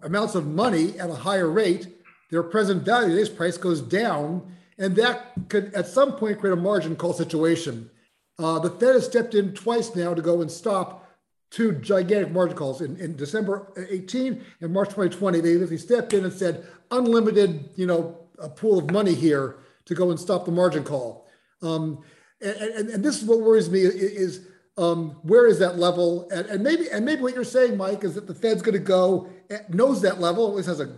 amounts 0.00 0.36
of 0.36 0.46
money 0.46 0.96
at 1.00 1.10
a 1.10 1.14
higher 1.16 1.50
rate, 1.50 1.88
their 2.30 2.44
present 2.44 2.84
value, 2.84 3.08
today's 3.08 3.28
price 3.28 3.58
goes 3.58 3.80
down. 3.80 4.54
And 4.78 4.94
that 4.94 5.32
could 5.48 5.74
at 5.74 5.88
some 5.88 6.12
point 6.12 6.38
create 6.38 6.52
a 6.52 6.56
margin 6.56 6.94
call 6.94 7.14
situation. 7.14 7.90
Uh, 8.38 8.58
the 8.58 8.70
Fed 8.70 8.94
has 8.94 9.06
stepped 9.06 9.34
in 9.34 9.54
twice 9.54 9.94
now 9.94 10.14
to 10.14 10.22
go 10.22 10.40
and 10.40 10.50
stop 10.50 11.06
two 11.50 11.72
gigantic 11.72 12.32
margin 12.32 12.56
calls 12.56 12.80
in, 12.80 12.96
in 12.96 13.16
December 13.16 13.72
18 13.88 14.44
and 14.60 14.72
March 14.72 14.88
2020. 14.88 15.40
They, 15.40 15.54
they 15.56 15.76
stepped 15.76 16.12
in 16.12 16.24
and 16.24 16.32
said 16.32 16.66
unlimited, 16.90 17.70
you 17.76 17.86
know, 17.86 18.18
a 18.38 18.48
pool 18.48 18.78
of 18.78 18.90
money 18.90 19.14
here 19.14 19.56
to 19.86 19.94
go 19.94 20.10
and 20.10 20.20
stop 20.20 20.44
the 20.44 20.52
margin 20.52 20.84
call. 20.84 21.26
Um, 21.62 22.02
and, 22.42 22.56
and, 22.56 22.88
and, 22.90 23.04
this 23.04 23.22
is 23.22 23.26
what 23.26 23.40
worries 23.40 23.70
me 23.70 23.80
is, 23.80 24.46
um, 24.76 25.12
where 25.22 25.46
is 25.46 25.58
that 25.60 25.78
level? 25.78 26.28
And, 26.30 26.46
and, 26.46 26.62
maybe 26.62 26.90
and 26.90 27.04
maybe 27.04 27.22
what 27.22 27.34
you're 27.34 27.44
saying, 27.44 27.78
Mike, 27.78 28.04
is 28.04 28.14
that 28.14 28.26
the 28.26 28.34
Fed's 28.34 28.60
going 28.60 28.74
to 28.74 28.78
go 28.78 29.30
knows 29.70 30.02
that 30.02 30.20
level, 30.20 30.48
at 30.48 30.54
least 30.56 30.68
has 30.68 30.80
a 30.80 30.94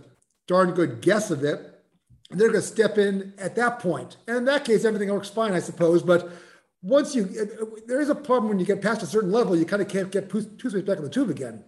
darn 0.49 0.73
good 0.73 1.01
guess 1.01 1.31
of 1.31 1.45
it, 1.45 1.61
and 2.31 2.41
they're 2.41 2.49
going 2.49 2.61
to 2.61 2.67
step 2.67 2.99
in 2.99 3.33
at 3.39 3.55
that 3.55 3.79
point. 3.79 4.17
And 4.27 4.39
in 4.39 4.45
that 4.47 4.65
case, 4.65 4.85
everything 4.85 5.13
works 5.13 5.29
fine, 5.29 5.53
I 5.53 5.61
suppose. 5.61 6.03
But 6.03 6.29
once 6.83 7.15
you 7.15 7.25
uh, 7.25 7.65
there 7.87 8.01
is 8.01 8.09
a 8.09 8.15
problem 8.15 8.49
when 8.49 8.59
you 8.59 8.67
get 8.67 8.81
past 8.81 9.03
a 9.03 9.07
certain 9.07 9.33
level, 9.33 9.57
you 9.57 9.65
kind 9.65 9.83
of 9.83 9.89
can't 9.89 10.11
get 10.11 10.31
toothpaste 10.31 10.87
back 10.87 10.99
in 10.99 11.05
the 11.05 11.11
tube 11.11 11.31
again. 11.31 11.65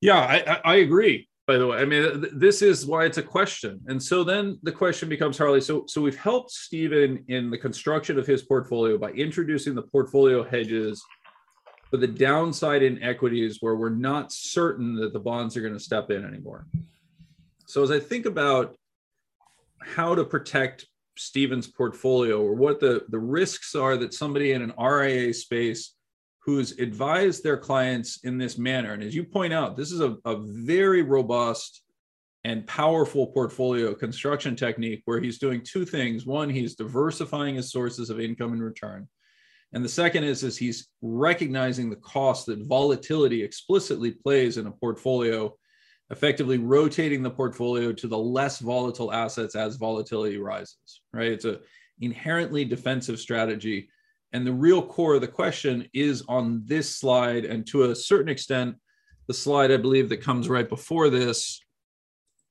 Yeah, 0.00 0.18
I, 0.18 0.60
I 0.64 0.74
agree. 0.76 1.28
By 1.46 1.56
the 1.56 1.66
way, 1.66 1.78
I 1.78 1.86
mean 1.86 2.26
this 2.34 2.60
is 2.60 2.84
why 2.84 3.06
it's 3.06 3.16
a 3.16 3.22
question, 3.22 3.80
and 3.86 4.02
so 4.02 4.22
then 4.22 4.58
the 4.62 4.72
question 4.72 5.08
becomes 5.08 5.38
Harley. 5.38 5.62
So 5.62 5.84
so 5.86 6.02
we've 6.02 6.18
helped 6.18 6.50
Stephen 6.50 7.24
in 7.28 7.50
the 7.50 7.56
construction 7.56 8.18
of 8.18 8.26
his 8.26 8.42
portfolio 8.42 8.98
by 8.98 9.12
introducing 9.12 9.74
the 9.74 9.82
portfolio 9.82 10.44
hedges 10.44 11.02
for 11.90 11.96
the 11.96 12.06
downside 12.06 12.82
in 12.82 13.02
equities 13.02 13.58
where 13.60 13.76
we're 13.76 13.88
not 13.88 14.30
certain 14.30 14.94
that 14.96 15.14
the 15.14 15.18
bonds 15.18 15.56
are 15.56 15.62
going 15.62 15.72
to 15.72 15.80
step 15.80 16.10
in 16.10 16.22
anymore. 16.22 16.66
So 17.64 17.82
as 17.82 17.90
I 17.90 17.98
think 17.98 18.26
about 18.26 18.76
how 19.80 20.14
to 20.14 20.24
protect 20.24 20.86
Stephen's 21.18 21.66
portfolio 21.66 22.40
or 22.40 22.54
what 22.54 22.80
the, 22.80 23.04
the 23.08 23.18
risks 23.18 23.74
are 23.74 23.96
that 23.96 24.14
somebody 24.14 24.52
in 24.52 24.62
an 24.62 24.72
RIA 24.78 25.34
space 25.34 25.94
who's 26.40 26.78
advised 26.78 27.42
their 27.42 27.58
clients 27.58 28.24
in 28.24 28.38
this 28.38 28.56
manner. 28.56 28.94
And 28.94 29.02
as 29.02 29.14
you 29.14 29.24
point 29.24 29.52
out, 29.52 29.76
this 29.76 29.92
is 29.92 30.00
a, 30.00 30.16
a 30.24 30.36
very 30.40 31.02
robust 31.02 31.82
and 32.44 32.66
powerful 32.66 33.26
portfolio 33.26 33.94
construction 33.94 34.56
technique 34.56 35.02
where 35.04 35.20
he's 35.20 35.38
doing 35.38 35.60
two 35.62 35.84
things. 35.84 36.24
One, 36.24 36.48
he's 36.48 36.74
diversifying 36.74 37.56
his 37.56 37.70
sources 37.70 38.08
of 38.08 38.20
income 38.20 38.52
and 38.52 38.62
return. 38.62 39.08
And 39.74 39.84
the 39.84 39.88
second 39.90 40.24
is, 40.24 40.42
is 40.44 40.56
he's 40.56 40.88
recognizing 41.02 41.90
the 41.90 41.96
cost 41.96 42.46
that 42.46 42.66
volatility 42.66 43.42
explicitly 43.42 44.12
plays 44.12 44.56
in 44.56 44.66
a 44.66 44.72
portfolio, 44.72 45.54
effectively 46.10 46.58
rotating 46.58 47.22
the 47.22 47.30
portfolio 47.30 47.92
to 47.92 48.08
the 48.08 48.18
less 48.18 48.58
volatile 48.60 49.12
assets 49.12 49.54
as 49.54 49.76
volatility 49.76 50.38
rises, 50.38 51.02
right? 51.12 51.32
It's 51.32 51.44
a 51.44 51.60
inherently 52.00 52.64
defensive 52.64 53.18
strategy. 53.18 53.88
And 54.32 54.46
the 54.46 54.52
real 54.52 54.82
core 54.82 55.14
of 55.14 55.20
the 55.20 55.28
question 55.28 55.88
is 55.92 56.22
on 56.28 56.62
this 56.64 56.94
slide, 56.94 57.44
and 57.44 57.66
to 57.68 57.84
a 57.84 57.94
certain 57.94 58.28
extent, 58.28 58.76
the 59.26 59.34
slide 59.34 59.70
I 59.70 59.76
believe 59.76 60.08
that 60.08 60.22
comes 60.22 60.48
right 60.48 60.68
before 60.68 61.10
this, 61.10 61.62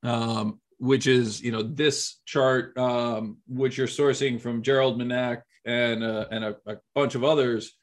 um, 0.04 0.60
which 0.80 1.08
is 1.08 1.42
you 1.42 1.52
know 1.52 1.64
this 1.64 2.20
chart, 2.26 2.78
um, 2.78 3.38
which 3.48 3.78
you're 3.78 3.88
sourcing 3.88 4.40
from 4.40 4.62
Gerard 4.62 4.96
Minack 4.96 5.42
and 5.66 6.04
uh, 6.04 6.26
and 6.32 6.44
a, 6.44 6.58
a 6.68 6.78
bunch 6.94 7.16
of 7.16 7.24
others. 7.24 7.74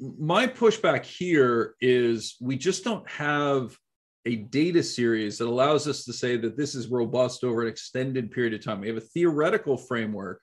My 0.00 0.46
pushback 0.46 1.04
here 1.04 1.74
is 1.80 2.36
we 2.40 2.56
just 2.56 2.84
don't 2.84 3.08
have 3.08 3.76
a 4.26 4.36
data 4.36 4.82
series 4.82 5.38
that 5.38 5.48
allows 5.48 5.88
us 5.88 6.04
to 6.04 6.12
say 6.12 6.36
that 6.36 6.56
this 6.56 6.74
is 6.74 6.88
robust 6.88 7.44
over 7.44 7.62
an 7.62 7.68
extended 7.68 8.30
period 8.30 8.54
of 8.54 8.64
time. 8.64 8.80
We 8.80 8.88
have 8.88 8.96
a 8.96 9.00
theoretical 9.00 9.76
framework 9.76 10.40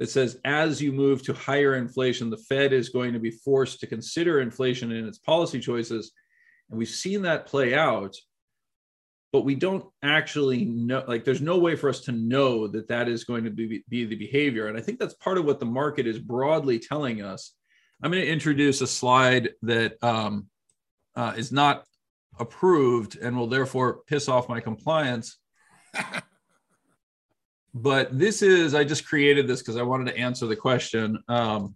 that 0.00 0.10
says 0.10 0.38
as 0.44 0.82
you 0.82 0.92
move 0.92 1.22
to 1.22 1.32
higher 1.32 1.76
inflation, 1.76 2.30
the 2.30 2.36
Fed 2.36 2.72
is 2.72 2.88
going 2.88 3.12
to 3.12 3.18
be 3.18 3.30
forced 3.30 3.80
to 3.80 3.86
consider 3.86 4.40
inflation 4.40 4.92
in 4.92 5.06
its 5.06 5.18
policy 5.18 5.60
choices. 5.60 6.12
And 6.68 6.78
we've 6.78 6.88
seen 6.88 7.22
that 7.22 7.46
play 7.46 7.74
out 7.74 8.16
but 9.36 9.44
we 9.44 9.54
don't 9.54 9.84
actually 10.02 10.64
know 10.64 11.04
like 11.06 11.22
there's 11.22 11.42
no 11.42 11.58
way 11.58 11.76
for 11.76 11.90
us 11.90 12.00
to 12.00 12.12
know 12.12 12.66
that 12.66 12.88
that 12.88 13.06
is 13.06 13.24
going 13.24 13.44
to 13.44 13.50
be, 13.50 13.84
be 13.88 14.06
the 14.06 14.16
behavior 14.16 14.68
and 14.68 14.78
i 14.78 14.80
think 14.80 14.98
that's 14.98 15.12
part 15.14 15.36
of 15.36 15.44
what 15.44 15.60
the 15.60 15.66
market 15.66 16.06
is 16.06 16.18
broadly 16.18 16.78
telling 16.78 17.20
us 17.20 17.52
i'm 18.02 18.10
going 18.10 18.22
to 18.22 18.30
introduce 18.30 18.80
a 18.80 18.86
slide 18.86 19.50
that 19.60 20.02
um, 20.02 20.46
uh, 21.16 21.34
is 21.36 21.52
not 21.52 21.84
approved 22.38 23.16
and 23.16 23.36
will 23.36 23.46
therefore 23.46 24.00
piss 24.06 24.28
off 24.28 24.48
my 24.48 24.60
compliance 24.60 25.38
but 27.74 28.16
this 28.16 28.42
is 28.42 28.74
i 28.74 28.84
just 28.84 29.06
created 29.06 29.46
this 29.46 29.60
because 29.60 29.76
i 29.76 29.82
wanted 29.82 30.06
to 30.06 30.18
answer 30.18 30.46
the 30.46 30.56
question 30.56 31.18
um, 31.28 31.74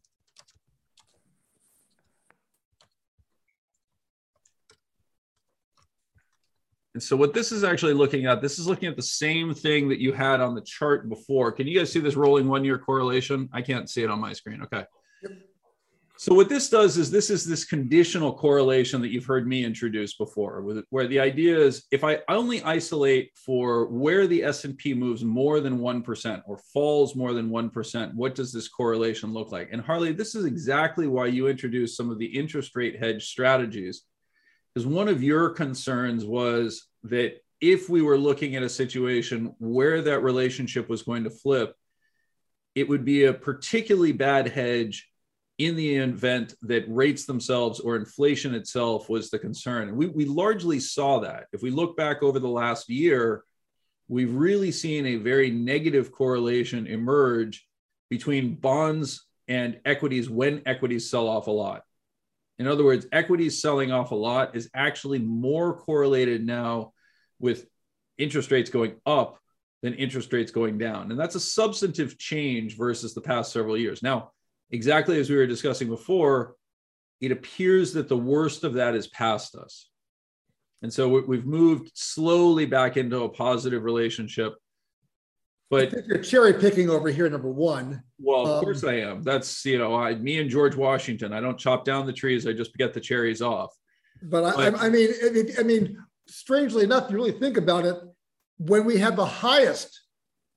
And 6.94 7.02
so 7.02 7.16
what 7.16 7.32
this 7.32 7.52
is 7.52 7.62
actually 7.62 7.94
looking 7.94 8.26
at, 8.26 8.42
this 8.42 8.58
is 8.58 8.66
looking 8.66 8.88
at 8.88 8.96
the 8.96 9.02
same 9.02 9.54
thing 9.54 9.88
that 9.88 10.00
you 10.00 10.12
had 10.12 10.40
on 10.40 10.54
the 10.54 10.60
chart 10.60 11.08
before. 11.08 11.52
Can 11.52 11.66
you 11.66 11.78
guys 11.78 11.92
see 11.92 12.00
this 12.00 12.16
rolling 12.16 12.48
one 12.48 12.64
year 12.64 12.78
correlation? 12.78 13.48
I 13.52 13.62
can't 13.62 13.88
see 13.88 14.02
it 14.02 14.10
on 14.10 14.20
my 14.20 14.32
screen. 14.32 14.62
Okay. 14.62 14.84
Yep. 15.22 15.32
So 16.20 16.34
what 16.34 16.50
this 16.50 16.68
does 16.68 16.98
is 16.98 17.10
this 17.10 17.30
is 17.30 17.46
this 17.46 17.64
conditional 17.64 18.34
correlation 18.34 19.00
that 19.00 19.08
you've 19.08 19.24
heard 19.24 19.48
me 19.48 19.64
introduce 19.64 20.12
before, 20.12 20.60
where 20.90 21.06
the 21.06 21.18
idea 21.18 21.58
is 21.58 21.86
if 21.90 22.04
I 22.04 22.18
only 22.28 22.62
isolate 22.62 23.30
for 23.34 23.86
where 23.86 24.26
the 24.26 24.44
S&P 24.44 24.92
moves 24.92 25.24
more 25.24 25.60
than 25.60 25.78
1% 25.78 26.42
or 26.44 26.58
falls 26.74 27.16
more 27.16 27.32
than 27.32 27.48
1%, 27.48 28.12
what 28.12 28.34
does 28.34 28.52
this 28.52 28.68
correlation 28.68 29.32
look 29.32 29.50
like? 29.50 29.70
And 29.72 29.80
Harley, 29.80 30.12
this 30.12 30.34
is 30.34 30.44
exactly 30.44 31.06
why 31.06 31.24
you 31.24 31.48
introduced 31.48 31.96
some 31.96 32.10
of 32.10 32.18
the 32.18 32.26
interest 32.26 32.76
rate 32.76 32.98
hedge 33.02 33.24
strategies 33.24 34.02
because 34.74 34.86
one 34.86 35.08
of 35.08 35.22
your 35.22 35.48
concerns 35.48 36.26
was 36.26 36.86
that 37.04 37.36
if 37.62 37.88
we 37.88 38.02
were 38.02 38.18
looking 38.18 38.56
at 38.56 38.62
a 38.62 38.68
situation 38.68 39.54
where 39.58 40.02
that 40.02 40.20
relationship 40.20 40.86
was 40.86 41.00
going 41.00 41.24
to 41.24 41.30
flip, 41.30 41.74
it 42.74 42.86
would 42.90 43.06
be 43.06 43.24
a 43.24 43.32
particularly 43.32 44.12
bad 44.12 44.48
hedge 44.48 45.09
in 45.60 45.76
the 45.76 45.96
event 45.96 46.54
that 46.62 46.86
rates 46.88 47.26
themselves 47.26 47.80
or 47.80 47.94
inflation 47.94 48.54
itself 48.54 49.10
was 49.10 49.28
the 49.28 49.38
concern. 49.38 49.88
And 49.88 49.96
we, 49.96 50.06
we 50.06 50.24
largely 50.24 50.80
saw 50.80 51.20
that. 51.20 51.48
If 51.52 51.60
we 51.60 51.70
look 51.70 51.98
back 51.98 52.22
over 52.22 52.38
the 52.38 52.48
last 52.48 52.88
year, 52.88 53.44
we've 54.08 54.32
really 54.32 54.72
seen 54.72 55.04
a 55.04 55.16
very 55.16 55.50
negative 55.50 56.12
correlation 56.12 56.86
emerge 56.86 57.68
between 58.08 58.54
bonds 58.54 59.26
and 59.48 59.78
equities 59.84 60.30
when 60.30 60.62
equities 60.64 61.10
sell 61.10 61.28
off 61.28 61.46
a 61.46 61.50
lot. 61.50 61.82
In 62.58 62.66
other 62.66 62.84
words, 62.84 63.06
equities 63.12 63.60
selling 63.60 63.92
off 63.92 64.12
a 64.12 64.14
lot 64.14 64.56
is 64.56 64.70
actually 64.74 65.18
more 65.18 65.76
correlated 65.76 66.44
now 66.44 66.94
with 67.38 67.66
interest 68.16 68.50
rates 68.50 68.70
going 68.70 68.94
up 69.04 69.38
than 69.82 69.92
interest 69.92 70.32
rates 70.32 70.52
going 70.52 70.78
down. 70.78 71.10
And 71.10 71.20
that's 71.20 71.34
a 71.34 71.40
substantive 71.40 72.16
change 72.16 72.78
versus 72.78 73.12
the 73.12 73.20
past 73.20 73.52
several 73.52 73.76
years. 73.76 74.02
Now, 74.02 74.32
exactly 74.70 75.18
as 75.18 75.30
we 75.30 75.36
were 75.36 75.46
discussing 75.46 75.88
before, 75.88 76.54
it 77.20 77.32
appears 77.32 77.92
that 77.94 78.08
the 78.08 78.16
worst 78.16 78.64
of 78.64 78.74
that 78.74 78.94
is 78.94 79.06
past 79.08 79.54
us. 79.54 79.88
And 80.82 80.92
so 80.92 81.08
we've 81.08 81.44
moved 81.44 81.90
slowly 81.94 82.64
back 82.64 82.96
into 82.96 83.24
a 83.24 83.28
positive 83.28 83.84
relationship 83.84 84.54
but 85.70 85.92
you're 86.08 86.18
cherry 86.18 86.52
picking 86.52 86.90
over 86.90 87.08
here, 87.08 87.30
number 87.30 87.48
one. 87.48 88.02
Well, 88.18 88.42
of 88.42 88.48
um, 88.58 88.60
course 88.64 88.82
I 88.82 88.94
am. 88.94 89.22
That's 89.22 89.64
you 89.64 89.78
know, 89.78 89.94
I, 89.94 90.16
me 90.16 90.40
and 90.40 90.50
George 90.50 90.74
Washington. 90.74 91.32
I 91.32 91.40
don't 91.40 91.56
chop 91.56 91.84
down 91.84 92.06
the 92.06 92.12
trees. 92.12 92.46
I 92.46 92.52
just 92.52 92.74
get 92.76 92.92
the 92.92 93.00
cherries 93.00 93.40
off. 93.40 93.72
But, 94.20 94.56
but 94.56 94.76
I, 94.76 94.86
I, 94.86 94.90
mean, 94.90 95.10
I 95.58 95.62
mean, 95.62 95.96
strangely 96.26 96.82
enough, 96.82 97.08
you 97.08 97.16
really 97.16 97.32
think 97.32 97.56
about 97.56 97.84
it. 97.86 97.96
When 98.58 98.84
we 98.84 98.98
had 98.98 99.14
the 99.14 99.24
highest 99.24 100.02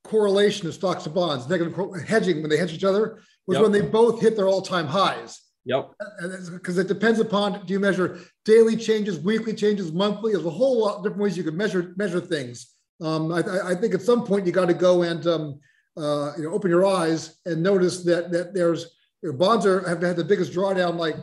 correlation 0.04 0.68
of 0.68 0.74
stocks 0.74 1.04
to 1.04 1.12
bonds, 1.12 1.48
negative 1.48 1.78
hedging 2.08 2.42
when 2.42 2.50
they 2.50 2.58
hedge 2.58 2.74
each 2.74 2.84
other, 2.84 3.22
was 3.48 3.56
yep. 3.56 3.64
when 3.64 3.72
they 3.72 3.82
both 3.82 4.22
hit 4.22 4.36
their 4.36 4.48
all-time 4.48 4.88
highs. 4.88 5.40
Yep. 5.66 5.92
Because 6.52 6.78
it 6.78 6.88
depends 6.88 7.20
upon 7.20 7.66
do 7.66 7.74
you 7.74 7.80
measure 7.80 8.20
daily 8.44 8.76
changes, 8.76 9.20
weekly 9.20 9.54
changes, 9.54 9.92
monthly? 9.94 10.34
There's 10.34 10.46
a 10.46 10.50
whole 10.50 10.82
lot 10.82 10.98
of 10.98 11.04
different 11.04 11.24
ways 11.24 11.38
you 11.38 11.44
could 11.44 11.54
measure 11.54 11.94
measure 11.96 12.20
things. 12.20 12.74
Um, 13.02 13.32
I, 13.32 13.40
I, 13.40 13.76
think 13.76 13.94
at 13.94 14.02
some 14.02 14.26
point 14.26 14.46
you 14.46 14.52
got 14.52 14.68
to 14.68 14.74
go 14.74 15.04
and 15.04 15.26
um, 15.26 15.60
uh, 15.98 16.34
you 16.38 16.44
know 16.44 16.52
open 16.52 16.70
your 16.70 16.86
eyes 16.86 17.40
and 17.46 17.64
notice 17.64 18.04
that 18.04 18.32
that 18.32 18.54
there's 18.54 18.94
you 19.22 19.32
know, 19.32 19.38
bonds 19.38 19.66
are 19.66 19.88
have 19.88 20.02
had 20.02 20.18
the 20.18 20.24
biggest 20.24 20.52
drawdown 20.52 20.98
like 20.98 21.16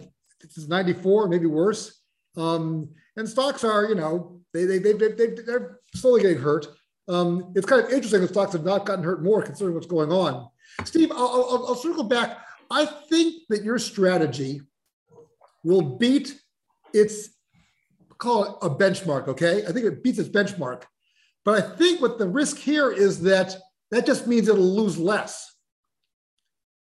since 0.48 0.68
'94, 0.68 1.28
maybe 1.28 1.46
worse. 1.46 2.02
Um, 2.36 2.88
and 3.16 3.28
stocks 3.28 3.62
are 3.62 3.84
you 3.84 3.94
know 3.94 4.40
they 4.54 4.64
they 4.64 4.78
they, 4.78 4.92
they, 4.94 5.08
they 5.08 5.52
are 5.52 5.80
slowly 5.94 6.22
getting 6.22 6.38
hurt. 6.38 6.66
Um, 7.08 7.52
it's 7.56 7.66
kind 7.66 7.84
of 7.84 7.90
interesting 7.90 8.22
that 8.22 8.28
stocks 8.28 8.52
have 8.52 8.64
not 8.64 8.86
gotten 8.86 9.04
hurt 9.04 9.22
more 9.22 9.42
considering 9.42 9.74
what's 9.74 9.86
going 9.86 10.12
on. 10.12 10.48
Steve, 10.84 11.12
I'll, 11.12 11.18
I'll, 11.18 11.66
I'll 11.68 11.74
circle 11.74 12.04
back. 12.04 12.38
I 12.70 12.84
think 12.84 13.42
that 13.48 13.64
your 13.64 13.78
strategy 13.78 14.62
will 15.64 15.82
beat 15.82 16.40
its 16.94 17.30
call 18.18 18.44
it 18.44 18.54
a 18.62 18.70
benchmark. 18.70 19.28
Okay, 19.28 19.64
I 19.66 19.72
think 19.72 19.86
it 19.86 20.02
beats 20.02 20.18
its 20.18 20.28
benchmark 20.28 20.84
but 21.44 21.64
I 21.64 21.76
think 21.76 22.00
what 22.00 22.18
the 22.18 22.28
risk 22.28 22.58
here 22.58 22.90
is 22.90 23.22
that 23.22 23.56
that 23.90 24.06
just 24.06 24.26
means 24.26 24.48
it'll 24.48 24.62
lose 24.62 24.98
less. 24.98 25.54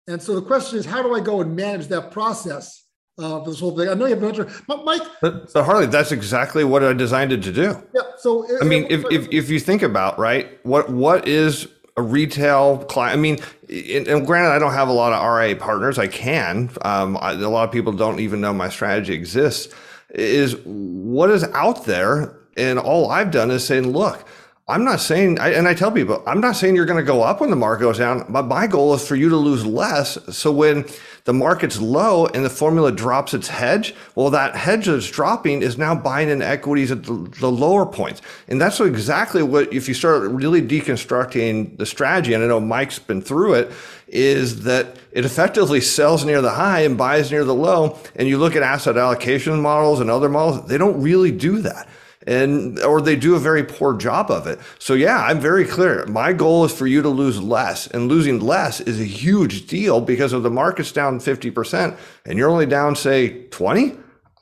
And 0.06 0.20
so 0.20 0.34
the 0.34 0.42
question 0.42 0.78
is, 0.78 0.84
how 0.84 1.02
do 1.02 1.14
I 1.14 1.20
go 1.20 1.40
and 1.40 1.54
manage 1.56 1.86
that 1.88 2.10
process 2.10 2.86
uh, 3.18 3.42
for 3.42 3.50
this 3.50 3.60
whole 3.60 3.76
thing? 3.76 3.88
I 3.88 3.94
know 3.94 4.06
you 4.06 4.14
have 4.14 4.22
an 4.22 4.28
answer, 4.28 4.50
but 4.66 4.84
Mike. 4.84 5.02
But, 5.20 5.50
so 5.50 5.62
Harley, 5.62 5.86
that's 5.86 6.12
exactly 6.12 6.64
what 6.64 6.84
I 6.84 6.92
designed 6.92 7.32
it 7.32 7.42
to 7.44 7.52
do. 7.52 7.76
Yeah. 7.94 8.02
So 8.18 8.46
I 8.60 8.64
mean, 8.64 8.86
if, 8.90 9.04
if, 9.10 9.28
if 9.30 9.48
you 9.48 9.60
think 9.60 9.82
about 9.82 10.18
right, 10.18 10.58
what 10.64 10.90
what 10.90 11.26
is 11.26 11.68
a 11.96 12.02
retail 12.02 12.78
client? 12.78 13.18
I 13.18 13.20
mean, 13.20 13.38
and 13.68 14.26
granted, 14.26 14.50
I 14.50 14.58
don't 14.58 14.72
have 14.72 14.88
a 14.88 14.92
lot 14.92 15.12
of 15.12 15.22
RA 15.22 15.54
partners. 15.58 15.98
I 15.98 16.08
can. 16.08 16.70
Um, 16.82 17.16
I, 17.20 17.32
a 17.32 17.48
lot 17.48 17.64
of 17.64 17.72
people 17.72 17.92
don't 17.92 18.20
even 18.20 18.40
know 18.40 18.52
my 18.52 18.68
strategy 18.68 19.14
exists. 19.14 19.74
Is 20.10 20.56
what 20.64 21.30
is 21.30 21.44
out 21.44 21.86
there, 21.86 22.36
and 22.56 22.78
all 22.78 23.10
I've 23.10 23.30
done 23.30 23.50
is 23.50 23.64
saying, 23.64 23.92
look 23.92 24.26
I'm 24.68 24.84
not 24.84 25.00
saying, 25.00 25.40
and 25.40 25.66
I 25.66 25.74
tell 25.74 25.90
people, 25.90 26.22
I'm 26.24 26.40
not 26.40 26.54
saying 26.54 26.76
you're 26.76 26.86
going 26.86 27.00
to 27.00 27.02
go 27.02 27.20
up 27.20 27.40
when 27.40 27.50
the 27.50 27.56
market 27.56 27.82
goes 27.82 27.98
down, 27.98 28.24
but 28.28 28.44
my 28.44 28.68
goal 28.68 28.94
is 28.94 29.06
for 29.06 29.16
you 29.16 29.28
to 29.28 29.36
lose 29.36 29.66
less. 29.66 30.16
So 30.34 30.52
when 30.52 30.84
the 31.24 31.32
market's 31.32 31.80
low 31.80 32.26
and 32.26 32.44
the 32.44 32.50
formula 32.50 32.92
drops 32.92 33.34
its 33.34 33.48
hedge, 33.48 33.92
well, 34.14 34.30
that 34.30 34.54
hedge 34.54 34.86
that's 34.86 35.10
dropping 35.10 35.62
is 35.62 35.76
now 35.76 35.96
buying 35.96 36.28
in 36.28 36.42
equities 36.42 36.92
at 36.92 37.02
the, 37.02 37.12
the 37.40 37.50
lower 37.50 37.84
points. 37.84 38.22
And 38.46 38.60
that's 38.60 38.78
exactly 38.78 39.42
what, 39.42 39.72
if 39.72 39.88
you 39.88 39.94
start 39.94 40.30
really 40.30 40.62
deconstructing 40.62 41.76
the 41.76 41.84
strategy, 41.84 42.32
and 42.32 42.44
I 42.44 42.46
know 42.46 42.60
Mike's 42.60 43.00
been 43.00 43.20
through 43.20 43.54
it, 43.54 43.72
is 44.06 44.62
that 44.62 44.96
it 45.10 45.24
effectively 45.24 45.80
sells 45.80 46.24
near 46.24 46.40
the 46.40 46.50
high 46.50 46.82
and 46.82 46.96
buys 46.96 47.32
near 47.32 47.44
the 47.44 47.54
low. 47.54 47.98
And 48.14 48.28
you 48.28 48.38
look 48.38 48.54
at 48.54 48.62
asset 48.62 48.96
allocation 48.96 49.60
models 49.60 49.98
and 49.98 50.08
other 50.08 50.28
models, 50.28 50.68
they 50.68 50.78
don't 50.78 51.02
really 51.02 51.32
do 51.32 51.62
that. 51.62 51.88
And 52.26 52.78
or 52.80 53.00
they 53.00 53.16
do 53.16 53.34
a 53.34 53.38
very 53.38 53.64
poor 53.64 53.96
job 53.96 54.30
of 54.30 54.46
it. 54.46 54.58
So 54.78 54.94
yeah, 54.94 55.22
I'm 55.22 55.40
very 55.40 55.64
clear. 55.64 56.06
My 56.06 56.32
goal 56.32 56.64
is 56.64 56.72
for 56.72 56.86
you 56.86 57.02
to 57.02 57.08
lose 57.08 57.40
less, 57.40 57.86
and 57.86 58.08
losing 58.08 58.40
less 58.40 58.80
is 58.80 59.00
a 59.00 59.04
huge 59.04 59.66
deal 59.66 60.00
because 60.00 60.32
if 60.32 60.42
the 60.42 60.50
market's 60.50 60.92
down 60.92 61.18
50% 61.18 61.96
and 62.26 62.38
you're 62.38 62.50
only 62.50 62.66
down 62.66 62.96
say 62.96 63.46
20, 63.48 63.96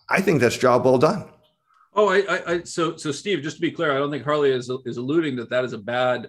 I 0.08 0.20
think 0.20 0.40
that's 0.40 0.56
job 0.56 0.84
well 0.84 0.98
done. 0.98 1.24
Oh, 1.94 2.08
I, 2.08 2.18
I, 2.18 2.52
I 2.52 2.62
so 2.62 2.96
so 2.96 3.12
Steve, 3.12 3.42
just 3.42 3.56
to 3.56 3.62
be 3.62 3.70
clear, 3.70 3.92
I 3.92 3.98
don't 3.98 4.10
think 4.10 4.24
Harley 4.24 4.50
is 4.50 4.70
is 4.84 4.96
alluding 4.96 5.36
that 5.36 5.50
that 5.50 5.64
is 5.64 5.72
a 5.72 5.78
bad. 5.78 6.28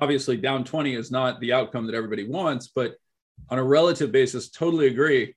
Obviously, 0.00 0.36
down 0.36 0.64
20 0.64 0.96
is 0.96 1.12
not 1.12 1.38
the 1.38 1.52
outcome 1.52 1.86
that 1.86 1.94
everybody 1.94 2.26
wants, 2.26 2.66
but 2.66 2.96
on 3.48 3.58
a 3.58 3.62
relative 3.62 4.10
basis, 4.10 4.48
totally 4.48 4.88
agree 4.88 5.34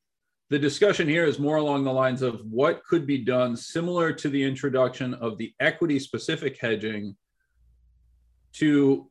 the 0.50 0.60
discussion 0.60 1.08
here 1.08 1.26
is 1.26 1.40
more 1.40 1.58
along 1.58 1.84
the 1.84 1.92
lines 1.92 2.22
of 2.22 2.42
what 2.50 2.84
could 2.86 3.06
be 3.06 3.18
done 3.18 3.56
similar 3.56 4.14
to 4.14 4.30
the 4.30 4.42
introduction 4.42 5.14
of 5.16 5.38
the 5.38 5.54
equity 5.60 6.00
specific 6.00 6.58
hedging 6.60 7.16
to 8.54 9.10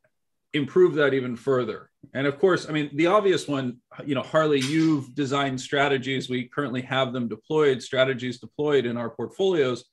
improve 0.54 0.94
that 0.94 1.12
even 1.12 1.36
further. 1.36 1.90
And 2.14 2.26
of 2.26 2.38
course, 2.38 2.68
I 2.68 2.72
mean, 2.72 2.90
the 2.94 3.08
obvious 3.08 3.46
one, 3.46 3.78
you 4.04 4.14
know, 4.14 4.22
Harley, 4.22 4.60
you've 4.60 5.14
designed 5.14 5.60
strategies. 5.60 6.30
We 6.30 6.44
currently 6.44 6.82
have 6.82 7.12
them 7.12 7.28
deployed, 7.28 7.82
strategies 7.82 8.38
deployed 8.38 8.86
in 8.86 8.96
our 8.96 9.10
portfolios 9.10 9.84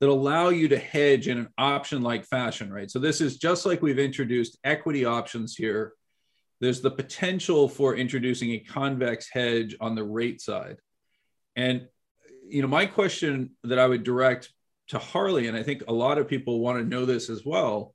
that 0.00 0.08
allow 0.08 0.48
you 0.48 0.68
to 0.68 0.78
hedge 0.78 1.28
in 1.28 1.38
an 1.38 1.48
option 1.58 2.02
like 2.02 2.24
fashion, 2.24 2.72
right? 2.72 2.90
So 2.90 2.98
this 2.98 3.20
is 3.20 3.36
just 3.36 3.66
like 3.66 3.82
we've 3.82 3.98
introduced 3.98 4.56
equity 4.64 5.04
options 5.04 5.56
here 5.56 5.92
there's 6.60 6.80
the 6.80 6.90
potential 6.90 7.68
for 7.68 7.94
introducing 7.94 8.52
a 8.52 8.58
convex 8.58 9.28
hedge 9.30 9.76
on 9.80 9.94
the 9.94 10.04
rate 10.04 10.40
side. 10.40 10.78
And 11.56 11.86
you 12.48 12.62
know, 12.62 12.68
my 12.68 12.86
question 12.86 13.50
that 13.64 13.78
I 13.78 13.86
would 13.86 14.04
direct 14.04 14.50
to 14.88 14.98
Harley, 14.98 15.48
and 15.48 15.56
I 15.56 15.62
think 15.62 15.84
a 15.86 15.92
lot 15.92 16.18
of 16.18 16.28
people 16.28 16.60
want 16.60 16.78
to 16.78 16.84
know 16.84 17.04
this 17.04 17.28
as 17.28 17.44
well, 17.44 17.94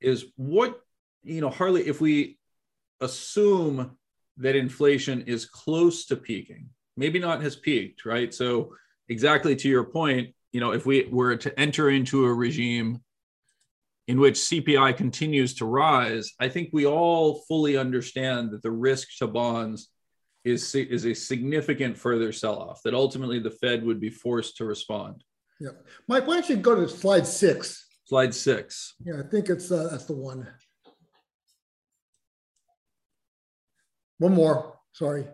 is 0.00 0.26
what, 0.36 0.80
you 1.22 1.40
know, 1.40 1.50
Harley, 1.50 1.86
if 1.86 2.00
we 2.00 2.38
assume 3.00 3.96
that 4.38 4.56
inflation 4.56 5.22
is 5.22 5.46
close 5.46 6.06
to 6.06 6.16
peaking, 6.16 6.68
maybe 6.96 7.18
not 7.18 7.42
has 7.42 7.56
peaked, 7.56 8.04
right? 8.04 8.32
So, 8.32 8.74
exactly 9.08 9.56
to 9.56 9.68
your 9.68 9.84
point, 9.84 10.34
you 10.52 10.60
know, 10.60 10.72
if 10.72 10.86
we 10.86 11.08
were 11.10 11.36
to 11.36 11.58
enter 11.58 11.90
into 11.90 12.24
a 12.24 12.32
regime 12.32 13.02
in 14.08 14.18
which 14.18 14.34
CPI 14.34 14.96
continues 14.96 15.54
to 15.54 15.64
rise, 15.64 16.32
I 16.40 16.48
think 16.48 16.70
we 16.72 16.86
all 16.86 17.42
fully 17.46 17.76
understand 17.76 18.50
that 18.50 18.62
the 18.62 18.70
risk 18.70 19.08
to 19.18 19.28
bonds 19.28 19.88
is, 20.44 20.74
is 20.74 21.06
a 21.06 21.14
significant 21.14 21.96
further 21.96 22.32
sell 22.32 22.58
off, 22.58 22.82
that 22.82 22.94
ultimately 22.94 23.38
the 23.38 23.50
Fed 23.50 23.84
would 23.84 24.00
be 24.00 24.10
forced 24.10 24.56
to 24.56 24.64
respond. 24.64 25.22
Yeah. 25.60 25.70
Mike, 26.08 26.26
why 26.26 26.34
don't 26.34 26.48
you 26.48 26.56
go 26.56 26.74
to 26.74 26.88
slide 26.88 27.26
six? 27.26 27.86
Slide 28.04 28.34
six. 28.34 28.94
Yeah, 29.04 29.20
I 29.20 29.28
think 29.28 29.48
it's 29.48 29.70
uh, 29.70 29.88
that's 29.90 30.06
the 30.06 30.16
one. 30.16 30.48
One 34.18 34.34
more. 34.34 34.78
Sorry. 34.92 35.26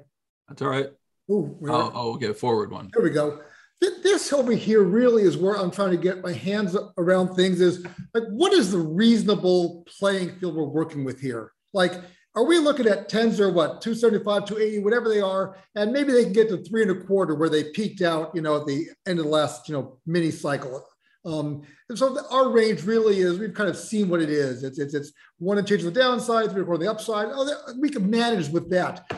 That's 0.48 0.60
all 0.60 0.68
right. 0.68 0.90
Ooh, 1.30 1.58
oh, 1.68 1.92
oh, 1.94 2.14
okay. 2.14 2.32
Forward 2.32 2.70
one. 2.70 2.90
There 2.92 3.02
we 3.02 3.10
go 3.10 3.40
this 3.80 4.32
over 4.32 4.52
here 4.52 4.82
really 4.82 5.22
is 5.22 5.36
where 5.36 5.56
I'm 5.56 5.70
trying 5.70 5.90
to 5.92 5.96
get 5.96 6.22
my 6.22 6.32
hands 6.32 6.76
around 6.96 7.34
things 7.34 7.60
is 7.60 7.84
like, 8.14 8.24
what 8.30 8.52
is 8.52 8.72
the 8.72 8.78
reasonable 8.78 9.84
playing 9.98 10.38
field 10.38 10.56
we're 10.56 10.64
working 10.64 11.04
with 11.04 11.20
here? 11.20 11.52
Like, 11.72 11.94
are 12.34 12.44
we 12.44 12.58
looking 12.58 12.86
at 12.86 13.08
tens 13.08 13.40
or 13.40 13.52
what, 13.52 13.80
275, 13.80 14.44
280, 14.44 14.84
whatever 14.84 15.08
they 15.08 15.20
are, 15.20 15.56
and 15.74 15.92
maybe 15.92 16.12
they 16.12 16.24
can 16.24 16.32
get 16.32 16.48
to 16.48 16.58
three 16.58 16.82
and 16.82 16.90
a 16.90 17.04
quarter 17.04 17.34
where 17.34 17.48
they 17.48 17.64
peaked 17.64 18.02
out, 18.02 18.34
you 18.34 18.42
know, 18.42 18.60
at 18.60 18.66
the 18.66 18.88
end 19.06 19.18
of 19.18 19.24
the 19.24 19.30
last, 19.30 19.68
you 19.68 19.74
know, 19.74 19.98
mini 20.06 20.30
cycle. 20.30 20.84
Um, 21.24 21.62
and 21.88 21.98
so 21.98 22.16
our 22.30 22.50
range 22.50 22.84
really 22.84 23.18
is 23.18 23.38
we've 23.38 23.54
kind 23.54 23.68
of 23.68 23.76
seen 23.76 24.08
what 24.08 24.22
it 24.22 24.30
is. 24.30 24.62
It's 24.62 24.78
it's 24.78 24.94
it's 24.94 25.12
one 25.38 25.58
inch 25.58 25.68
to 25.68 25.76
the 25.78 25.90
downside, 25.90 26.46
three 26.46 26.60
and 26.60 26.62
a 26.62 26.64
quarter 26.64 26.84
the 26.84 26.90
upside. 26.90 27.28
Oh, 27.30 27.74
we 27.80 27.90
can 27.90 28.08
manage 28.08 28.48
with 28.48 28.70
that. 28.70 29.10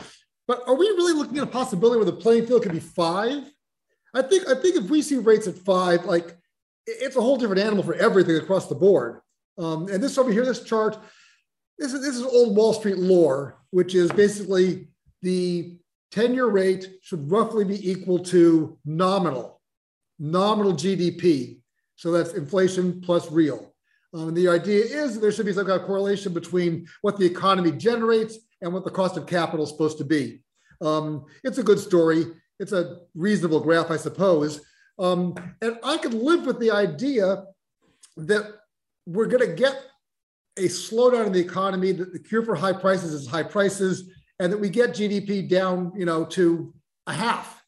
But 0.47 0.63
are 0.67 0.75
we 0.75 0.87
really 0.87 1.13
looking 1.13 1.37
at 1.37 1.43
a 1.43 1.47
possibility 1.47 1.97
where 1.97 2.05
the 2.05 2.13
playing 2.13 2.47
field 2.47 2.63
could 2.63 2.73
be 2.73 2.79
five? 2.79 3.50
I 4.13 4.21
think 4.21 4.47
I 4.47 4.55
think 4.55 4.75
if 4.75 4.89
we 4.89 5.01
see 5.01 5.17
rates 5.17 5.47
at 5.47 5.57
five, 5.57 6.05
like 6.05 6.37
it's 6.85 7.15
a 7.15 7.21
whole 7.21 7.37
different 7.37 7.61
animal 7.61 7.83
for 7.83 7.95
everything 7.95 8.37
across 8.37 8.67
the 8.67 8.75
board. 8.75 9.21
Um, 9.57 9.87
and 9.87 10.03
this 10.03 10.17
over 10.17 10.31
here, 10.31 10.45
this 10.45 10.63
chart, 10.63 10.97
this 11.77 11.93
is 11.93 12.01
this 12.01 12.15
is 12.15 12.23
old 12.23 12.55
Wall 12.55 12.73
Street 12.73 12.97
lore, 12.97 13.59
which 13.71 13.95
is 13.95 14.11
basically 14.11 14.87
the 15.21 15.77
10-year 16.13 16.47
rate 16.47 16.89
should 17.01 17.31
roughly 17.31 17.63
be 17.63 17.89
equal 17.89 18.19
to 18.19 18.77
nominal, 18.85 19.61
nominal 20.19 20.73
GDP. 20.73 21.59
So 21.95 22.11
that's 22.11 22.33
inflation 22.33 22.99
plus 23.01 23.31
real. 23.31 23.73
Um, 24.13 24.29
and 24.29 24.37
the 24.37 24.49
idea 24.49 24.83
is 24.83 25.19
there 25.19 25.31
should 25.31 25.45
be 25.45 25.53
some 25.53 25.65
kind 25.65 25.79
of 25.79 25.87
correlation 25.87 26.33
between 26.33 26.87
what 27.01 27.17
the 27.17 27.25
economy 27.25 27.71
generates 27.71 28.37
and 28.61 28.73
what 28.73 28.83
the 28.83 28.91
cost 28.91 29.15
of 29.15 29.25
capital 29.25 29.63
is 29.63 29.71
supposed 29.71 29.97
to 29.99 30.03
be. 30.03 30.43
Um, 30.81 31.25
it's 31.43 31.59
a 31.59 31.63
good 31.63 31.79
story 31.79 32.25
it's 32.61 32.73
a 32.73 32.99
reasonable 33.15 33.59
graph, 33.59 33.89
I 33.89 33.97
suppose. 33.97 34.61
Um, 34.99 35.33
and 35.63 35.79
I 35.83 35.97
could 35.97 36.13
live 36.13 36.45
with 36.45 36.59
the 36.59 36.69
idea 36.69 37.45
that 38.17 38.53
we're 39.07 39.25
going 39.25 39.49
to 39.49 39.55
get 39.55 39.83
a 40.57 40.67
slowdown 40.67 41.25
in 41.25 41.33
the 41.33 41.39
economy, 41.39 41.91
that 41.91 42.13
the 42.13 42.19
cure 42.19 42.45
for 42.45 42.53
high 42.53 42.73
prices 42.73 43.13
is 43.13 43.27
high 43.27 43.43
prices, 43.43 44.11
and 44.39 44.53
that 44.53 44.59
we 44.59 44.69
get 44.69 44.91
GDP 44.91 45.49
down, 45.49 45.91
you 45.95 46.05
know, 46.05 46.23
to 46.25 46.71
a 47.07 47.13
half. 47.13 47.63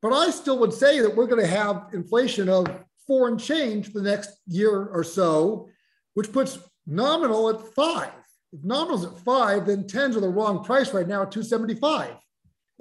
But 0.00 0.12
I 0.12 0.30
still 0.30 0.58
would 0.58 0.72
say 0.72 1.00
that 1.00 1.14
we're 1.14 1.28
going 1.28 1.40
to 1.40 1.46
have 1.46 1.90
inflation 1.92 2.48
of 2.48 2.66
foreign 3.06 3.38
change 3.38 3.92
for 3.92 4.00
the 4.00 4.10
next 4.10 4.30
year 4.48 4.88
or 4.88 5.04
so, 5.04 5.68
which 6.14 6.32
puts 6.32 6.58
nominal 6.84 7.48
at 7.48 7.60
five. 7.74 8.10
If 8.52 8.64
nominal's 8.64 9.04
at 9.04 9.18
five, 9.20 9.66
then 9.66 9.86
tens 9.86 10.16
are 10.16 10.20
the 10.20 10.28
wrong 10.28 10.64
price 10.64 10.92
right 10.92 11.06
now 11.06 11.22
at 11.22 11.30
275. 11.30 12.16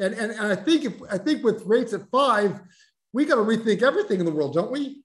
And, 0.01 0.15
and, 0.15 0.31
and 0.31 0.47
I 0.47 0.55
think 0.55 0.83
if 0.83 0.93
I 1.11 1.17
think 1.17 1.43
with 1.43 1.63
rates 1.65 1.93
at 1.93 2.09
five, 2.09 2.59
we 3.13 3.25
got 3.25 3.35
to 3.35 3.41
rethink 3.41 3.83
everything 3.83 4.19
in 4.19 4.25
the 4.25 4.31
world, 4.31 4.53
don't 4.53 4.71
we? 4.71 5.03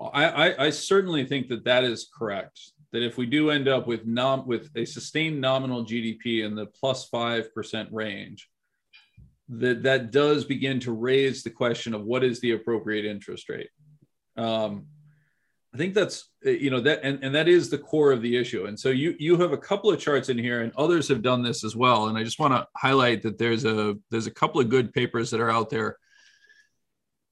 I, 0.00 0.24
I, 0.24 0.64
I 0.66 0.70
certainly 0.70 1.24
think 1.24 1.48
that 1.48 1.64
that 1.64 1.82
is 1.82 2.08
correct. 2.16 2.60
That 2.92 3.02
if 3.02 3.16
we 3.16 3.26
do 3.26 3.50
end 3.50 3.68
up 3.68 3.86
with 3.86 4.06
nom 4.06 4.46
with 4.46 4.70
a 4.76 4.84
sustained 4.84 5.40
nominal 5.40 5.84
GDP 5.84 6.44
in 6.44 6.54
the 6.54 6.66
plus 6.66 7.08
five 7.08 7.52
percent 7.54 7.88
range, 7.90 8.48
that 9.48 9.82
that 9.82 10.10
does 10.10 10.44
begin 10.44 10.78
to 10.80 10.92
raise 10.92 11.42
the 11.42 11.50
question 11.50 11.94
of 11.94 12.04
what 12.04 12.22
is 12.22 12.40
the 12.40 12.52
appropriate 12.52 13.06
interest 13.06 13.48
rate. 13.48 13.70
Um, 14.36 14.86
I 15.74 15.76
think 15.76 15.94
that's 15.94 16.30
uh, 16.46 16.50
you 16.50 16.70
know 16.70 16.80
that 16.80 17.00
and, 17.02 17.22
and 17.22 17.34
that 17.34 17.48
is 17.48 17.68
the 17.68 17.78
core 17.78 18.12
of 18.12 18.22
the 18.22 18.36
issue. 18.36 18.66
And 18.66 18.78
so 18.78 18.88
you 18.88 19.14
you 19.18 19.36
have 19.36 19.52
a 19.52 19.58
couple 19.58 19.90
of 19.90 20.00
charts 20.00 20.28
in 20.28 20.38
here, 20.38 20.62
and 20.62 20.72
others 20.76 21.08
have 21.08 21.22
done 21.22 21.42
this 21.42 21.64
as 21.64 21.76
well. 21.76 22.08
And 22.08 22.16
I 22.16 22.24
just 22.24 22.38
want 22.38 22.54
to 22.54 22.66
highlight 22.76 23.22
that 23.22 23.38
there's 23.38 23.64
a 23.64 23.94
there's 24.10 24.26
a 24.26 24.32
couple 24.32 24.60
of 24.60 24.70
good 24.70 24.92
papers 24.92 25.30
that 25.30 25.40
are 25.40 25.50
out 25.50 25.68
there 25.68 25.96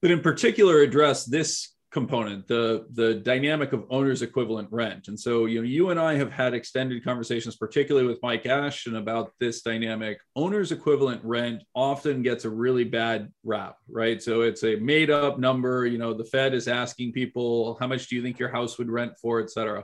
that 0.03 0.11
in 0.11 0.21
particular 0.21 0.83
address 0.83 1.25
this 1.25 1.73
component, 1.97 2.47
the 2.47 2.85
the 2.93 3.15
dynamic 3.15 3.73
of 3.73 3.87
owner's 3.89 4.21
equivalent 4.21 4.69
rent. 4.71 5.09
And 5.09 5.19
so, 5.19 5.47
you 5.47 5.63
know, 5.63 5.67
you 5.67 5.89
and 5.89 5.99
I 5.99 6.13
have 6.17 6.31
had 6.31 6.53
extended 6.53 7.03
conversations, 7.03 7.57
particularly 7.57 8.07
with 8.07 8.19
Mike 8.23 8.45
Ashton, 8.45 8.97
about 8.97 9.33
this 9.41 9.63
dynamic. 9.63 10.19
Owner's 10.35 10.73
equivalent 10.73 11.25
rent 11.25 11.63
often 11.75 12.21
gets 12.21 12.45
a 12.45 12.51
really 12.51 12.85
bad 12.85 13.33
rap, 13.45 13.77
right? 13.89 14.23
So 14.23 14.43
it's 14.43 14.63
a 14.63 14.77
made 14.77 15.09
up 15.09 15.39
number. 15.39 15.87
You 15.87 15.97
know, 15.97 16.13
the 16.13 16.27
Fed 16.27 16.53
is 16.53 16.69
asking 16.69 17.13
people, 17.13 17.79
how 17.81 17.87
much 17.87 18.09
do 18.09 18.17
you 18.17 18.23
think 18.23 18.39
your 18.39 18.51
house 18.51 18.77
would 18.77 18.91
rent 18.91 19.13
for, 19.19 19.41
et 19.41 19.51
cetera. 19.51 19.83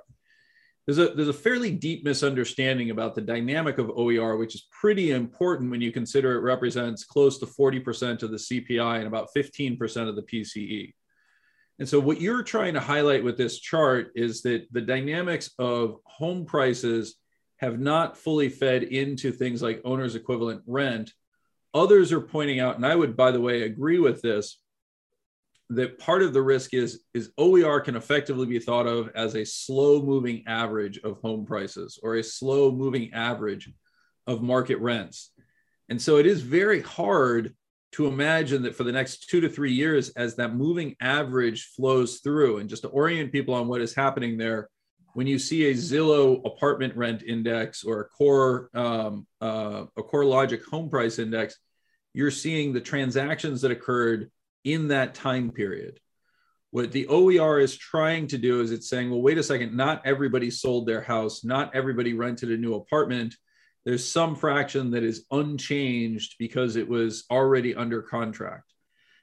There's 0.87 0.99
a, 0.99 1.15
there's 1.15 1.29
a 1.29 1.33
fairly 1.33 1.71
deep 1.71 2.05
misunderstanding 2.05 2.91
about 2.91 3.15
the 3.15 3.23
dynamic 3.23 3.79
of 3.79 3.89
OER, 3.89 4.37
which 4.37 4.55
is 4.55 4.67
pretty 4.71 5.13
important 5.13 5.71
when 5.71 5.81
you 5.81 5.93
consider 5.93 6.37
it 6.37 6.43
represents 6.43 7.05
close 7.05 7.39
to 7.39 7.47
40% 7.47 8.23
of 8.23 8.31
the 8.33 8.37
CPI 8.37 8.99
and 8.99 9.07
about 9.07 9.29
15% 9.35 10.09
of 10.09 10.17
the 10.17 10.23
PCE. 10.31 10.93
And 11.83 11.89
so, 11.89 11.99
what 11.99 12.21
you're 12.21 12.45
trying 12.45 12.75
to 12.75 12.81
highlight 12.81 13.25
with 13.25 13.37
this 13.37 13.59
chart 13.59 14.13
is 14.15 14.43
that 14.43 14.69
the 14.71 14.81
dynamics 14.81 15.51
of 15.59 15.97
home 16.05 16.45
prices 16.45 17.17
have 17.57 17.81
not 17.81 18.17
fully 18.17 18.51
fed 18.51 18.85
into 18.85 19.33
things 19.33 19.63
like 19.63 19.83
owner's 19.85 20.15
equivalent 20.15 20.63
rent. 20.65 21.13
Others 21.75 22.13
are 22.13 22.21
pointing 22.21 22.61
out, 22.61 22.77
and 22.77 22.87
I 22.87 22.95
would, 22.95 23.17
by 23.17 23.33
the 23.33 23.41
way, 23.41 23.63
agree 23.63 23.99
with 23.99 24.23
this, 24.23 24.61
that 25.71 25.99
part 25.99 26.23
of 26.23 26.33
the 26.33 26.41
risk 26.41 26.73
is, 26.73 27.01
is 27.15 27.33
OER 27.37 27.81
can 27.81 27.97
effectively 27.97 28.47
be 28.47 28.61
thought 28.61 28.87
of 28.87 29.11
as 29.17 29.35
a 29.35 29.45
slow 29.45 30.01
moving 30.01 30.45
average 30.47 30.99
of 30.99 31.21
home 31.21 31.45
prices 31.45 31.99
or 32.01 32.15
a 32.15 32.23
slow 32.23 32.71
moving 32.71 33.13
average 33.13 33.69
of 34.29 34.41
market 34.41 34.79
rents. 34.79 35.33
And 35.89 36.01
so 36.01 36.19
it 36.19 36.27
is 36.27 36.43
very 36.43 36.81
hard 36.81 37.57
to 37.93 38.07
imagine 38.07 38.63
that 38.63 38.75
for 38.75 38.85
the 38.85 38.93
next 38.93 39.29
two 39.29 39.41
to 39.41 39.49
three 39.49 39.73
years, 39.73 40.11
as 40.11 40.35
that 40.37 40.55
moving 40.55 40.97
average 41.01 41.67
flows 41.77 42.21
through, 42.21 42.59
and 42.59 42.69
just 42.69 42.83
to 42.83 42.89
orient 42.89 43.33
people 43.33 43.55
on 43.55 43.69
what 43.69 43.83
is 43.83 43.95
happening 43.95 44.39
there, 44.39 44.69
when 45.15 45.27
you 45.27 45.39
see 45.39 45.67
a 45.67 45.75
Zillow 45.75 46.41
apartment 46.47 46.97
rent 46.97 47.23
index 47.23 47.85
or 47.85 48.01
a 48.01 48.05
core 48.09 48.71
um, 48.75 49.27
uh, 49.43 49.85
a 49.97 50.03
CoreLogic 50.03 50.65
home 50.65 50.89
price 50.89 51.19
index, 51.19 51.59
you're 52.15 52.31
seeing 52.31 52.73
the 52.73 52.81
transactions 52.81 53.61
that 53.61 53.71
occurred 53.71 54.31
in 54.65 54.89
that 54.89 55.15
time 55.15 55.51
period. 55.51 55.99
what 56.73 56.91
the 56.91 57.07
OER 57.09 57.61
is 57.61 57.77
trying 57.77 58.27
to 58.29 58.39
do 58.39 58.63
is 58.63 58.71
it's 58.71 58.89
saying, 58.89 59.11
well, 59.11 59.21
wait 59.21 59.37
a 59.37 59.43
second, 59.43 59.77
not 59.77 60.01
everybody 60.07 60.51
sold 60.51 60.87
their 60.87 61.03
house, 61.03 61.45
not 61.45 61.75
everybody 61.75 62.15
rented 62.15 62.51
a 62.51 62.57
new 62.57 62.75
apartment. 62.75 63.37
There's 63.85 64.09
some 64.09 64.37
fraction 64.37 64.91
that 64.93 65.03
is 65.03 65.25
unchanged 65.31 66.37
because 66.39 66.77
it 66.77 66.89
was 66.89 67.25
already 67.31 67.75
under 67.75 68.03
contract. 68.03 68.73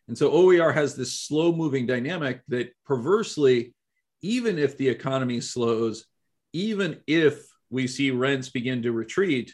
And 0.07 0.17
so 0.17 0.31
OER 0.31 0.71
has 0.71 0.95
this 0.95 1.13
slow 1.13 1.51
moving 1.51 1.85
dynamic 1.85 2.41
that 2.47 2.71
perversely, 2.85 3.73
even 4.21 4.57
if 4.57 4.77
the 4.77 4.89
economy 4.89 5.39
slows, 5.39 6.05
even 6.51 6.99
if 7.07 7.47
we 7.69 7.87
see 7.87 8.11
rents 8.11 8.49
begin 8.49 8.81
to 8.81 8.91
retreat, 8.91 9.53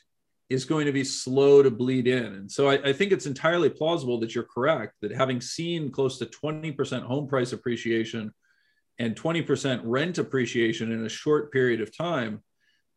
is 0.49 0.65
going 0.65 0.85
to 0.85 0.91
be 0.91 1.03
slow 1.03 1.61
to 1.63 1.71
bleed 1.71 2.07
in. 2.07 2.25
And 2.25 2.51
so 2.51 2.69
I, 2.69 2.89
I, 2.89 2.93
think 2.93 3.11
it's 3.11 3.25
entirely 3.25 3.69
plausible 3.69 4.19
that 4.19 4.35
you're 4.35 4.43
correct 4.43 4.93
that 5.01 5.11
having 5.11 5.41
seen 5.41 5.91
close 5.91 6.19
to 6.19 6.27
20% 6.27 7.01
home 7.01 7.27
price 7.27 7.51
appreciation 7.51 8.31
and 8.99 9.15
20% 9.15 9.81
rent 9.83 10.19
appreciation 10.19 10.91
in 10.91 11.05
a 11.05 11.09
short 11.09 11.51
period 11.51 11.81
of 11.81 11.95
time, 11.95 12.43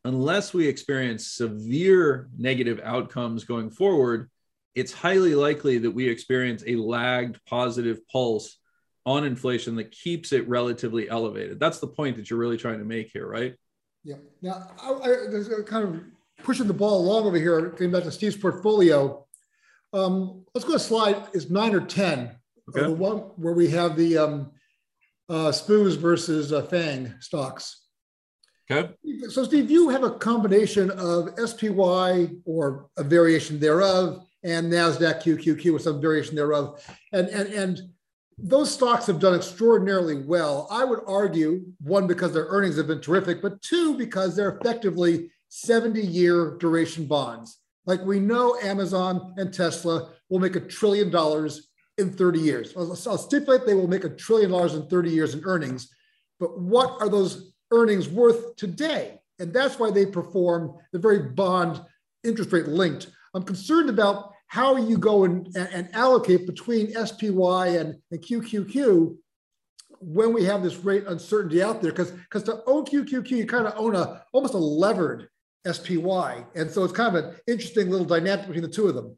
unless 0.05 0.55
we 0.55 0.67
experience 0.67 1.27
severe 1.27 2.29
negative 2.37 2.81
outcomes 2.83 3.45
going 3.45 3.71
forward, 3.71 4.31
it's 4.75 4.93
highly 4.93 5.35
likely 5.35 5.79
that 5.79 5.91
we 5.91 6.09
experience 6.09 6.63
a 6.67 6.77
lagged 6.77 7.45
positive 7.47 8.07
pulse 8.09 8.59
on 9.05 9.25
inflation 9.25 9.77
that 9.77 9.91
keeps 9.91 10.33
it 10.33 10.49
relatively 10.49 11.09
elevated. 11.09 11.59
That's 11.59 11.81
the 11.81 11.87
point 11.87 12.17
that 12.17 12.31
you're 12.31 12.39
really 12.39 12.59
trying 12.59 12.79
to 12.79 12.85
make 12.85 13.11
here, 13.13 13.27
right? 13.27 13.55
Yeah. 14.05 14.17
Now, 14.43 14.71
I, 14.81 14.91
I, 14.91 15.09
there's 15.31 15.49
a 15.49 15.63
kind 15.63 15.85
of 15.89 16.01
pushing 16.45 16.67
the 16.67 16.75
ball 16.75 17.01
along 17.01 17.27
over 17.27 17.37
here, 17.37 17.71
getting 17.71 17.91
back 17.91 18.05
to 18.05 18.13
Steve's 18.13 18.37
portfolio. 18.37 19.27
Um, 19.93 20.45
let's 20.55 20.67
go 20.67 20.75
to 20.75 20.79
slide 20.79 21.23
is 21.33 21.51
nine 21.51 21.75
or 21.75 21.81
10, 21.81 22.31
okay. 22.69 22.87
the 22.87 22.93
one 22.93 23.17
where 23.37 23.55
we 23.55 23.71
have 23.71 23.97
the 23.97 24.19
um, 24.19 24.53
uh, 25.29 25.51
SPOOs 25.51 25.97
versus 25.97 26.53
uh, 26.53 26.63
FANG 26.63 27.15
stocks. 27.21 27.88
Okay. 28.71 28.93
So, 29.29 29.45
Steve, 29.45 29.71
you 29.71 29.89
have 29.89 30.05
a 30.05 30.11
combination 30.11 30.91
of 30.91 31.31
SPY 31.39 32.31
or 32.45 32.91
a 32.97 33.03
variation 33.03 33.59
thereof 33.59 34.27
and 34.45 34.71
NASDAQ 34.71 35.23
QQQ 35.23 35.75
or 35.75 35.79
some 35.79 36.01
variation 36.01 36.37
thereof. 36.37 36.85
And, 37.13 37.29
and, 37.29 37.49
and 37.53 37.81
those 38.37 38.73
stocks 38.73 39.07
have 39.07 39.21
done 39.21 39.35
extraordinarily 39.35 40.23
well. 40.23 40.69
I 40.71 40.85
would 40.85 41.01
argue, 41.07 41.65
one, 41.81 42.07
because 42.07 42.33
their 42.33 42.47
earnings 42.49 42.77
have 42.77 42.87
been 42.87 43.01
terrific, 43.01 43.41
but 43.43 43.61
two, 43.63 43.97
because 43.97 44.37
they're 44.37 44.59
effectively 44.59 45.31
70 45.49 46.01
year 46.01 46.57
duration 46.59 47.07
bonds. 47.07 47.59
Like 47.87 48.03
we 48.05 48.21
know 48.21 48.59
Amazon 48.63 49.35
and 49.39 49.53
Tesla 49.53 50.11
will 50.29 50.41
make 50.41 50.57
a 50.57 50.61
trillion 50.61 51.11
dollars 51.11 51.71
in 51.97 52.13
30 52.13 52.39
years. 52.39 52.75
I'll, 52.77 52.91
I'll 52.91 53.19
stipulate 53.19 53.67
they 53.67 53.75
will 53.75 53.89
make 53.89 54.05
a 54.05 54.11
trillion 54.11 54.51
dollars 54.51 54.75
in 54.75 54.87
30 54.89 55.11
years 55.11 55.35
in 55.35 55.43
earnings. 55.45 55.91
But 56.39 56.61
what 56.61 57.01
are 57.01 57.09
those 57.09 57.55
earnings 57.71 58.09
worth 58.09 58.57
today? 58.57 59.21
And 59.39 59.53
that's 59.53 59.79
why 59.79 59.91
they 59.91 60.07
perform 60.07 60.75
the 60.93 60.99
very 60.99 61.21
bond 61.21 61.81
interest 62.25 62.53
rate 62.53 62.67
linked. 62.67 63.09
I'm 63.35 63.45
concerned 63.45 63.91
about 63.91 64.33
how 64.49 64.77
you 64.77 64.99
go 64.99 65.25
and, 65.25 65.55
and 65.57 65.89
allocate 65.95 66.47
between 66.47 66.93
SPY 66.93 67.69
and, 67.69 67.97
and 68.11 68.21
QQQ 68.21 69.17
when 70.01 70.33
we 70.33 70.45
have 70.45 70.63
this 70.63 70.77
rate 70.77 71.05
uncertainty 71.07 71.63
out 71.63 71.83
there. 71.83 71.93
Because 71.93 72.11
because 72.13 72.43
to 72.45 72.63
own 72.67 72.85
QQQ, 72.85 73.31
you 73.31 73.47
kind 73.47 73.67
of 73.67 73.75
own 73.77 73.95
a 73.95 74.23
almost 74.33 74.55
a 74.55 74.59
levered 74.59 75.29
SPY. 75.71 76.45
And 76.55 76.71
so 76.71 76.85
it's 76.85 76.93
kind 76.93 77.15
of 77.15 77.25
an 77.25 77.37
interesting 77.47 77.91
little 77.91 78.07
dynamic 78.07 78.47
between 78.47 78.63
the 78.63 78.69
two 78.69 78.89
of 78.89 78.95
them. 78.95 79.17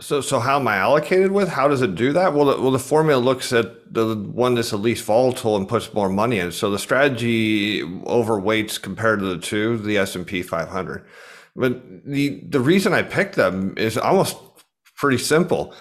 So, 0.00 0.20
so 0.20 0.38
how 0.38 0.60
am 0.60 0.68
I 0.68 0.76
allocated 0.76 1.32
with? 1.32 1.48
How 1.48 1.66
does 1.66 1.82
it 1.82 1.96
do 1.96 2.12
that? 2.12 2.32
Well, 2.32 2.44
the, 2.44 2.62
well, 2.62 2.70
the 2.70 2.78
formula 2.78 3.20
looks 3.20 3.52
at 3.52 3.92
the 3.92 4.14
one 4.14 4.54
that's 4.54 4.70
the 4.70 4.76
least 4.76 5.04
volatile 5.04 5.56
and 5.56 5.68
puts 5.68 5.92
more 5.92 6.08
money 6.08 6.38
in. 6.38 6.52
So 6.52 6.70
the 6.70 6.78
strategy 6.78 7.82
overweights 7.82 8.80
compared 8.80 9.18
to 9.18 9.26
the 9.26 9.38
two, 9.38 9.76
the 9.76 9.98
S 9.98 10.14
and 10.14 10.24
P 10.24 10.42
500. 10.42 11.04
But 11.56 12.04
the 12.04 12.40
the 12.48 12.60
reason 12.60 12.92
I 12.92 13.02
picked 13.02 13.34
them 13.34 13.74
is 13.76 13.98
almost 13.98 14.36
pretty 14.94 15.18
simple. 15.18 15.74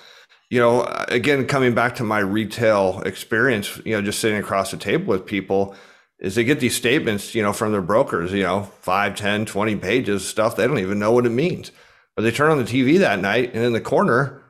You 0.49 0.61
know, 0.61 0.83
again, 1.09 1.45
coming 1.45 1.75
back 1.75 1.93
to 1.95 2.03
my 2.03 2.19
retail 2.19 3.03
experience, 3.05 3.79
you 3.85 3.91
know, 3.91 4.01
just 4.01 4.19
sitting 4.19 4.39
across 4.39 4.71
the 4.71 4.77
table 4.77 5.07
with 5.07 5.27
people, 5.27 5.75
is 6.19 6.33
they 6.33 6.43
get 6.43 6.59
these 6.59 6.75
statements, 6.75 7.35
you 7.35 7.43
know, 7.43 7.53
from 7.53 7.71
their 7.71 7.81
brokers, 7.81 8.31
you 8.31 8.43
know, 8.43 8.63
5, 8.63 9.15
10, 9.15 9.45
20 9.45 9.75
pages 9.75 10.27
stuff. 10.27 10.55
They 10.55 10.65
don't 10.65 10.79
even 10.79 10.97
know 10.97 11.11
what 11.11 11.27
it 11.27 11.29
means. 11.29 11.71
But 12.17 12.23
they 12.23 12.31
turn 12.31 12.49
on 12.49 12.57
the 12.57 12.63
TV 12.63 12.97
that 12.97 13.19
night 13.19 13.53
and 13.53 13.63
in 13.63 13.73
the 13.73 13.79
corner, 13.79 14.41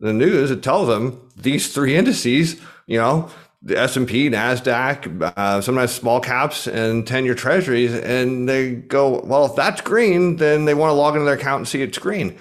the 0.00 0.12
news, 0.12 0.50
it 0.50 0.60
tells 0.60 0.88
them 0.88 1.30
these 1.36 1.72
three 1.72 1.94
indices, 1.94 2.60
you 2.88 2.98
know, 2.98 3.30
the 3.62 3.78
S&P, 3.78 4.28
NASDAQ, 4.28 5.32
uh, 5.36 5.60
sometimes 5.60 5.92
small 5.92 6.18
caps 6.18 6.66
and 6.66 7.06
10-year 7.06 7.36
treasuries. 7.36 7.94
And 7.94 8.48
they 8.48 8.72
go, 8.74 9.20
well, 9.20 9.46
if 9.46 9.54
that's 9.54 9.80
green, 9.80 10.34
then 10.34 10.64
they 10.64 10.74
want 10.74 10.90
to 10.90 10.94
log 10.94 11.14
into 11.14 11.24
their 11.24 11.36
account 11.36 11.60
and 11.60 11.68
see 11.68 11.80
it's 11.80 11.96
green. 11.96 12.36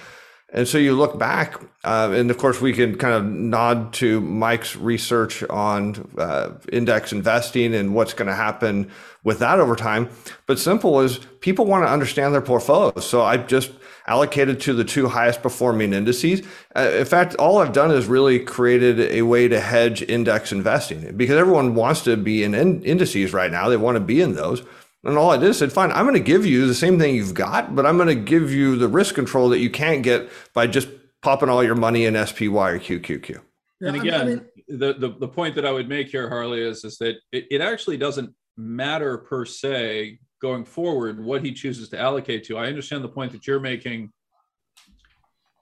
And 0.52 0.68
so 0.68 0.80
you 0.80 0.94
look 0.94 1.20
back, 1.20 1.62
uh, 1.84 2.12
and 2.14 2.32
of 2.32 2.40
course, 2.40 2.60
we 2.60 2.74
can 2.74 2.98
kind 2.98 3.14
of 3.14 3.24
nod 3.24 3.94
to 3.94 4.20
Mike's 4.20 4.76
research 4.76 5.44
on 5.44 6.12
uh, 6.18 6.54
index 6.72 7.14
investing 7.14 7.76
and 7.76 7.94
what's 7.94 8.14
going 8.14 8.28
to 8.28 8.36
happen 8.36 8.90
with 9.24 9.38
that 9.40 9.60
over 9.60 9.76
time. 9.76 10.10
But 10.48 10.58
simple 10.58 11.00
is 11.02 11.20
people 11.40 11.66
want 11.66 11.86
to 11.86 11.92
understand 11.92 12.34
their 12.34 12.42
portfolios. 12.42 13.06
So 13.06 13.22
I 13.22 13.38
just 13.38 13.72
allocated 14.08 14.60
to 14.62 14.74
the 14.74 14.84
two 14.84 15.08
highest 15.08 15.42
performing 15.42 15.94
indices. 15.94 16.42
Uh, 16.76 16.92
in 16.94 17.06
fact, 17.06 17.36
all 17.36 17.60
I've 17.60 17.74
done 17.74 17.92
is 17.92 18.08
really 18.08 18.40
created 18.40 19.00
a 19.00 19.22
way 19.22 19.48
to 19.48 19.60
hedge 19.60 20.02
index 20.04 20.52
investing 20.52 21.16
because 21.16 21.38
everyone 21.38 21.76
wants 21.76 22.04
to 22.04 22.18
be 22.18 22.44
in 22.44 22.54
indices 22.56 23.34
right 23.34 23.52
now. 23.52 23.70
They 23.70 23.78
want 23.78 23.96
to 23.96 24.02
be 24.02 24.22
in 24.22 24.36
those. 24.36 24.64
And 25.04 25.18
all 25.18 25.32
I 25.32 25.38
did 25.38 25.50
is 25.50 25.58
said, 25.58 25.74
fine, 25.74 25.92
I'm 25.92 26.06
going 26.06 26.14
to 26.14 26.20
give 26.20 26.46
you 26.46 26.68
the 26.68 26.76
same 26.76 27.00
thing 27.00 27.16
you've 27.16 27.34
got, 27.34 27.76
but 27.76 27.86
I'm 27.86 27.98
going 27.98 28.08
to 28.08 28.16
give 28.16 28.52
you 28.52 28.78
the 28.78 28.88
risk 28.88 29.16
control 29.16 29.50
that 29.50 29.60
you 29.60 29.70
can't 29.70 30.04
get 30.04 30.30
by 30.54 30.68
just 30.68 30.90
popping 31.22 31.50
all 31.50 31.64
your 31.64 31.76
money 31.76 32.06
in 32.06 32.14
SPY 32.14 32.46
or 32.46 32.80
QQQ. 32.80 33.42
And 33.82 33.96
again, 33.96 34.22
I 34.22 34.24
mean, 34.24 34.46
the, 34.68 34.94
the, 34.94 35.16
the 35.20 35.28
point 35.28 35.56
that 35.56 35.66
I 35.66 35.72
would 35.72 35.90
make 35.90 36.10
here, 36.10 36.30
Harley, 36.30 36.62
is, 36.62 36.84
is 36.84 36.98
that 37.00 37.16
it, 37.32 37.48
it 37.50 37.62
actually 37.62 37.98
doesn't 37.98 38.34
matter 38.58 39.18
per 39.18 39.46
se 39.46 40.20
going 40.42 40.66
forward 40.66 41.24
what 41.24 41.44
he 41.44 41.54
chooses 41.54 41.90
to 41.90 42.00
allocate 42.00 42.44
to. 42.46 42.58
I 42.58 42.68
understand 42.68 43.04
the 43.04 43.10
point 43.10 43.32
that 43.32 43.46
you're 43.46 43.60
making 43.60 44.12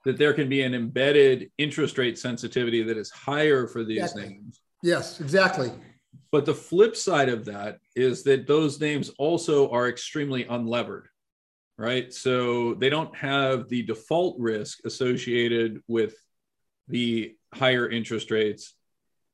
that 0.04 0.16
there 0.16 0.32
can 0.32 0.48
be 0.48 0.62
an 0.62 0.74
embedded 0.74 1.50
interest 1.58 1.98
rate 1.98 2.18
sensitivity 2.18 2.82
that 2.82 2.96
is 2.96 3.10
higher 3.10 3.66
for 3.66 3.84
these 3.84 3.98
exactly. 3.98 4.28
names. 4.28 4.60
Yes, 4.82 5.20
exactly. 5.20 5.70
But 6.32 6.46
the 6.46 6.54
flip 6.54 6.96
side 6.96 7.28
of 7.28 7.44
that 7.44 7.78
is 7.94 8.22
that 8.22 8.46
those 8.46 8.80
names 8.80 9.10
also 9.18 9.68
are 9.70 9.88
extremely 9.88 10.44
unlevered, 10.44 11.04
right? 11.76 12.12
So 12.14 12.74
they 12.74 12.88
don't 12.88 13.14
have 13.14 13.68
the 13.68 13.82
default 13.82 14.38
risk 14.38 14.78
associated 14.86 15.82
with 15.86 16.14
the 16.88 17.36
higher 17.52 17.88
interest 17.88 18.30
rates 18.30 18.74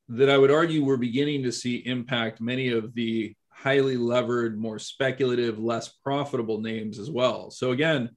that 0.09 0.30
I 0.30 0.38
would 0.38 0.51
argue 0.51 0.84
we're 0.84 0.97
beginning 0.97 1.44
to 1.44 1.53
see 1.53 1.76
impact 1.76 2.40
many 2.40 2.70
of 2.70 2.92
the 2.94 3.36
highly 3.62 3.96
levered, 3.96 4.59
more 4.59 4.78
speculative, 4.78 5.59
less 5.59 5.88
profitable 5.88 6.61
names 6.61 6.98
as 6.98 7.11
well. 7.11 7.50
So 7.50 7.72
again, 7.72 8.11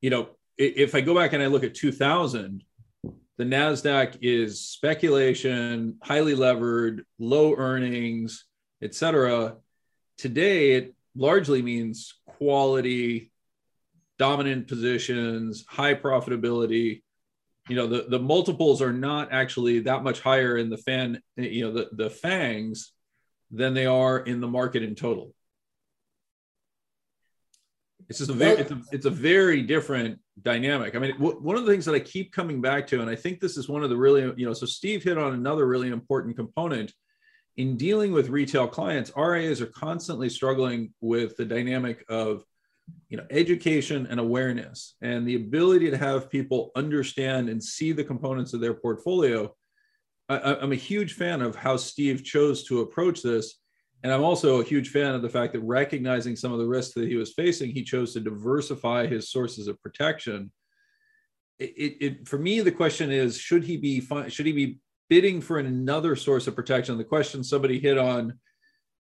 you 0.00 0.10
know, 0.10 0.28
if 0.56 0.94
I 0.94 1.00
go 1.00 1.14
back 1.14 1.32
and 1.32 1.42
I 1.42 1.46
look 1.46 1.64
at 1.64 1.74
2000, 1.74 2.64
the 3.36 3.44
NASDAQ 3.44 4.18
is 4.22 4.60
speculation, 4.60 5.98
highly 6.02 6.34
levered, 6.34 7.04
low 7.18 7.54
earnings, 7.56 8.46
etc. 8.82 9.56
Today, 10.16 10.72
it 10.72 10.94
largely 11.16 11.60
means 11.60 12.14
quality, 12.26 13.32
dominant 14.18 14.68
positions, 14.68 15.64
high 15.68 15.94
profitability. 15.94 17.02
You 17.68 17.76
know, 17.76 17.86
the, 17.86 18.06
the 18.08 18.18
multiples 18.18 18.80
are 18.80 18.92
not 18.92 19.32
actually 19.32 19.80
that 19.80 20.04
much 20.04 20.20
higher 20.20 20.56
in 20.56 20.70
the 20.70 20.78
fan, 20.78 21.20
you 21.36 21.64
know, 21.66 21.72
the, 21.72 21.88
the 21.92 22.10
fangs 22.10 22.93
than 23.50 23.74
they 23.74 23.86
are 23.86 24.18
in 24.18 24.40
the 24.40 24.48
market 24.48 24.82
in 24.82 24.94
total. 24.94 25.34
It's 28.08 28.18
just 28.18 28.30
a 28.30 28.34
very, 28.34 28.60
it's 28.60 28.70
a, 28.70 28.82
it's 28.92 29.06
a 29.06 29.10
very 29.10 29.62
different 29.62 30.18
dynamic. 30.42 30.94
I 30.94 30.98
mean, 30.98 31.12
w- 31.12 31.38
one 31.40 31.56
of 31.56 31.64
the 31.64 31.72
things 31.72 31.84
that 31.86 31.94
I 31.94 32.00
keep 32.00 32.32
coming 32.32 32.60
back 32.60 32.86
to, 32.88 33.00
and 33.00 33.08
I 33.08 33.16
think 33.16 33.40
this 33.40 33.56
is 33.56 33.68
one 33.68 33.82
of 33.82 33.90
the 33.90 33.96
really, 33.96 34.32
you 34.36 34.46
know, 34.46 34.52
so 34.52 34.66
Steve 34.66 35.02
hit 35.02 35.16
on 35.16 35.32
another 35.32 35.66
really 35.66 35.88
important 35.88 36.36
component 36.36 36.92
in 37.56 37.76
dealing 37.76 38.12
with 38.12 38.28
retail 38.28 38.66
clients. 38.66 39.12
RIAs 39.16 39.60
are 39.60 39.66
constantly 39.66 40.28
struggling 40.28 40.92
with 41.00 41.36
the 41.36 41.44
dynamic 41.44 42.04
of, 42.08 42.44
you 43.08 43.16
know, 43.16 43.24
education 43.30 44.06
and 44.10 44.20
awareness, 44.20 44.96
and 45.00 45.26
the 45.26 45.36
ability 45.36 45.90
to 45.90 45.96
have 45.96 46.30
people 46.30 46.72
understand 46.76 47.48
and 47.48 47.62
see 47.62 47.92
the 47.92 48.04
components 48.04 48.52
of 48.52 48.60
their 48.60 48.74
portfolio. 48.74 49.54
I, 50.28 50.54
I'm 50.54 50.72
a 50.72 50.76
huge 50.76 51.14
fan 51.14 51.42
of 51.42 51.56
how 51.56 51.76
Steve 51.76 52.24
chose 52.24 52.64
to 52.64 52.80
approach 52.80 53.22
this 53.22 53.58
and 54.04 54.12
I'm 54.12 54.22
also 54.22 54.60
a 54.60 54.64
huge 54.64 54.90
fan 54.90 55.14
of 55.14 55.22
the 55.22 55.30
fact 55.30 55.54
that 55.54 55.60
recognizing 55.60 56.36
some 56.36 56.52
of 56.52 56.58
the 56.58 56.66
risks 56.66 56.92
that 56.92 57.08
he 57.08 57.16
was 57.16 57.32
facing, 57.32 57.70
he 57.70 57.82
chose 57.82 58.12
to 58.12 58.20
diversify 58.20 59.06
his 59.06 59.30
sources 59.30 59.66
of 59.66 59.80
protection. 59.80 60.52
It, 61.58 61.72
it, 61.74 61.96
it 62.04 62.28
for 62.28 62.38
me, 62.38 62.60
the 62.60 62.70
question 62.70 63.10
is: 63.10 63.38
Should 63.38 63.64
he 63.64 63.78
be 63.78 64.06
should 64.28 64.44
he 64.44 64.52
be 64.52 64.78
bidding 65.08 65.40
for 65.40 65.58
another 65.58 66.16
source 66.16 66.46
of 66.46 66.54
protection. 66.54 66.98
The 66.98 67.04
question 67.04 67.44
somebody 67.44 67.78
hit 67.78 67.98
on, 67.98 68.38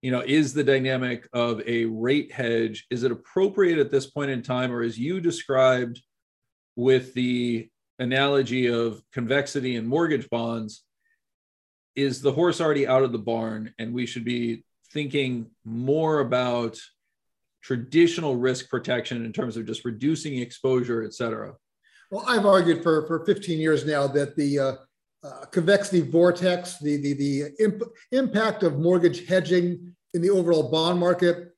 you 0.03 0.11
know, 0.11 0.21
is 0.21 0.53
the 0.53 0.65
dynamic 0.65 1.29
of 1.33 1.63
a 1.67 1.85
rate 1.87 2.33
hedge, 2.33 2.87
is 2.91 3.03
it 3.03 3.13
appropriate 3.13 3.79
at 3.79 3.91
this 3.91 4.07
point 4.07 4.31
in 4.31 4.43
time, 4.43 4.73
or 4.73 4.83
as 4.83 4.99
you 4.99 5.21
described 5.21 6.01
with 6.77 7.15
the 7.15 7.69
analogy 7.99 8.67
of 8.67 9.03
convexity 9.13 9.77
and 9.77 9.87
mortgage 9.87 10.29
bonds, 10.31 10.85
is 11.95 12.21
the 12.21 12.33
horse 12.33 12.61
already 12.61 12.87
out 12.87 13.03
of 13.03 13.13
the 13.13 13.19
barn 13.19 13.75
and 13.79 13.93
we 13.93 14.07
should 14.07 14.25
be 14.25 14.65
thinking 14.93 15.51
more 15.65 16.21
about 16.21 16.79
traditional 17.63 18.37
risk 18.37 18.69
protection 18.69 19.25
in 19.25 19.33
terms 19.33 19.57
of 19.57 19.67
just 19.67 19.85
reducing 19.85 20.39
exposure, 20.39 21.03
et 21.05 21.15
cetera? 21.15 21.55
Well, 22.11 22.25
I've 22.27 22.45
argued 22.45 22.83
for, 22.83 23.07
for 23.07 23.25
15 23.25 23.59
years 23.59 23.87
now 23.87 24.07
that 24.09 24.37
the 24.37 24.59
uh, 24.59 24.73
uh, 25.25 25.45
convexity 25.47 26.01
vortex, 26.01 26.79
the, 26.79 26.97
the, 26.97 27.15
the 27.15 27.43
imp- 27.61 27.91
impact 28.11 28.63
of 28.63 28.79
mortgage 28.79 29.27
hedging 29.27 29.95
in 30.13 30.21
the 30.21 30.31
overall 30.31 30.71
bond 30.71 30.99
market, 30.99 31.53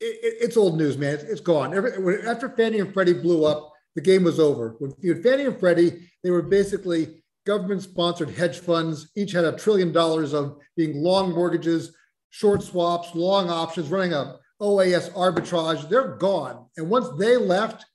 it, 0.00 0.34
it's 0.40 0.56
old 0.56 0.76
news, 0.76 0.96
man. 0.96 1.14
It's, 1.14 1.24
it's 1.24 1.40
gone. 1.40 1.74
Every, 1.74 2.26
after 2.26 2.48
Fannie 2.50 2.80
and 2.80 2.92
Freddie 2.92 3.14
blew 3.14 3.44
up, 3.44 3.72
the 3.94 4.00
game 4.00 4.24
was 4.24 4.38
over. 4.38 4.76
When 4.78 4.92
Fannie 5.22 5.46
and 5.46 5.58
Freddie, 5.58 6.08
they 6.22 6.30
were 6.30 6.42
basically 6.42 7.22
government 7.48 7.80
sponsored 7.80 8.28
hedge 8.28 8.58
funds, 8.58 9.08
each 9.16 9.32
had 9.32 9.46
a 9.46 9.56
trillion 9.56 9.90
dollars 9.90 10.34
of 10.34 10.58
being 10.76 11.02
long 11.02 11.32
mortgages, 11.34 11.94
short 12.28 12.62
swaps, 12.62 13.14
long 13.14 13.48
options, 13.48 13.88
running 13.88 14.12
a 14.12 14.36
OAS 14.60 15.10
arbitrage. 15.14 15.88
They're 15.88 16.16
gone. 16.16 16.66
And 16.76 16.90
once 16.90 17.08
they 17.18 17.38
left, 17.38 17.86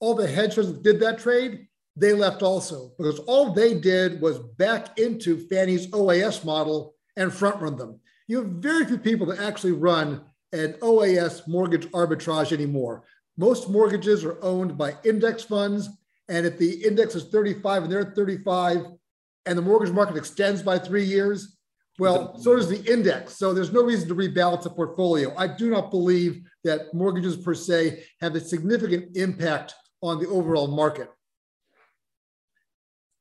all 0.00 0.14
the 0.14 0.26
hedge 0.26 0.54
funds 0.54 0.72
that 0.72 0.82
did 0.82 0.98
that 1.00 1.18
trade, 1.18 1.68
they 1.94 2.14
left 2.14 2.42
also 2.42 2.92
because 2.96 3.18
all 3.20 3.52
they 3.52 3.74
did 3.74 4.18
was 4.22 4.38
back 4.38 4.98
into 4.98 5.46
Fannie's 5.48 5.88
OAS 5.88 6.42
model 6.42 6.94
and 7.16 7.32
front 7.32 7.60
run 7.60 7.76
them. 7.76 8.00
You 8.28 8.38
have 8.38 8.46
very 8.46 8.86
few 8.86 8.98
people 8.98 9.26
that 9.26 9.40
actually 9.40 9.72
run 9.72 10.22
an 10.52 10.72
OAS 10.80 11.46
mortgage 11.46 11.86
arbitrage 11.88 12.50
anymore. 12.50 13.04
Most 13.36 13.68
mortgages 13.68 14.24
are 14.24 14.42
owned 14.42 14.78
by 14.78 14.96
index 15.04 15.44
funds 15.44 15.90
and 16.28 16.46
if 16.46 16.58
the 16.58 16.84
index 16.84 17.14
is 17.14 17.24
35 17.24 17.84
and 17.84 17.92
they're 17.92 18.00
at 18.00 18.14
35 18.14 18.86
and 19.46 19.58
the 19.58 19.62
mortgage 19.62 19.92
market 19.92 20.16
extends 20.16 20.62
by 20.62 20.78
three 20.78 21.04
years, 21.04 21.56
well, 21.98 22.36
so 22.38 22.56
does 22.56 22.68
the 22.68 22.92
index. 22.92 23.38
So 23.38 23.54
there's 23.54 23.72
no 23.72 23.82
reason 23.82 24.08
to 24.08 24.14
rebalance 24.14 24.66
a 24.66 24.70
portfolio. 24.70 25.34
I 25.36 25.46
do 25.46 25.70
not 25.70 25.90
believe 25.90 26.42
that 26.64 26.92
mortgages 26.92 27.36
per 27.36 27.54
se 27.54 28.04
have 28.20 28.34
a 28.34 28.40
significant 28.40 29.16
impact 29.16 29.74
on 30.02 30.18
the 30.18 30.28
overall 30.28 30.66
market. 30.66 31.08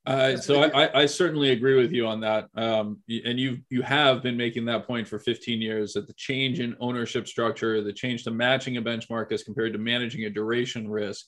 Uh, 0.05 0.37
so 0.37 0.63
I, 0.63 1.01
I, 1.01 1.05
certainly 1.07 1.49
agree 1.49 1.75
with 1.81 1.91
you 1.91 2.05
on 2.05 2.19
that, 2.19 2.47
um, 2.55 2.99
and 3.09 3.39
you 3.39 3.57
you 3.71 3.81
have 3.81 4.21
been 4.21 4.37
making 4.37 4.65
that 4.65 4.85
point 4.85 5.07
for 5.07 5.17
15 5.17 5.59
years 5.59 5.93
that 5.93 6.05
the 6.05 6.13
change 6.13 6.59
in 6.59 6.75
ownership 6.79 7.27
structure, 7.27 7.81
the 7.81 7.91
change 7.91 8.23
to 8.25 8.31
matching 8.31 8.77
a 8.77 8.81
benchmark 8.83 9.31
as 9.31 9.41
compared 9.41 9.73
to 9.73 9.79
managing 9.79 10.25
a 10.25 10.29
duration 10.29 10.87
risk, 10.87 11.25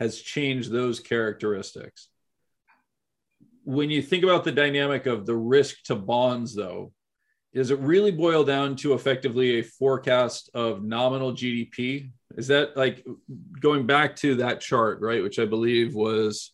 has 0.00 0.18
changed 0.18 0.72
those 0.72 0.98
characteristics. 0.98 2.08
When 3.64 3.90
you 3.90 4.00
think 4.00 4.24
about 4.24 4.44
the 4.44 4.50
dynamic 4.50 5.04
of 5.06 5.26
the 5.26 5.36
risk 5.36 5.82
to 5.84 5.94
bonds, 5.94 6.54
though, 6.54 6.92
does 7.54 7.70
it 7.70 7.78
really 7.80 8.10
boil 8.10 8.42
down 8.42 8.76
to 8.76 8.94
effectively 8.94 9.58
a 9.58 9.62
forecast 9.62 10.50
of 10.54 10.82
nominal 10.82 11.32
GDP? 11.32 12.10
Is 12.36 12.48
that 12.48 12.76
like 12.76 13.04
going 13.60 13.86
back 13.86 14.16
to 14.16 14.36
that 14.36 14.60
chart, 14.60 15.00
right? 15.00 15.22
Which 15.22 15.38
I 15.38 15.44
believe 15.44 15.94
was 15.94 16.52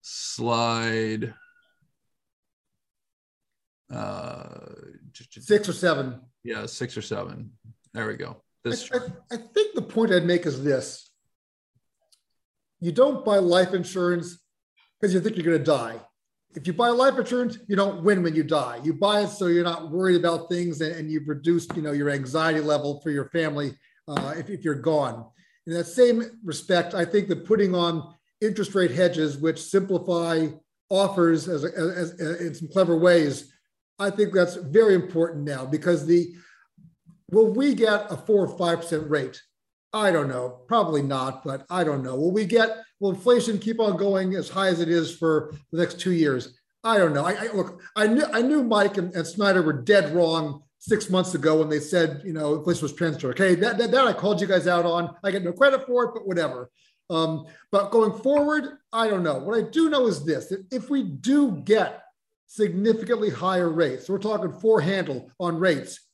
slide 0.00 1.34
uh, 3.92 4.48
six 5.40 5.68
or 5.68 5.72
seven. 5.72 6.20
Yeah, 6.44 6.66
six 6.66 6.96
or 6.96 7.02
seven. 7.02 7.52
There 7.92 8.06
we 8.06 8.16
go. 8.16 8.42
This 8.64 8.90
I, 8.92 8.98
I, 9.32 9.36
think 9.36 9.74
the 9.74 9.82
point 9.82 10.12
I'd 10.12 10.24
make 10.24 10.46
is 10.46 10.62
this 10.62 11.10
you 12.80 12.92
don't 12.92 13.24
buy 13.24 13.38
life 13.38 13.72
insurance 13.72 14.38
because 15.00 15.14
you 15.14 15.20
think 15.20 15.36
you're 15.36 15.44
going 15.44 15.58
to 15.58 15.64
die. 15.64 15.96
If 16.54 16.66
you 16.66 16.72
buy 16.72 16.88
life 16.88 17.18
insurance, 17.18 17.58
you 17.68 17.76
don't 17.76 18.02
win 18.02 18.22
when 18.22 18.34
you 18.34 18.42
die. 18.42 18.80
You 18.82 18.94
buy 18.94 19.22
it 19.22 19.28
so 19.28 19.46
you're 19.46 19.64
not 19.64 19.90
worried 19.90 20.16
about 20.16 20.48
things 20.48 20.80
and, 20.80 20.94
and 20.94 21.10
you've 21.10 21.28
reduced, 21.28 21.76
you 21.76 21.82
know, 21.82 21.92
your 21.92 22.10
anxiety 22.10 22.60
level 22.60 23.00
for 23.00 23.10
your 23.10 23.28
family 23.30 23.74
uh, 24.08 24.34
if, 24.36 24.48
if 24.48 24.64
you're 24.64 24.74
gone. 24.74 25.26
In 25.66 25.74
that 25.74 25.86
same 25.86 26.24
respect, 26.42 26.94
I 26.94 27.04
think 27.04 27.28
that 27.28 27.44
putting 27.44 27.74
on 27.74 28.14
interest 28.40 28.74
rate 28.74 28.90
hedges, 28.90 29.36
which 29.36 29.60
Simplify 29.60 30.48
offers 30.90 31.48
as, 31.48 31.64
as, 31.64 32.12
as 32.12 32.40
in 32.40 32.54
some 32.54 32.68
clever 32.68 32.96
ways, 32.96 33.52
I 33.98 34.10
think 34.10 34.32
that's 34.32 34.54
very 34.56 34.94
important 34.94 35.44
now 35.44 35.66
because 35.66 36.06
the 36.06 36.34
Will 37.30 37.52
we 37.52 37.74
get 37.74 38.10
a 38.10 38.16
four 38.16 38.46
or 38.46 38.58
five 38.58 38.80
percent 38.80 39.08
rate? 39.10 39.40
I 39.92 40.10
don't 40.10 40.28
know. 40.28 40.60
Probably 40.68 41.02
not, 41.02 41.44
but 41.44 41.64
I 41.70 41.84
don't 41.84 42.02
know. 42.02 42.14
Will 42.16 42.32
we 42.32 42.44
get? 42.44 42.78
Will 43.00 43.10
inflation 43.10 43.58
keep 43.58 43.80
on 43.80 43.96
going 43.96 44.34
as 44.34 44.48
high 44.48 44.68
as 44.68 44.80
it 44.80 44.88
is 44.88 45.16
for 45.16 45.54
the 45.72 45.78
next 45.78 46.00
two 46.00 46.12
years? 46.12 46.58
I 46.84 46.98
don't 46.98 47.12
know. 47.12 47.24
I, 47.24 47.32
I 47.32 47.52
look. 47.52 47.82
I 47.96 48.06
knew. 48.06 48.24
I 48.32 48.42
knew 48.42 48.62
Mike 48.62 48.96
and, 48.96 49.14
and, 49.14 49.26
Snider 49.26 49.62
were 49.62 49.72
dead 49.72 50.14
wrong 50.14 50.62
six 50.78 51.10
months 51.10 51.34
ago 51.34 51.58
when 51.58 51.68
they 51.68 51.80
said 51.80 52.22
you 52.24 52.32
know 52.32 52.56
inflation 52.56 52.82
was 52.82 52.94
transitory. 52.94 53.32
Okay, 53.32 53.54
that, 53.56 53.78
that 53.78 53.90
that 53.90 54.06
I 54.06 54.12
called 54.12 54.40
you 54.40 54.46
guys 54.46 54.66
out 54.66 54.86
on. 54.86 55.14
I 55.24 55.30
get 55.30 55.44
no 55.44 55.52
credit 55.52 55.86
for 55.86 56.04
it, 56.04 56.10
but 56.14 56.26
whatever. 56.26 56.70
Um, 57.10 57.46
but 57.72 57.90
going 57.90 58.12
forward, 58.20 58.78
I 58.92 59.08
don't 59.08 59.22
know. 59.22 59.38
What 59.38 59.56
I 59.56 59.62
do 59.62 59.90
know 59.90 60.06
is 60.06 60.24
this: 60.24 60.48
that 60.48 60.64
if 60.70 60.90
we 60.90 61.02
do 61.02 61.52
get 61.64 62.02
significantly 62.46 63.30
higher 63.30 63.68
rates, 63.68 64.06
so 64.06 64.12
we're 64.12 64.18
talking 64.18 64.52
four 64.52 64.80
handle 64.80 65.30
on 65.40 65.58
rates 65.58 66.07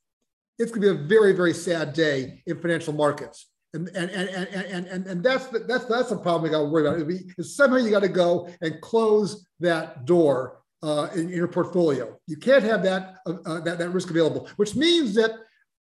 it's 0.59 0.71
going 0.71 0.83
to 0.83 0.95
be 0.95 1.05
a 1.05 1.07
very, 1.07 1.33
very 1.33 1.55
sad 1.55 1.93
day 1.93 2.43
in 2.47 2.59
financial 2.59 2.93
markets. 2.93 3.47
And, 3.73 3.89
and, 3.89 4.11
and, 4.11 4.31
and, 4.31 4.87
and, 4.87 5.07
and 5.07 5.23
that's, 5.23 5.47
the, 5.47 5.59
that's, 5.61 5.87
that's 5.87 6.11
the 6.11 6.17
problem 6.17 6.43
we 6.45 6.51
got 6.51 6.61
to 6.61 6.69
worry 6.69 6.87
about. 6.87 7.11
Is 7.39 7.57
somehow 7.57 7.79
you 7.79 7.91
got 7.91 8.03
to 8.03 8.09
go 8.09 8.49
and 8.61 8.81
close 8.81 9.47
that 9.59 10.05
door 10.05 10.61
uh, 10.85 11.09
in, 11.15 11.23
in, 11.23 11.31
your 11.31 11.49
portfolio. 11.49 12.17
You 12.29 12.37
can't 12.37 12.63
have 12.63 12.85
that, 12.85 13.17
uh, 13.27 13.35
uh, 13.45 13.61
that, 13.61 13.79
that 13.79 13.89
risk 13.89 14.11
available, 14.11 14.49
which 14.57 14.77
means 14.77 15.15
that 15.15 15.33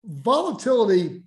volatility 0.03 1.23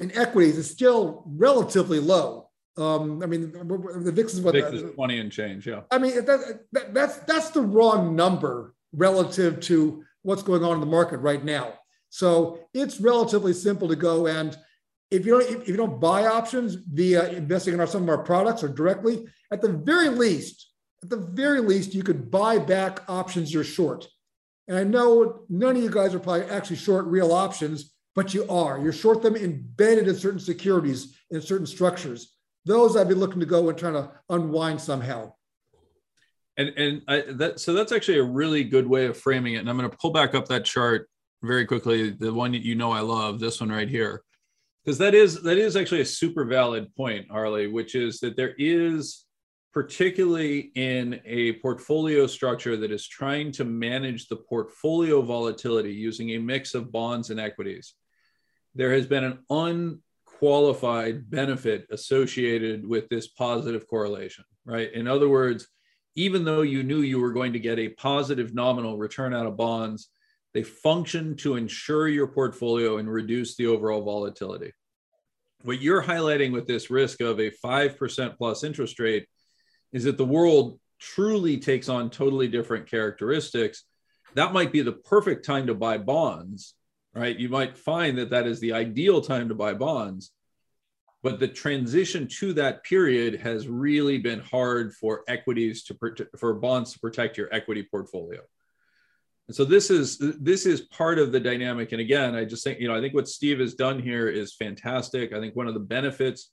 in 0.00 0.16
equities 0.16 0.56
is 0.56 0.70
still 0.70 1.24
relatively 1.26 2.00
low. 2.00 2.48
Um, 2.78 3.22
I 3.22 3.26
mean, 3.26 3.52
the 3.52 4.12
VIX 4.14 4.34
is 4.34 4.40
what 4.40 4.54
VIX 4.54 4.68
is 4.72 4.94
20 4.94 5.18
and 5.18 5.30
change. 5.30 5.66
Yeah. 5.66 5.80
I 5.90 5.98
mean, 5.98 6.24
that, 6.24 6.60
that, 6.72 6.94
that's, 6.94 7.18
that's 7.18 7.50
the 7.50 7.60
wrong 7.60 8.16
number 8.16 8.74
relative 8.94 9.60
to 9.60 10.04
what's 10.22 10.42
going 10.42 10.64
on 10.64 10.74
in 10.74 10.80
the 10.80 10.86
market 10.86 11.18
right 11.18 11.44
now. 11.44 11.74
So 12.12 12.58
it's 12.74 13.00
relatively 13.00 13.54
simple 13.54 13.88
to 13.88 13.96
go 13.96 14.26
and 14.26 14.54
if 15.10 15.24
you 15.24 15.32
don't 15.32 15.62
if 15.62 15.66
you 15.66 15.78
don't 15.78 15.98
buy 15.98 16.26
options 16.26 16.74
via 16.74 17.30
investing 17.30 17.72
in 17.72 17.80
our, 17.80 17.86
some 17.86 18.02
of 18.02 18.08
our 18.10 18.22
products 18.22 18.62
or 18.62 18.68
directly, 18.68 19.24
at 19.50 19.62
the 19.62 19.72
very 19.72 20.10
least, 20.10 20.72
at 21.02 21.08
the 21.08 21.16
very 21.16 21.60
least, 21.60 21.94
you 21.94 22.02
could 22.02 22.30
buy 22.30 22.58
back 22.58 23.00
options 23.08 23.52
you're 23.52 23.64
short. 23.64 24.06
And 24.68 24.76
I 24.76 24.84
know 24.84 25.44
none 25.48 25.76
of 25.76 25.82
you 25.82 25.90
guys 25.90 26.14
are 26.14 26.18
probably 26.18 26.44
actually 26.50 26.76
short 26.76 27.06
real 27.06 27.32
options, 27.32 27.94
but 28.14 28.34
you 28.34 28.46
are. 28.50 28.78
You're 28.78 28.92
short 28.92 29.22
them 29.22 29.34
embedded 29.34 30.06
in 30.06 30.14
certain 30.14 30.40
securities 30.40 31.16
in 31.30 31.40
certain 31.40 31.66
structures. 31.66 32.36
Those 32.66 32.94
I'd 32.94 33.08
be 33.08 33.14
looking 33.14 33.40
to 33.40 33.46
go 33.46 33.70
and 33.70 33.78
trying 33.78 33.94
to 33.94 34.12
unwind 34.28 34.82
somehow. 34.82 35.32
And 36.58 36.68
and 36.76 37.02
I, 37.08 37.22
that 37.36 37.58
so 37.58 37.72
that's 37.72 37.92
actually 37.92 38.18
a 38.18 38.24
really 38.24 38.64
good 38.64 38.86
way 38.86 39.06
of 39.06 39.16
framing 39.16 39.54
it. 39.54 39.60
And 39.60 39.70
I'm 39.70 39.78
going 39.78 39.90
to 39.90 39.96
pull 39.96 40.10
back 40.10 40.34
up 40.34 40.48
that 40.48 40.66
chart 40.66 41.08
very 41.42 41.66
quickly 41.66 42.10
the 42.10 42.32
one 42.32 42.52
that 42.52 42.62
you 42.62 42.74
know 42.74 42.92
I 42.92 43.00
love, 43.00 43.40
this 43.40 43.60
one 43.60 43.70
right 43.70 43.88
here, 43.88 44.22
because 44.84 44.98
that 44.98 45.14
is 45.14 45.42
that 45.42 45.58
is 45.58 45.76
actually 45.76 46.00
a 46.00 46.06
super 46.06 46.44
valid 46.44 46.94
point, 46.94 47.30
Harley, 47.30 47.66
which 47.66 47.94
is 47.94 48.20
that 48.20 48.36
there 48.36 48.54
is 48.58 49.24
particularly 49.72 50.70
in 50.74 51.20
a 51.24 51.54
portfolio 51.54 52.26
structure 52.26 52.76
that 52.76 52.92
is 52.92 53.08
trying 53.08 53.50
to 53.52 53.64
manage 53.64 54.28
the 54.28 54.36
portfolio 54.36 55.22
volatility 55.22 55.92
using 55.92 56.30
a 56.30 56.38
mix 56.38 56.74
of 56.74 56.92
bonds 56.92 57.30
and 57.30 57.40
equities. 57.40 57.94
There 58.74 58.92
has 58.92 59.06
been 59.06 59.24
an 59.24 59.38
unqualified 59.48 61.30
benefit 61.30 61.86
associated 61.90 62.86
with 62.86 63.08
this 63.08 63.28
positive 63.28 63.88
correlation, 63.88 64.44
right? 64.66 64.92
In 64.92 65.08
other 65.08 65.28
words, 65.28 65.68
even 66.16 66.44
though 66.44 66.62
you 66.62 66.82
knew 66.82 67.00
you 67.00 67.18
were 67.18 67.32
going 67.32 67.54
to 67.54 67.58
get 67.58 67.78
a 67.78 67.88
positive 67.90 68.54
nominal 68.54 68.98
return 68.98 69.32
out 69.32 69.46
of 69.46 69.56
bonds, 69.56 70.10
they 70.54 70.62
function 70.62 71.36
to 71.36 71.56
ensure 71.56 72.08
your 72.08 72.26
portfolio 72.26 72.98
and 72.98 73.10
reduce 73.10 73.56
the 73.56 73.66
overall 73.66 74.02
volatility. 74.02 74.72
What 75.62 75.80
you're 75.80 76.02
highlighting 76.02 76.52
with 76.52 76.66
this 76.66 76.90
risk 76.90 77.20
of 77.20 77.40
a 77.40 77.50
5% 77.50 78.36
plus 78.36 78.64
interest 78.64 78.98
rate 78.98 79.26
is 79.92 80.04
that 80.04 80.18
the 80.18 80.24
world 80.24 80.78
truly 80.98 81.58
takes 81.58 81.88
on 81.88 82.10
totally 82.10 82.48
different 82.48 82.90
characteristics. 82.90 83.84
That 84.34 84.52
might 84.52 84.72
be 84.72 84.82
the 84.82 84.92
perfect 84.92 85.44
time 85.44 85.66
to 85.68 85.74
buy 85.74 85.98
bonds, 85.98 86.74
right? 87.14 87.36
You 87.36 87.48
might 87.48 87.76
find 87.78 88.18
that 88.18 88.30
that 88.30 88.46
is 88.46 88.60
the 88.60 88.72
ideal 88.72 89.20
time 89.20 89.48
to 89.48 89.54
buy 89.54 89.74
bonds. 89.74 90.32
but 91.22 91.38
the 91.38 91.48
transition 91.48 92.26
to 92.26 92.52
that 92.54 92.82
period 92.82 93.40
has 93.40 93.68
really 93.68 94.18
been 94.18 94.40
hard 94.40 94.92
for 94.94 95.22
equities 95.28 95.84
to 95.84 95.96
for 96.36 96.54
bonds 96.54 96.92
to 96.92 96.98
protect 96.98 97.38
your 97.38 97.48
equity 97.54 97.86
portfolio. 97.88 98.40
So 99.52 99.64
this 99.64 99.90
is 99.90 100.18
this 100.18 100.66
is 100.66 100.82
part 100.82 101.18
of 101.18 101.32
the 101.32 101.40
dynamic. 101.40 101.92
And 101.92 102.00
again, 102.00 102.34
I 102.34 102.44
just 102.44 102.64
think 102.64 102.80
you 102.80 102.88
know 102.88 102.94
I 102.94 103.00
think 103.00 103.14
what 103.14 103.28
Steve 103.28 103.60
has 103.60 103.74
done 103.74 104.00
here 104.00 104.28
is 104.28 104.54
fantastic. 104.54 105.32
I 105.32 105.40
think 105.40 105.54
one 105.54 105.68
of 105.68 105.74
the 105.74 105.80
benefits 105.80 106.50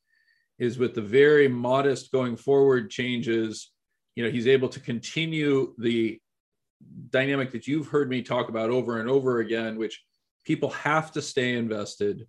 is 0.57 0.77
with 0.77 0.93
the 0.93 1.01
very 1.01 1.47
modest 1.47 2.11
going 2.11 2.35
forward 2.35 2.89
changes. 2.89 3.71
You 4.15 4.23
know, 4.23 4.31
he's 4.31 4.47
able 4.47 4.69
to 4.69 4.79
continue 4.79 5.73
the 5.77 6.19
dynamic 7.09 7.51
that 7.51 7.67
you've 7.67 7.87
heard 7.87 8.09
me 8.09 8.21
talk 8.21 8.49
about 8.49 8.69
over 8.69 8.99
and 8.99 9.09
over 9.09 9.39
again, 9.39 9.77
which 9.77 10.03
people 10.45 10.69
have 10.71 11.11
to 11.13 11.21
stay 11.21 11.55
invested 11.55 12.25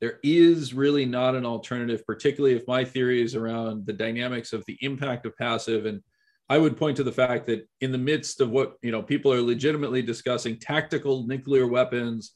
there 0.00 0.18
is 0.22 0.72
really 0.72 1.04
not 1.04 1.34
an 1.34 1.44
alternative, 1.44 2.04
particularly 2.06 2.56
if 2.56 2.66
my 2.66 2.84
theory 2.84 3.22
is 3.22 3.34
around 3.34 3.86
the 3.86 3.92
dynamics 3.92 4.52
of 4.52 4.64
the 4.64 4.78
impact 4.80 5.26
of 5.26 5.36
passive. 5.36 5.84
And 5.84 6.02
I 6.50 6.58
would 6.58 6.76
point 6.76 6.96
to 6.96 7.04
the 7.04 7.12
fact 7.12 7.46
that 7.46 7.68
in 7.80 7.92
the 7.92 7.98
midst 7.98 8.40
of 8.40 8.50
what 8.50 8.74
you 8.82 8.90
know 8.90 9.02
people 9.02 9.32
are 9.32 9.40
legitimately 9.40 10.02
discussing 10.02 10.58
tactical 10.58 11.24
nuclear 11.26 11.66
weapons 11.66 12.32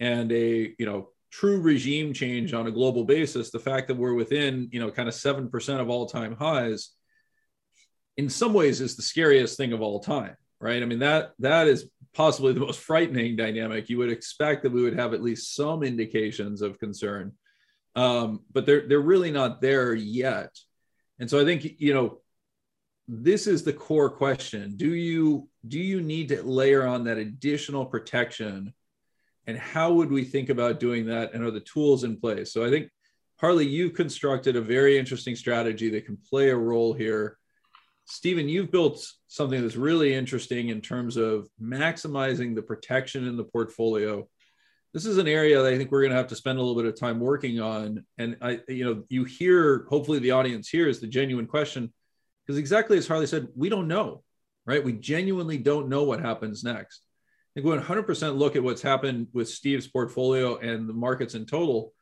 and 0.00 0.32
a 0.32 0.74
you 0.78 0.86
know 0.86 1.10
true 1.30 1.60
regime 1.60 2.14
change 2.14 2.54
on 2.54 2.66
a 2.66 2.72
global 2.72 3.04
basis, 3.04 3.50
the 3.50 3.60
fact 3.60 3.86
that 3.88 3.98
we're 3.98 4.14
within 4.14 4.70
you 4.72 4.80
know 4.80 4.90
kind 4.90 5.08
of 5.08 5.14
seven 5.14 5.50
percent 5.50 5.80
of 5.80 5.90
all 5.90 6.06
time 6.06 6.34
highs, 6.34 6.92
in 8.16 8.30
some 8.30 8.54
ways, 8.54 8.80
is 8.80 8.96
the 8.96 9.02
scariest 9.02 9.58
thing 9.58 9.74
of 9.74 9.82
all 9.82 10.00
time, 10.00 10.36
right? 10.58 10.82
I 10.82 10.86
mean 10.86 11.00
that 11.00 11.32
that 11.40 11.68
is 11.68 11.86
possibly 12.14 12.54
the 12.54 12.60
most 12.60 12.80
frightening 12.80 13.36
dynamic, 13.36 13.90
you 13.90 13.98
would 13.98 14.10
expect 14.10 14.62
that 14.62 14.72
we 14.72 14.82
would 14.82 14.98
have 14.98 15.12
at 15.14 15.22
least 15.22 15.54
some 15.54 15.82
indications 15.82 16.62
of 16.62 16.78
concern. 16.78 17.32
Um, 17.94 18.40
but 18.50 18.64
they're 18.64 18.88
they're 18.88 19.00
really 19.00 19.30
not 19.30 19.60
there 19.60 19.92
yet. 19.92 20.50
And 21.18 21.28
so 21.28 21.38
I 21.38 21.44
think 21.44 21.78
you 21.78 21.92
know 21.92 22.20
this 23.12 23.46
is 23.46 23.64
the 23.64 23.72
core 23.72 24.10
question. 24.10 24.76
Do 24.76 24.94
you 24.94 25.48
do 25.66 25.78
you 25.78 26.00
need 26.00 26.28
to 26.28 26.42
layer 26.42 26.86
on 26.86 27.04
that 27.04 27.18
additional 27.18 27.84
protection? 27.84 28.72
And 29.46 29.58
how 29.58 29.92
would 29.92 30.10
we 30.10 30.24
think 30.24 30.48
about 30.48 30.80
doing 30.80 31.06
that? 31.06 31.34
And 31.34 31.42
are 31.44 31.50
the 31.50 31.60
tools 31.60 32.04
in 32.04 32.20
place? 32.20 32.52
So 32.52 32.64
I 32.64 32.70
think 32.70 32.90
Harley, 33.40 33.66
you've 33.66 33.94
constructed 33.94 34.54
a 34.54 34.60
very 34.60 34.98
interesting 34.98 35.34
strategy 35.34 35.90
that 35.90 36.06
can 36.06 36.18
play 36.28 36.50
a 36.50 36.56
role 36.56 36.92
here 36.92 37.38
Stephen, 38.10 38.48
you've 38.48 38.72
built 38.72 39.06
something 39.28 39.62
that's 39.62 39.76
really 39.76 40.12
interesting 40.12 40.70
in 40.70 40.80
terms 40.80 41.16
of 41.16 41.48
maximizing 41.62 42.56
the 42.56 42.62
protection 42.62 43.26
in 43.26 43.36
the 43.36 43.44
portfolio. 43.44 44.28
This 44.92 45.06
is 45.06 45.18
an 45.18 45.28
area 45.28 45.62
that 45.62 45.72
I 45.72 45.78
think 45.78 45.92
we're 45.92 46.00
going 46.00 46.10
to 46.10 46.16
have 46.16 46.26
to 46.28 46.36
spend 46.36 46.58
a 46.58 46.60
little 46.60 46.80
bit 46.80 46.92
of 46.92 46.98
time 46.98 47.20
working 47.20 47.60
on. 47.60 48.04
And 48.18 48.36
I, 48.42 48.60
you 48.66 48.84
know, 48.84 49.04
you 49.08 49.22
hear, 49.22 49.86
hopefully 49.88 50.18
the 50.18 50.32
audience 50.32 50.68
hears 50.68 50.98
the 50.98 51.06
genuine 51.06 51.46
question, 51.46 51.92
because 52.46 52.58
exactly 52.58 52.98
as 52.98 53.06
Harley 53.06 53.26
said, 53.26 53.48
we 53.54 53.68
don't 53.68 53.88
know, 53.88 54.22
right? 54.66 54.84
We 54.84 54.92
genuinely 54.92 55.58
don't 55.58 55.88
know 55.88 56.04
what 56.04 56.20
happens 56.20 56.64
next. 56.64 57.02
I 57.56 57.60
think 57.60 57.66
we 57.66 57.76
100% 57.76 58.38
look 58.38 58.56
at 58.56 58.62
what's 58.62 58.82
happened 58.82 59.28
with 59.32 59.48
Steve's 59.48 59.88
portfolio 59.88 60.56
and 60.58 60.88
the 60.88 60.94
markets 60.94 61.34
in 61.34 61.46
total 61.46 61.92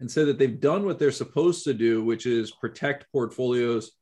and 0.00 0.10
say 0.10 0.24
that 0.24 0.38
they've 0.38 0.60
done 0.60 0.84
what 0.84 0.98
they're 0.98 1.10
supposed 1.10 1.64
to 1.64 1.74
do, 1.74 2.04
which 2.04 2.26
is 2.26 2.50
protect 2.50 3.10
portfolios 3.12 3.92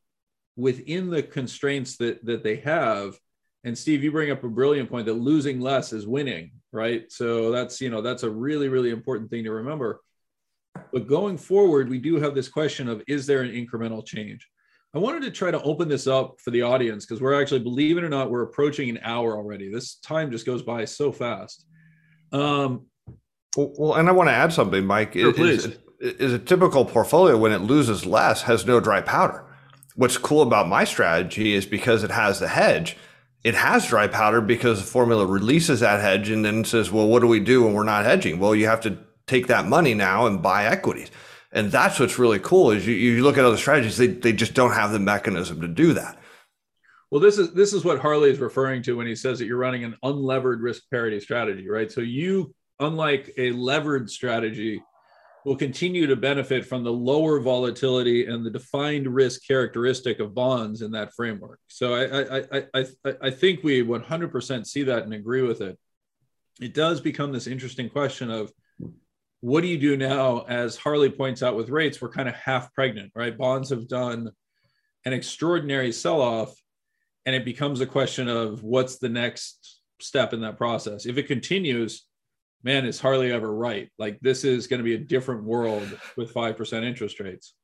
within 0.56 1.10
the 1.10 1.22
constraints 1.22 1.96
that 1.98 2.24
that 2.24 2.42
they 2.42 2.56
have 2.56 3.18
and 3.64 3.76
steve 3.76 4.02
you 4.02 4.10
bring 4.10 4.30
up 4.30 4.42
a 4.42 4.48
brilliant 4.48 4.90
point 4.90 5.06
that 5.06 5.14
losing 5.14 5.60
less 5.60 5.92
is 5.92 6.06
winning 6.06 6.50
right 6.72 7.12
so 7.12 7.50
that's 7.52 7.80
you 7.80 7.90
know 7.90 8.00
that's 8.00 8.22
a 8.22 8.30
really 8.30 8.68
really 8.68 8.90
important 8.90 9.30
thing 9.30 9.44
to 9.44 9.52
remember 9.52 10.00
but 10.92 11.06
going 11.06 11.36
forward 11.36 11.88
we 11.88 11.98
do 11.98 12.16
have 12.16 12.34
this 12.34 12.48
question 12.48 12.88
of 12.88 13.02
is 13.06 13.26
there 13.26 13.42
an 13.42 13.52
incremental 13.52 14.04
change 14.04 14.48
i 14.96 14.98
wanted 14.98 15.22
to 15.22 15.30
try 15.30 15.50
to 15.50 15.62
open 15.62 15.88
this 15.88 16.06
up 16.06 16.40
for 16.40 16.50
the 16.50 16.62
audience 16.62 17.06
because 17.06 17.20
we're 17.20 17.40
actually 17.40 17.60
believe 17.60 17.98
it 17.98 18.04
or 18.04 18.08
not 18.08 18.30
we're 18.30 18.42
approaching 18.42 18.88
an 18.90 18.98
hour 19.02 19.36
already 19.36 19.70
this 19.70 19.96
time 19.96 20.30
just 20.30 20.46
goes 20.46 20.62
by 20.62 20.84
so 20.84 21.12
fast 21.12 21.66
um 22.32 22.86
well 23.56 23.94
and 23.94 24.08
i 24.08 24.12
want 24.12 24.28
to 24.28 24.34
add 24.34 24.52
something 24.52 24.84
mike 24.84 25.12
sure, 25.12 25.32
please. 25.32 25.66
Is, 25.66 25.78
is 26.00 26.32
a 26.32 26.38
typical 26.38 26.84
portfolio 26.84 27.36
when 27.36 27.52
it 27.52 27.60
loses 27.60 28.04
less 28.04 28.42
has 28.42 28.66
no 28.66 28.80
dry 28.80 29.00
powder 29.00 29.46
what's 29.96 30.18
cool 30.18 30.42
about 30.42 30.68
my 30.68 30.84
strategy 30.84 31.54
is 31.54 31.66
because 31.66 32.04
it 32.04 32.10
has 32.10 32.38
the 32.38 32.48
hedge, 32.48 32.96
it 33.42 33.54
has 33.54 33.88
dry 33.88 34.06
powder 34.06 34.40
because 34.40 34.80
the 34.80 34.86
formula 34.86 35.26
releases 35.26 35.80
that 35.80 36.00
hedge 36.00 36.30
and 36.30 36.44
then 36.44 36.64
says, 36.64 36.92
well, 36.92 37.08
what 37.08 37.20
do 37.20 37.26
we 37.26 37.40
do 37.40 37.64
when 37.64 37.72
we're 37.72 37.84
not 37.84 38.04
hedging? 38.04 38.38
Well, 38.38 38.54
you 38.54 38.66
have 38.66 38.80
to 38.82 38.98
take 39.26 39.48
that 39.48 39.66
money 39.66 39.94
now 39.94 40.26
and 40.26 40.42
buy 40.42 40.66
equities. 40.66 41.10
And 41.56 41.72
that's 41.72 41.98
what's 41.98 42.18
really 42.18 42.38
cool 42.38 42.70
is 42.70 42.86
you, 42.86 42.94
you 42.94 43.22
look 43.22 43.38
at 43.38 43.44
other 43.46 43.56
strategies, 43.56 43.96
they, 43.96 44.08
they 44.08 44.34
just 44.34 44.52
don't 44.52 44.72
have 44.72 44.92
the 44.92 44.98
mechanism 44.98 45.62
to 45.62 45.68
do 45.68 45.94
that. 45.94 46.18
Well, 47.10 47.20
this 47.20 47.38
is 47.38 47.54
this 47.54 47.72
is 47.72 47.82
what 47.82 47.98
Harley 47.98 48.30
is 48.30 48.40
referring 48.40 48.82
to 48.82 48.96
when 48.96 49.06
he 49.06 49.16
says 49.16 49.38
that 49.38 49.46
you're 49.46 49.56
running 49.56 49.84
an 49.84 49.96
unlevered 50.04 50.60
risk 50.60 50.82
parity 50.90 51.18
strategy, 51.18 51.66
right? 51.66 51.90
So 51.90 52.02
you, 52.02 52.54
unlike 52.78 53.32
a 53.38 53.52
levered 53.52 54.10
strategy, 54.10 54.82
will 55.46 55.56
continue 55.56 56.06
to 56.08 56.16
benefit 56.16 56.66
from 56.66 56.84
the 56.84 56.92
lower 56.92 57.40
volatility 57.40 58.26
and 58.26 58.44
the 58.44 58.50
defined 58.50 59.06
risk 59.06 59.46
characteristic 59.46 60.20
of 60.20 60.34
bonds 60.34 60.82
in 60.82 60.90
that 60.90 61.14
framework. 61.14 61.60
So 61.68 61.94
I, 61.94 62.20
I, 62.20 62.42
I, 62.74 62.86
I, 63.04 63.14
I 63.22 63.30
think 63.30 63.62
we 63.62 63.82
100% 63.82 64.66
see 64.66 64.82
that 64.82 65.04
and 65.04 65.14
agree 65.14 65.42
with 65.42 65.62
it. 65.62 65.78
It 66.60 66.74
does 66.74 67.00
become 67.00 67.32
this 67.32 67.46
interesting 67.46 67.88
question 67.88 68.30
of 68.30 68.52
what 69.40 69.60
do 69.60 69.68
you 69.68 69.78
do 69.78 69.96
now? 69.96 70.44
As 70.48 70.76
Harley 70.76 71.10
points 71.10 71.42
out 71.42 71.56
with 71.56 71.68
rates, 71.68 72.00
we're 72.00 72.08
kind 72.08 72.28
of 72.28 72.34
half 72.34 72.72
pregnant, 72.74 73.12
right? 73.14 73.36
Bonds 73.36 73.70
have 73.70 73.88
done 73.88 74.30
an 75.04 75.12
extraordinary 75.12 75.92
sell 75.92 76.20
off, 76.20 76.54
and 77.24 77.34
it 77.34 77.44
becomes 77.44 77.80
a 77.80 77.86
question 77.86 78.28
of 78.28 78.62
what's 78.62 78.98
the 78.98 79.08
next 79.08 79.80
step 80.00 80.32
in 80.32 80.40
that 80.40 80.56
process. 80.56 81.06
If 81.06 81.18
it 81.18 81.26
continues, 81.26 82.04
man, 82.62 82.86
is 82.86 83.00
Harley 83.00 83.32
ever 83.32 83.52
right? 83.52 83.90
Like 83.98 84.18
this 84.20 84.44
is 84.44 84.66
going 84.66 84.78
to 84.78 84.84
be 84.84 84.94
a 84.94 84.98
different 84.98 85.44
world 85.44 85.98
with 86.16 86.32
five 86.32 86.56
percent 86.56 86.84
interest 86.84 87.20
rates. 87.20 87.54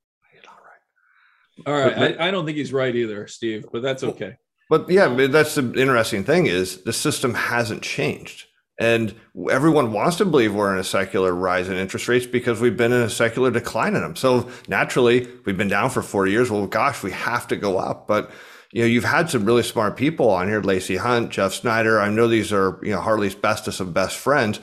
All 1.67 1.75
right, 1.75 2.19
I, 2.19 2.29
I, 2.29 2.31
don't 2.31 2.47
think 2.47 2.57
he's 2.57 2.73
right 2.73 2.95
either, 2.95 3.27
Steve, 3.27 3.67
but 3.71 3.83
that's 3.83 4.03
okay. 4.03 4.37
But 4.71 4.89
yeah, 4.89 5.27
that's 5.27 5.55
the 5.55 5.73
interesting 5.75 6.25
thing 6.25 6.47
is 6.47 6.83
the 6.83 6.95
system 6.95 7.35
hasn't 7.35 7.83
changed. 7.83 8.47
And 8.81 9.15
everyone 9.51 9.93
wants 9.93 10.17
to 10.17 10.25
believe 10.25 10.55
we're 10.55 10.73
in 10.73 10.79
a 10.79 10.85
secular 10.85 11.35
rise 11.35 11.69
in 11.69 11.77
interest 11.77 12.09
rates 12.09 12.27
because 12.27 12.61
we've 12.61 12.77
been 12.77 12.93
in 12.93 13.03
a 13.03 13.11
secular 13.11 13.51
decline 13.51 13.95
in 13.95 14.01
them. 14.01 14.17
So 14.17 14.51
naturally, 14.67 15.29
we've 15.45 15.59
been 15.59 15.69
down 15.69 15.91
for 15.91 16.03
40 16.03 16.33
years. 16.33 16.51
Well, 16.51 16.67
gosh, 16.67 17.03
we 17.03 17.13
have 17.13 17.47
to 17.49 17.57
go 17.57 17.79
up. 17.79 18.07
But 18.07 18.31
you 18.73 18.83
know, 18.83 18.87
you've 18.87 19.05
had 19.05 19.29
some 19.29 19.45
really 19.45 19.63
smart 19.63 19.97
people 19.97 20.31
on 20.31 20.49
here, 20.49 20.63
Lacey 20.63 20.97
Hunt, 20.97 21.31
Jeff 21.31 21.53
Snider. 21.53 22.01
I 22.01 22.09
know 22.09 22.27
these 22.27 22.53
are, 22.53 22.81
you 22.83 22.93
know, 22.93 23.01
Harley's 23.01 23.35
bestest 23.35 23.81
of 23.81 23.93
best 23.93 24.17
friends 24.17 24.59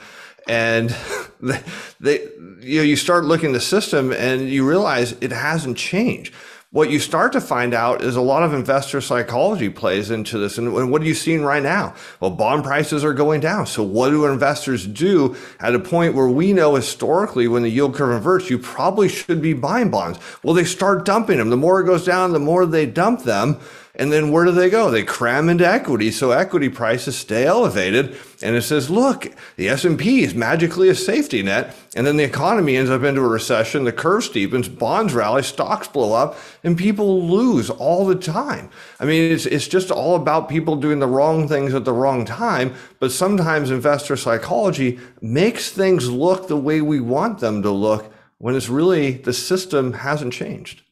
and 0.50 0.90
they, 1.40 1.62
they, 2.00 2.20
you 2.60 2.80
know 2.80 2.84
you 2.84 2.96
start 2.96 3.24
looking 3.24 3.50
at 3.50 3.54
the 3.54 3.62
system 3.62 4.12
and 4.12 4.50
you 4.50 4.68
realize 4.68 5.14
it 5.22 5.32
hasn't 5.32 5.78
changed 5.78 6.34
what 6.72 6.92
you 6.92 7.00
start 7.00 7.32
to 7.34 7.42
find 7.42 7.74
out 7.74 8.04
is 8.04 8.16
a 8.16 8.22
lot 8.22 8.44
of 8.44 8.54
investor 8.54 9.02
psychology 9.02 9.70
plays 9.70 10.12
into 10.12 10.38
this. 10.38 10.60
And 10.60 10.92
what 10.92 11.02
are 11.02 11.06
you 11.06 11.16
seeing 11.16 11.42
right 11.42 11.64
now? 11.64 11.96
Well, 12.20 12.30
bond 12.30 12.64
prices 12.64 13.04
are 13.04 13.14
going 13.14 13.42
down. 13.42 13.66
So 13.66 13.82
what 13.82 14.12
do 14.12 14.28
investors 14.28 14.86
do 14.86 15.36
at 15.60 15.74
a 15.74 15.80
point 15.80 16.14
where 16.14 16.30
we 16.30 16.54
know 16.54 16.76
historically 16.76 17.48
when 17.48 17.64
the 17.64 17.70
yield 17.70 17.96
curve 17.96 18.16
inverts, 18.16 18.52
you 18.52 18.60
probably 18.60 19.10
should 19.10 19.42
be 19.42 19.54
buying 19.54 19.90
bonds? 19.90 20.20
Well, 20.44 20.54
they 20.54 20.64
start 20.64 21.06
dumping 21.06 21.40
them. 21.40 21.50
The 21.50 21.58
more 21.58 21.82
it 21.82 21.86
goes 21.86 22.06
down, 22.06 22.34
the 22.34 22.40
more 22.40 22.68
they 22.68 22.86
dump 22.86 23.24
them. 23.24 23.60
And 24.00 24.14
then 24.14 24.32
where 24.32 24.46
do 24.46 24.52
they 24.54 24.70
go? 24.70 24.90
They 24.90 25.04
cram 25.04 25.50
into 25.50 25.68
equity. 25.68 26.10
So 26.10 26.32
equity 26.32 26.70
prices 26.70 27.18
stay 27.18 27.46
elevated. 27.46 28.16
And 28.42 28.56
it 28.56 28.62
says, 28.62 28.90
look, 28.90 29.28
the 29.58 29.68
S&P 29.68 30.24
is 30.24 30.34
magically 30.34 30.88
a 30.88 30.96
safety 30.96 31.44
net. 31.44 31.76
And 31.98 32.08
then 32.08 32.16
the 32.16 32.24
economy 32.24 32.78
ends 32.78 32.90
up 32.90 33.04
into 33.04 33.20
a 33.20 33.28
recession. 33.28 33.84
The 33.84 33.92
curve 33.92 34.24
steepens, 34.24 34.70
bonds 34.70 35.14
rally, 35.14 35.44
stocks 35.44 35.90
blow 35.90 36.14
up, 36.14 36.38
and 36.64 36.78
people 36.78 37.28
lose 37.28 37.70
all 37.70 38.06
the 38.06 38.16
time. 38.16 38.70
I 39.02 39.06
mean, 39.06 39.34
it's, 39.34 39.46
it's 39.46 39.68
just 39.68 39.92
all 39.92 40.16
about 40.16 40.48
people 40.48 40.78
doing 40.78 41.00
the 41.00 41.08
wrong 41.08 41.50
things 41.50 41.74
at 41.74 41.84
the 41.84 41.92
wrong 41.92 42.24
time. 42.24 42.76
But 43.00 43.12
sometimes 43.12 43.70
investor 43.70 44.16
psychology 44.16 44.98
makes 45.20 45.72
things 45.72 46.10
look 46.10 46.48
the 46.48 46.56
way 46.56 46.80
we 46.80 47.02
want 47.02 47.40
them 47.40 47.62
to 47.64 47.70
look 47.70 48.14
when 48.38 48.56
it's 48.56 48.70
really 48.70 49.12
the 49.12 49.34
system 49.34 49.92
hasn't 49.92 50.32
changed. 50.32 50.84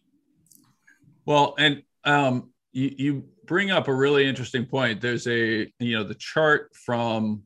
Well, 1.26 1.56
and 1.58 1.84
um, 2.04 2.50
you, 2.72 2.96
you 2.98 3.24
bring 3.46 3.72
up 3.72 3.88
a 3.88 3.94
really 3.94 4.28
interesting 4.28 4.66
point. 4.66 5.02
There's 5.02 5.28
a, 5.28 5.72
you 5.80 5.98
know, 5.98 6.04
the 6.04 6.16
chart 6.16 6.76
from 6.76 7.44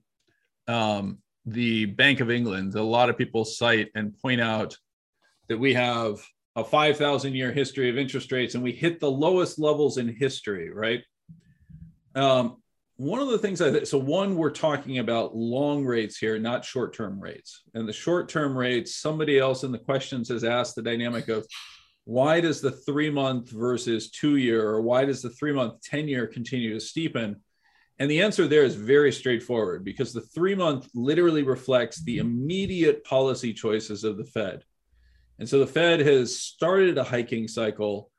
um, 0.68 1.20
the 1.46 1.86
Bank 1.86 2.20
of 2.20 2.30
England, 2.30 2.76
a 2.76 2.84
lot 2.84 3.10
of 3.10 3.18
people 3.18 3.46
cite 3.46 3.90
and 3.96 4.18
point 4.20 4.42
out 4.42 4.78
that 5.48 5.58
we 5.58 5.74
have 5.74 6.24
a 6.56 6.64
5,000 6.64 7.34
year 7.34 7.52
history 7.52 7.90
of 7.90 7.98
interest 7.98 8.32
rates 8.32 8.56
and 8.56 8.64
we 8.64 8.72
hit 8.72 9.00
the 9.00 9.12
lowest 9.12 9.60
levels 9.60 9.98
in 9.98 10.08
history, 10.08 10.70
right? 10.70 11.02
Um, 12.16 12.58
one 12.98 13.20
of 13.20 13.30
the 13.30 13.40
things 13.40 13.62
I 13.62 13.84
so 13.84 13.98
one 13.98 14.36
we're 14.36 14.52
talking 14.52 15.00
about 15.00 15.36
long 15.36 15.84
rates 15.86 16.18
here, 16.18 16.38
not 16.38 16.64
short 16.64 16.94
term 16.94 17.20
rates. 17.20 17.64
And 17.74 17.90
the 17.90 17.94
short 17.94 18.30
term 18.30 18.56
rates, 18.56 18.96
somebody 18.96 19.40
else 19.40 19.64
in 19.64 19.72
the 19.72 19.80
questions 19.80 20.30
has 20.30 20.44
asked 20.44 20.76
the 20.76 20.84
dynamic 20.84 21.28
of 21.28 21.48
why 22.06 22.42
does 22.42 22.62
the 22.62 22.72
three 22.72 23.10
month 23.10 23.50
versus 23.50 24.10
two 24.10 24.38
year, 24.38 24.68
or 24.68 24.82
why 24.82 25.06
does 25.06 25.22
the 25.22 25.30
three 25.30 25.54
month, 25.54 25.82
10 25.84 26.08
year 26.08 26.28
continue 26.28 26.78
to 26.78 26.84
steepen? 26.84 27.36
And 28.00 28.10
the 28.10 28.22
answer 28.22 28.48
there 28.48 28.64
is 28.64 28.76
very 28.76 29.12
straightforward 29.12 29.84
because 29.84 30.12
the 30.12 30.22
three 30.22 30.56
month 30.56 30.90
literally 30.96 31.44
reflects 31.44 32.04
the 32.04 32.18
immediate 32.18 33.04
policy 33.04 33.54
choices 33.54 34.04
of 34.04 34.18
the 34.18 34.26
Fed. 34.26 34.64
And 35.38 35.48
so 35.48 35.60
the 35.60 35.68
Fed 35.68 36.00
has 36.00 36.40
started 36.40 36.98
a 36.98 37.04
hiking 37.04 37.48
cycle, 37.48 38.12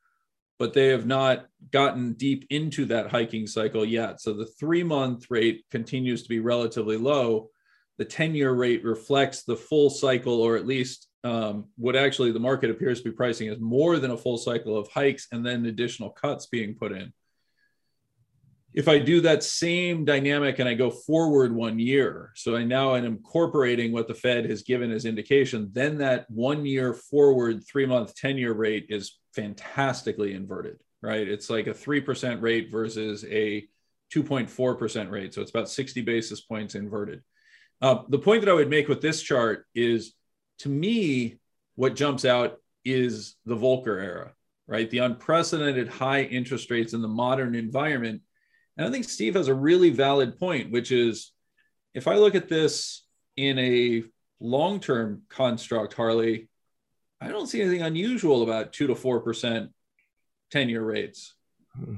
but 0.58 0.72
they 0.72 0.88
have 0.88 1.06
not 1.06 1.46
gotten 1.72 2.12
deep 2.12 2.46
into 2.50 2.84
that 2.86 3.10
hiking 3.10 3.46
cycle 3.48 3.84
yet. 3.84 4.20
So 4.20 4.32
the 4.32 4.46
three 4.46 4.84
month 4.84 5.26
rate 5.30 5.64
continues 5.70 6.22
to 6.22 6.28
be 6.28 6.38
relatively 6.38 6.96
low. 6.96 7.50
The 7.98 8.04
10 8.04 8.36
year 8.36 8.52
rate 8.52 8.84
reflects 8.84 9.42
the 9.42 9.56
full 9.56 9.90
cycle, 9.90 10.40
or 10.40 10.56
at 10.56 10.66
least 10.66 11.08
um, 11.24 11.66
what 11.76 11.96
actually 11.96 12.32
the 12.32 12.40
market 12.40 12.70
appears 12.70 12.98
to 12.98 13.10
be 13.10 13.16
pricing 13.16 13.48
is 13.48 13.60
more 13.60 13.98
than 13.98 14.10
a 14.10 14.16
full 14.16 14.38
cycle 14.38 14.76
of 14.76 14.88
hikes 14.88 15.28
and 15.32 15.44
then 15.44 15.66
additional 15.66 16.10
cuts 16.10 16.46
being 16.46 16.74
put 16.74 16.92
in 16.92 17.12
if 18.74 18.88
I 18.88 18.98
do 18.98 19.20
that 19.20 19.42
same 19.42 20.04
dynamic 20.04 20.58
and 20.58 20.68
I 20.68 20.74
go 20.74 20.90
forward 20.90 21.54
one 21.54 21.78
year, 21.78 22.32
so 22.34 22.56
I 22.56 22.64
now 22.64 22.94
am 22.94 23.04
incorporating 23.04 23.92
what 23.92 24.08
the 24.08 24.14
Fed 24.14 24.48
has 24.48 24.62
given 24.62 24.90
as 24.90 25.04
indication, 25.04 25.70
then 25.72 25.98
that 25.98 26.30
one 26.30 26.64
year 26.64 26.94
forward 26.94 27.64
three 27.66 27.84
month 27.84 28.14
10 28.14 28.38
year 28.38 28.54
rate 28.54 28.86
is 28.88 29.18
fantastically 29.34 30.32
inverted, 30.32 30.78
right? 31.02 31.28
It's 31.28 31.50
like 31.50 31.66
a 31.66 31.74
3% 31.74 32.40
rate 32.40 32.70
versus 32.70 33.24
a 33.24 33.66
2.4% 34.14 35.10
rate. 35.10 35.34
So 35.34 35.42
it's 35.42 35.50
about 35.50 35.68
60 35.68 36.00
basis 36.02 36.40
points 36.40 36.74
inverted. 36.74 37.22
Uh, 37.82 38.02
the 38.08 38.18
point 38.18 38.42
that 38.42 38.50
I 38.50 38.54
would 38.54 38.70
make 38.70 38.88
with 38.88 39.02
this 39.02 39.20
chart 39.20 39.66
is 39.74 40.14
to 40.62 40.68
me, 40.68 41.38
what 41.76 41.94
jumps 41.94 42.24
out 42.24 42.58
is 42.84 43.36
the 43.46 43.56
Volcker 43.56 44.02
era, 44.02 44.32
right? 44.66 44.90
The 44.90 44.98
unprecedented 44.98 45.88
high 45.88 46.22
interest 46.22 46.70
rates 46.70 46.92
in 46.92 47.02
the 47.02 47.08
modern 47.08 47.54
environment 47.54 48.22
and 48.76 48.86
I 48.86 48.90
think 48.90 49.04
Steve 49.04 49.34
has 49.34 49.48
a 49.48 49.54
really 49.54 49.90
valid 49.90 50.38
point, 50.38 50.70
which 50.70 50.92
is 50.92 51.32
if 51.94 52.08
I 52.08 52.16
look 52.16 52.34
at 52.34 52.48
this 52.48 53.04
in 53.36 53.58
a 53.58 54.04
long 54.40 54.80
term 54.80 55.22
construct, 55.28 55.94
Harley, 55.94 56.48
I 57.20 57.28
don't 57.28 57.46
see 57.46 57.60
anything 57.60 57.82
unusual 57.82 58.42
about 58.42 58.72
two 58.72 58.86
to 58.86 58.94
4% 58.94 59.68
10 60.50 60.68
year 60.68 60.82
rates. 60.82 61.34
Hmm. 61.76 61.96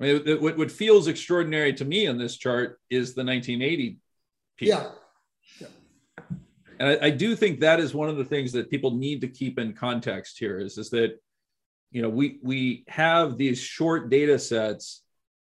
I 0.00 0.04
mean, 0.04 0.40
what, 0.40 0.56
what 0.56 0.72
feels 0.72 1.08
extraordinary 1.08 1.74
to 1.74 1.84
me 1.84 2.06
on 2.06 2.16
this 2.16 2.38
chart 2.38 2.80
is 2.88 3.14
the 3.14 3.22
1980 3.22 3.98
peak. 4.56 4.68
Yeah. 4.68 4.84
yeah. 4.84 4.90
And 6.80 6.88
I, 6.88 7.06
I 7.06 7.10
do 7.10 7.36
think 7.36 7.60
that 7.60 7.78
is 7.78 7.94
one 7.94 8.08
of 8.08 8.16
the 8.16 8.24
things 8.24 8.52
that 8.52 8.70
people 8.70 8.96
need 8.96 9.20
to 9.20 9.28
keep 9.28 9.58
in 9.58 9.74
context 9.74 10.38
here 10.38 10.58
is, 10.58 10.78
is 10.78 10.90
that 10.90 11.20
you 11.90 12.02
know, 12.02 12.08
we 12.08 12.38
we 12.42 12.84
have 12.88 13.36
these 13.36 13.60
short 13.60 14.10
data 14.10 14.38
sets 14.38 15.02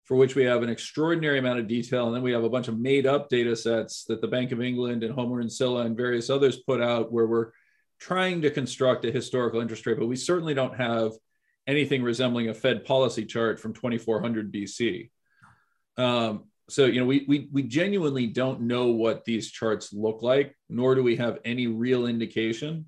for 0.05 0.17
which 0.17 0.37
we 0.37 0.45
have 0.45 0.63
an 0.63 0.69
extraordinary 0.69 1.39
amount 1.39 1.59
of 1.59 1.67
detail, 1.67 2.07
and 2.07 2.15
then 2.15 2.23
we 2.23 2.33
have 2.33 2.45
a 2.45 2.51
bunch 2.51 2.69
of 2.69 2.79
made 2.79 3.07
up 3.07 3.29
data 3.29 3.57
sets 3.57 4.05
that 4.05 4.21
the 4.21 4.29
Bank 4.29 4.53
of 4.53 4.61
England 4.61 5.03
and 5.03 5.13
Homer 5.13 5.41
and 5.41 5.51
Sylla 5.51 5.85
and 5.85 5.97
various 5.97 6.31
others 6.31 6.59
put 6.59 6.81
out, 6.81 7.11
where 7.11 7.27
we're 7.27 7.51
trying 7.99 8.43
to 8.43 8.51
construct 8.51 9.05
a 9.05 9.11
historical 9.11 9.61
interest 9.61 9.87
rate, 9.87 9.99
but 9.99 10.07
we 10.07 10.17
certainly 10.17 10.55
don't 10.55 10.77
have 10.77 11.13
anything 11.67 12.03
resembling 12.03 12.49
a 12.49 12.55
Fed 12.55 12.85
policy 12.85 13.25
chart 13.25 13.59
from 13.59 13.73
2400 13.73 14.53
BC. 14.53 15.11
Um, 15.97 16.45
so 16.69 16.87
you 16.87 17.01
know 17.01 17.07
we, 17.07 17.25
we 17.29 17.49
we 17.53 17.63
genuinely 17.63 18.27
don't 18.27 18.61
know 18.61 18.87
what 18.89 19.25
these 19.25 19.51
charts 19.51 19.93
look 19.93 20.23
like 20.23 20.57
nor 20.69 20.95
do 20.95 21.03
we 21.03 21.17
have 21.17 21.39
any 21.45 21.67
real 21.67 22.07
indication 22.07 22.87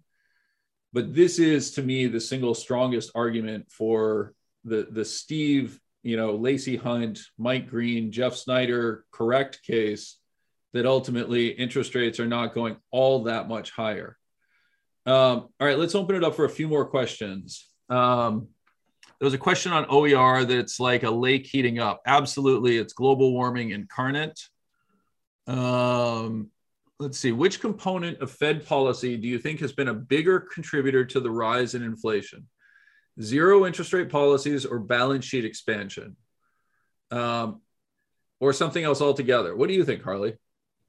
but 0.93 1.15
this 1.15 1.39
is 1.39 1.73
to 1.73 1.83
me 1.83 2.07
the 2.07 2.21
single 2.21 2.55
strongest 2.55 3.11
argument 3.15 3.71
for 3.71 4.33
the 4.65 4.89
the 4.91 5.05
Steve, 5.05 5.79
you 6.03 6.17
know, 6.17 6.37
Lacey 6.37 6.77
Hunt, 6.77 7.21
Mike 7.39 7.69
Green, 7.69 8.13
Jeff 8.13 8.35
Snider 8.35 9.05
correct 9.11 9.63
case 9.63 10.17
that 10.73 10.87
ultimately 10.87 11.49
interest 11.49 11.95
rates 11.95 12.21
are 12.21 12.27
not 12.27 12.55
going 12.55 12.77
all 12.91 13.25
that 13.25 13.49
much 13.49 13.71
higher. 13.71 14.17
Um, 15.07 15.49
all 15.59 15.67
right, 15.67 15.79
let's 15.79 15.95
open 15.95 16.17
it 16.17 16.25
up 16.25 16.35
for 16.35 16.45
a 16.45 16.51
few 16.51 16.69
more 16.69 16.85
questions. 16.85 17.67
Um, 17.89 18.49
there 19.19 19.27
was 19.27 19.35
a 19.35 19.39
question 19.39 19.73
on 19.73 19.87
OER 19.89 20.45
that's 20.45 20.79
like 20.79 21.03
a 21.03 21.11
lake 21.11 21.47
heating 21.47 21.79
up. 21.79 22.01
Absolutely, 22.07 22.79
it's 22.79 22.93
global 22.93 23.33
warming 23.33 23.71
incarnate. 23.71 24.41
Um, 25.47 26.51
let's 27.01 27.19
see, 27.19 27.33
which 27.33 27.61
component 27.61 28.21
of 28.21 28.31
Fed 28.31 28.67
policy 28.67 29.17
do 29.17 29.27
you 29.27 29.39
think 29.39 29.61
has 29.61 29.73
been 29.73 29.89
a 29.89 29.95
bigger 29.95 30.41
contributor 30.41 31.05
to 31.07 31.21
the 31.21 31.31
rise 31.31 31.75
in 31.75 31.83
inflation? 31.83 32.49
Zero 33.21 33.67
interest 33.67 33.93
rate 33.93 34.11
policies 34.11 34.65
or 34.65 34.79
balance 34.79 35.25
sheet 35.25 35.45
expansion? 35.45 36.17
Um, 37.11 37.63
or 38.41 38.53
something 38.53 38.85
else 38.85 39.01
altogether? 39.01 39.57
What 39.57 39.69
do 39.69 39.75
you 39.75 39.85
think, 39.85 40.03
Harley? 40.03 40.37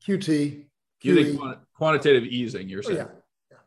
QT. 0.06 0.66
You 1.02 1.24
think 1.24 1.42
quantitative 1.76 2.26
easing, 2.26 2.70
you're 2.70 2.84
saying? 2.84 3.00
Oh, 3.00 3.10
yeah. 3.52 3.58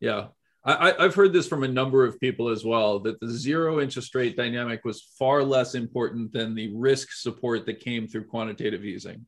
Yeah. 0.00 0.16
yeah. 0.16 0.26
I, 0.64 0.94
I've 0.96 1.14
heard 1.14 1.32
this 1.32 1.48
from 1.48 1.64
a 1.64 1.68
number 1.68 2.04
of 2.04 2.20
people 2.20 2.48
as 2.48 2.64
well 2.64 3.00
that 3.00 3.18
the 3.20 3.28
zero 3.28 3.80
interest 3.80 4.14
rate 4.14 4.36
dynamic 4.36 4.84
was 4.84 5.02
far 5.18 5.42
less 5.42 5.74
important 5.74 6.32
than 6.32 6.54
the 6.54 6.72
risk 6.74 7.12
support 7.12 7.66
that 7.66 7.80
came 7.80 8.06
through 8.06 8.26
quantitative 8.26 8.84
easing 8.84 9.26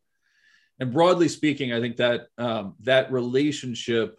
and 0.80 0.92
broadly 0.92 1.28
speaking, 1.28 1.72
I 1.72 1.80
think 1.80 1.96
that 1.96 2.28
um, 2.36 2.74
that 2.80 3.12
relationship, 3.12 4.18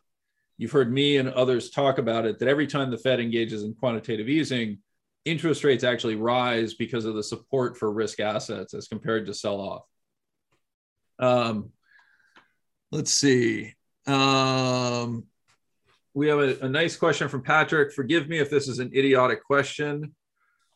you've 0.58 0.72
heard 0.72 0.92
me 0.92 1.18
and 1.18 1.30
others 1.30 1.70
talk 1.70 1.98
about 1.98 2.26
it, 2.26 2.40
that 2.40 2.48
every 2.48 2.68
time 2.68 2.92
the 2.92 2.98
Fed 2.98 3.20
engages 3.20 3.64
in 3.64 3.74
quantitative 3.74 4.30
easing, 4.30 4.80
interest 5.26 5.64
rates 5.64 5.84
actually 5.84 6.16
rise 6.16 6.74
because 6.74 7.06
of 7.06 7.16
the 7.16 7.24
support 7.24 7.78
for 7.78 7.92
risk 7.92 8.20
assets 8.20 8.74
as 8.74 8.88
compared 8.88 9.26
to 9.26 9.34
sell 9.34 9.60
off. 9.60 9.84
Um, 11.20 11.72
let's 12.92 13.12
see. 13.12 13.74
Um, 14.08 15.26
we 16.16 16.28
have 16.28 16.40
a, 16.40 16.58
a, 16.62 16.70
nice 16.70 16.96
question 16.96 17.30
from 17.30 17.44
Patrick. 17.44 17.94
Forgive 17.94 18.28
me 18.28 18.40
if 18.40 18.50
this 18.50 18.68
is 18.68 18.80
an 18.80 18.92
idiotic 18.96 19.44
question. 19.44 20.16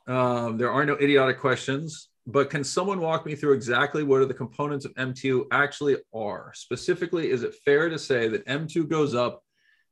Um, 0.07 0.57
there 0.57 0.71
are 0.71 0.85
no 0.85 0.93
idiotic 0.93 1.39
questions 1.39 2.09
but 2.31 2.49
can 2.49 2.63
someone 2.63 2.99
walk 2.99 3.25
me 3.25 3.35
through 3.35 3.53
exactly 3.53 4.03
what 4.03 4.21
are 4.21 4.25
the 4.25 4.33
components 4.33 4.85
of 4.85 4.93
M2 4.93 5.47
actually 5.51 5.97
are? 6.13 6.51
Specifically, 6.53 7.31
is 7.31 7.43
it 7.43 7.55
fair 7.65 7.89
to 7.89 7.97
say 7.97 8.27
that 8.27 8.45
M2 8.45 8.87
goes 8.87 9.15
up, 9.15 9.43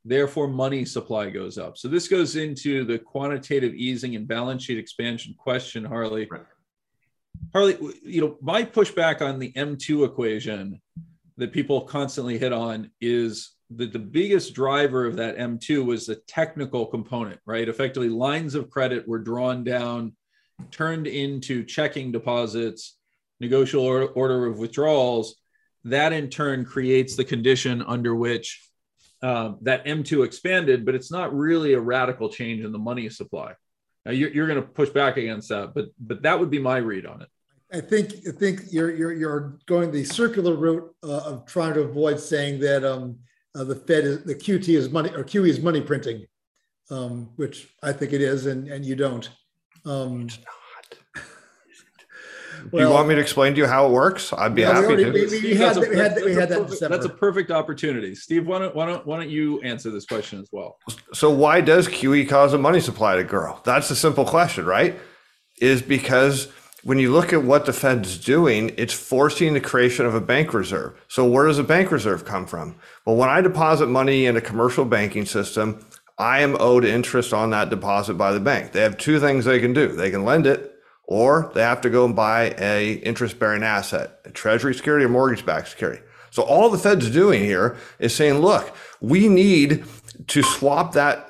therefore 0.06 0.48
money 0.48 0.86
supply 0.86 1.32
goes 1.32 1.58
up? 1.58 1.78
So 1.78 1.88
this 1.88 2.08
goes 2.08 2.36
into 2.36 2.86
the 2.86 3.00
quantitative 3.00 3.74
easing 3.74 4.16
and 4.16 4.28
balance 4.28 4.64
sheet 4.64 4.78
expansion 4.78 5.34
question, 5.38 5.84
Harley. 5.84 6.28
Right. 6.30 6.42
Harley, 7.54 7.78
you 8.04 8.22
know, 8.22 8.38
my 8.42 8.64
pushback 8.64 9.22
on 9.22 9.40
the 9.40 9.52
M2 9.54 10.06
equation 10.06 10.80
that 11.38 11.52
people 11.52 11.82
constantly 11.82 12.38
hit 12.38 12.54
on 12.54 12.92
is 13.02 13.52
that 13.76 13.92
the 13.92 14.00
biggest 14.00 14.54
driver 14.54 15.06
of 15.06 15.18
that 15.18 15.38
M2 15.38 15.86
was 15.86 16.06
the 16.06 16.16
technical 16.28 16.86
component, 16.86 17.40
right? 17.46 17.68
Effectively, 17.68 18.10
lines 18.10 18.56
of 18.56 18.70
credit 18.70 19.08
were 19.08 19.20
drawn 19.20 19.64
down 19.64 20.14
turned 20.72 21.08
into 21.08 21.64
checking 21.64 22.12
deposits, 22.12 22.98
negotiable 23.40 24.10
order 24.16 24.46
of 24.46 24.58
withdrawals, 24.58 25.36
that 25.84 26.14
in 26.14 26.30
turn 26.30 26.66
creates 26.66 27.16
the 27.16 27.24
condition 27.24 27.84
under 27.84 28.16
which 28.16 28.64
um, 29.22 29.58
that 29.62 29.86
M2 29.86 30.26
expanded, 30.26 30.86
but 30.86 30.96
it's 30.96 31.12
not 31.12 31.36
really 31.36 31.74
a 31.74 31.80
radical 31.80 32.30
change 32.30 32.64
in 32.64 32.72
the 32.72 32.80
money 32.80 33.10
supply. 33.10 33.54
Now 34.06 34.12
you're, 34.12 34.30
you're 34.30 34.48
going 34.48 34.62
to 34.62 34.68
push 34.68 34.90
back 34.90 35.18
against 35.18 35.50
that, 35.50 35.74
but 35.74 35.88
but 36.00 36.22
that 36.22 36.40
would 36.40 36.50
be 36.50 36.60
my 36.60 36.78
read 36.78 37.06
on 37.06 37.22
it. 37.22 37.30
I 37.74 37.82
think 37.82 38.14
I 38.28 38.32
think 38.32 38.62
you're 38.72 38.96
you're 38.96 39.14
you're 39.14 39.60
going 39.66 39.92
the 39.92 40.06
circular 40.06 40.56
route 40.56 40.96
uh, 41.04 41.18
of 41.18 41.46
trying 41.46 41.74
to 41.74 41.82
avoid 41.82 42.20
saying 42.20 42.60
that 42.62 42.86
um, 42.86 43.18
uh, 43.58 43.64
the 43.64 43.76
Fed 43.76 44.04
is 44.06 44.24
the 44.24 44.36
QT 44.36 44.70
is 44.70 44.90
money 44.90 45.10
or 45.10 45.24
QE 45.24 45.48
is 45.48 45.60
money 45.60 45.82
printing, 45.82 46.26
um, 46.92 47.30
which 47.36 47.68
I 47.82 47.92
think 47.92 48.14
it 48.14 48.22
is, 48.22 48.46
and 48.46 48.68
and 48.68 48.86
you 48.86 48.96
don't. 48.96 49.30
Um, 49.86 50.26
it's 50.26 50.38
not. 50.38 51.24
Do 52.72 52.80
you 52.80 52.90
want 52.90 53.08
me 53.08 53.16
to 53.16 53.22
explain 53.22 53.54
to 53.54 53.60
you 53.60 53.66
how 53.66 53.88
it 53.88 53.92
works? 53.92 54.32
I'd 54.34 54.54
be 54.54 54.62
happy 54.62 54.96
to. 54.98 55.12
We, 55.12 55.56
had, 55.56 55.76
that 55.76 56.88
That's 56.90 57.06
a 57.06 57.10
perfect 57.10 57.50
opportunity. 57.50 58.14
Steve, 58.14 58.46
why 58.46 58.60
don't, 58.60 58.76
why, 58.76 58.86
don't, 58.86 59.06
why 59.08 59.18
don't 59.18 59.30
you 59.30 59.62
answer 59.62 59.90
this 59.90 60.06
question 60.06 60.40
as 60.40 60.50
well? 60.52 60.78
So, 61.14 61.32
why 61.32 61.62
does 61.62 61.88
QE 61.88 62.30
cause 62.30 62.54
a 62.54 62.58
money 62.58 62.80
supply 62.80 63.16
to 63.16 63.24
grow? 63.24 63.60
That's 63.64 63.90
a 63.90 63.96
simple 63.96 64.26
question, 64.26 64.66
right? 64.66 65.00
Is 65.60 65.82
because 65.82 66.52
when 66.88 67.00
you 67.00 67.12
look 67.12 67.34
at 67.34 67.44
what 67.44 67.66
the 67.66 67.74
Fed's 67.74 68.18
doing, 68.18 68.74
it's 68.78 68.94
forcing 68.94 69.54
the 69.54 69.60
creation 69.60 70.06
of 70.06 70.16
a 70.16 70.22
bank 70.22 70.54
reserve. 70.54 70.98
So, 71.10 71.26
where 71.26 71.46
does 71.46 71.60
a 71.60 71.64
bank 71.64 71.92
reserve 71.92 72.24
come 72.24 72.46
from? 72.46 72.76
Well, 73.04 73.18
when 73.18 73.28
I 73.28 73.42
deposit 73.42 73.88
money 73.88 74.26
in 74.26 74.38
a 74.38 74.42
commercial 74.42 74.86
banking 74.86 75.26
system, 75.26 75.86
I 76.18 76.40
am 76.40 76.56
owed 76.62 76.86
interest 76.86 77.34
on 77.34 77.50
that 77.50 77.70
deposit 77.70 78.14
by 78.14 78.32
the 78.32 78.40
bank. 78.40 78.72
They 78.72 78.80
have 78.84 78.98
two 78.98 79.20
things 79.20 79.44
they 79.44 79.60
can 79.60 79.74
do 79.74 79.90
they 79.90 80.10
can 80.10 80.24
lend 80.24 80.48
it 80.48 80.80
or 81.04 81.52
they 81.54 81.62
have 81.62 81.82
to 81.82 81.90
go 81.90 82.06
and 82.06 82.16
buy 82.16 82.56
a 82.58 82.94
interest 82.94 83.38
bearing 83.38 83.64
asset, 83.64 84.22
a 84.24 84.32
treasury 84.32 84.74
security 84.74 85.04
or 85.04 85.10
mortgage 85.10 85.46
backed 85.46 85.68
security. 85.68 86.02
So 86.32 86.44
all 86.44 86.70
the 86.70 86.78
Fed's 86.78 87.12
doing 87.12 87.44
here 87.44 87.76
is 88.00 88.16
saying, 88.16 88.40
look, 88.40 88.74
we 89.02 89.28
need 89.28 89.84
to 90.28 90.42
swap 90.42 90.94
that 90.94 91.27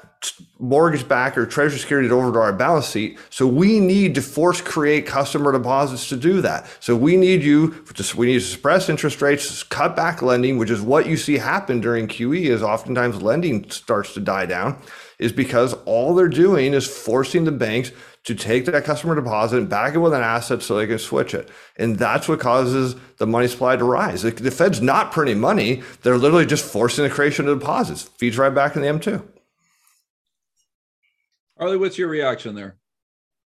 mortgage 0.60 1.08
back 1.08 1.38
or 1.38 1.46
treasury 1.46 1.80
security 1.80 2.10
over 2.10 2.32
to 2.32 2.40
our 2.40 2.54
balance 2.54 2.90
sheet. 2.90 3.20
So 3.30 3.46
we 3.46 3.80
need 3.80 4.16
to 4.16 4.22
force 4.22 4.62
create 4.62 5.06
customer 5.06 5.52
deposits 5.52 6.10
to 6.10 6.18
do 6.18 6.42
that. 6.42 6.68
So 6.80 6.96
we 6.96 7.16
need 7.16 7.44
you 7.44 7.72
to, 7.94 8.18
we 8.18 8.28
need 8.28 8.40
to 8.40 8.42
suppress 8.42 8.90
interest 8.90 9.22
rates, 9.22 9.64
cut 9.64 9.96
back 9.96 10.22
lending, 10.22 10.58
which 10.58 10.70
is 10.70 10.82
what 10.82 11.08
you 11.08 11.18
see 11.18 11.38
happen 11.38 11.80
during 11.80 12.08
QE 12.08 12.46
is 12.46 12.64
oftentimes 12.64 13.22
lending 13.22 13.70
starts 13.70 14.14
to 14.16 14.20
die 14.20 14.46
down 14.46 14.82
is 15.20 15.32
because 15.32 15.74
all 15.86 16.14
they're 16.14 16.28
doing 16.28 16.74
is 16.74 16.86
forcing 16.86 17.44
the 17.44 17.52
banks 17.52 17.92
to 18.24 18.36
take 18.36 18.66
that 18.66 18.84
customer 18.84 19.16
deposit 19.16 19.58
and 19.58 19.70
back 19.70 19.96
it 19.96 20.00
with 20.00 20.14
an 20.14 20.22
asset 20.22 20.62
so 20.62 20.76
they 20.76 20.86
can 20.86 21.00
switch 21.00 21.34
it. 21.34 21.50
And 21.78 21.98
that's 21.98 22.28
what 22.28 22.40
causes 22.40 22.96
the 23.18 23.26
money 23.26 23.48
supply 23.48 23.78
to 23.78 23.84
rise. 23.84 24.24
The, 24.24 24.32
the 24.32 24.52
Fed's 24.52 24.82
not 24.82 25.12
printing 25.12 25.40
money. 25.40 25.82
They're 26.04 26.18
literally 26.18 26.46
just 26.46 26.66
forcing 26.66 27.04
the 27.04 27.10
creation 27.10 27.48
of 27.48 27.60
deposits. 27.60 28.04
Feeds 28.04 28.38
right 28.38 28.54
back 28.54 28.76
in 28.76 28.82
the 28.82 28.90
M2. 28.90 29.24
Harley, 31.60 31.78
what's 31.78 31.98
your 31.98 32.10
reaction 32.10 32.56
there? 32.56 32.78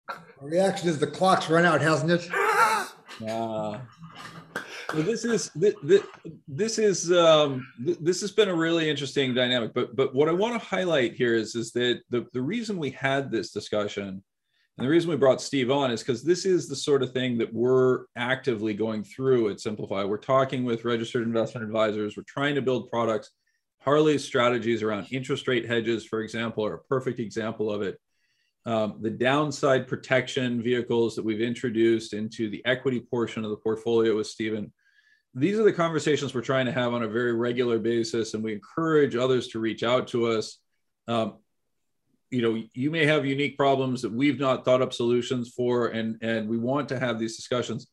My 0.08 0.16
reaction 0.40 0.88
is 0.88 0.98
the 0.98 1.06
clock's 1.06 1.48
run 1.48 1.64
out, 1.64 1.80
hasn't 1.80 2.10
it? 2.10 2.28
Uh, 2.32 3.78
well, 4.92 5.02
this 5.04 5.24
is 5.24 5.50
this, 5.54 5.74
this 6.48 6.78
is 6.78 7.12
um, 7.12 7.66
this 7.78 8.20
has 8.20 8.32
been 8.32 8.48
a 8.48 8.54
really 8.54 8.90
interesting 8.90 9.34
dynamic. 9.34 9.72
But 9.74 9.94
but 9.94 10.14
what 10.14 10.28
I 10.28 10.32
want 10.32 10.60
to 10.60 10.66
highlight 10.66 11.14
here 11.14 11.34
is 11.34 11.54
is 11.54 11.70
that 11.72 12.00
the 12.10 12.26
the 12.32 12.40
reason 12.40 12.78
we 12.78 12.90
had 12.90 13.30
this 13.30 13.52
discussion 13.52 14.22
and 14.80 14.86
the 14.86 14.90
reason 14.90 15.10
we 15.10 15.16
brought 15.16 15.42
Steve 15.42 15.70
on 15.70 15.90
is 15.90 16.00
because 16.00 16.22
this 16.22 16.46
is 16.46 16.66
the 16.66 16.74
sort 16.74 17.02
of 17.02 17.12
thing 17.12 17.36
that 17.36 17.52
we're 17.52 18.06
actively 18.16 18.72
going 18.72 19.04
through 19.04 19.50
at 19.50 19.60
Simplify. 19.60 20.04
We're 20.04 20.16
talking 20.16 20.64
with 20.64 20.86
registered 20.86 21.22
investment 21.22 21.66
advisors. 21.66 22.16
We're 22.16 22.22
trying 22.26 22.54
to 22.54 22.62
build 22.62 22.88
products. 22.88 23.30
Harley's 23.80 24.24
strategies 24.24 24.82
around 24.82 25.06
interest 25.10 25.48
rate 25.48 25.66
hedges, 25.66 26.04
for 26.04 26.20
example, 26.20 26.64
are 26.64 26.74
a 26.74 26.84
perfect 26.84 27.18
example 27.18 27.72
of 27.72 27.82
it. 27.82 27.98
Um, 28.66 28.98
the 29.00 29.10
downside 29.10 29.88
protection 29.88 30.62
vehicles 30.62 31.16
that 31.16 31.24
we've 31.24 31.40
introduced 31.40 32.12
into 32.12 32.50
the 32.50 32.62
equity 32.66 33.00
portion 33.00 33.42
of 33.42 33.50
the 33.50 33.56
portfolio 33.56 34.16
with 34.16 34.26
Stephen. 34.26 34.72
These 35.34 35.58
are 35.58 35.62
the 35.62 35.72
conversations 35.72 36.34
we're 36.34 36.42
trying 36.42 36.66
to 36.66 36.72
have 36.72 36.92
on 36.92 37.02
a 37.02 37.08
very 37.08 37.32
regular 37.32 37.78
basis, 37.78 38.34
and 38.34 38.44
we 38.44 38.52
encourage 38.52 39.16
others 39.16 39.48
to 39.48 39.60
reach 39.60 39.82
out 39.82 40.08
to 40.08 40.26
us. 40.26 40.58
Um, 41.08 41.38
you 42.30 42.42
know 42.42 42.62
you 42.74 42.90
may 42.90 43.04
have 43.04 43.26
unique 43.26 43.56
problems 43.56 44.02
that 44.02 44.12
we've 44.12 44.38
not 44.38 44.64
thought 44.64 44.82
up 44.82 44.92
solutions 44.92 45.52
for 45.54 45.88
and 45.88 46.16
and 46.22 46.48
we 46.48 46.58
want 46.58 46.88
to 46.88 46.98
have 46.98 47.18
these 47.18 47.36
discussions 47.36 47.88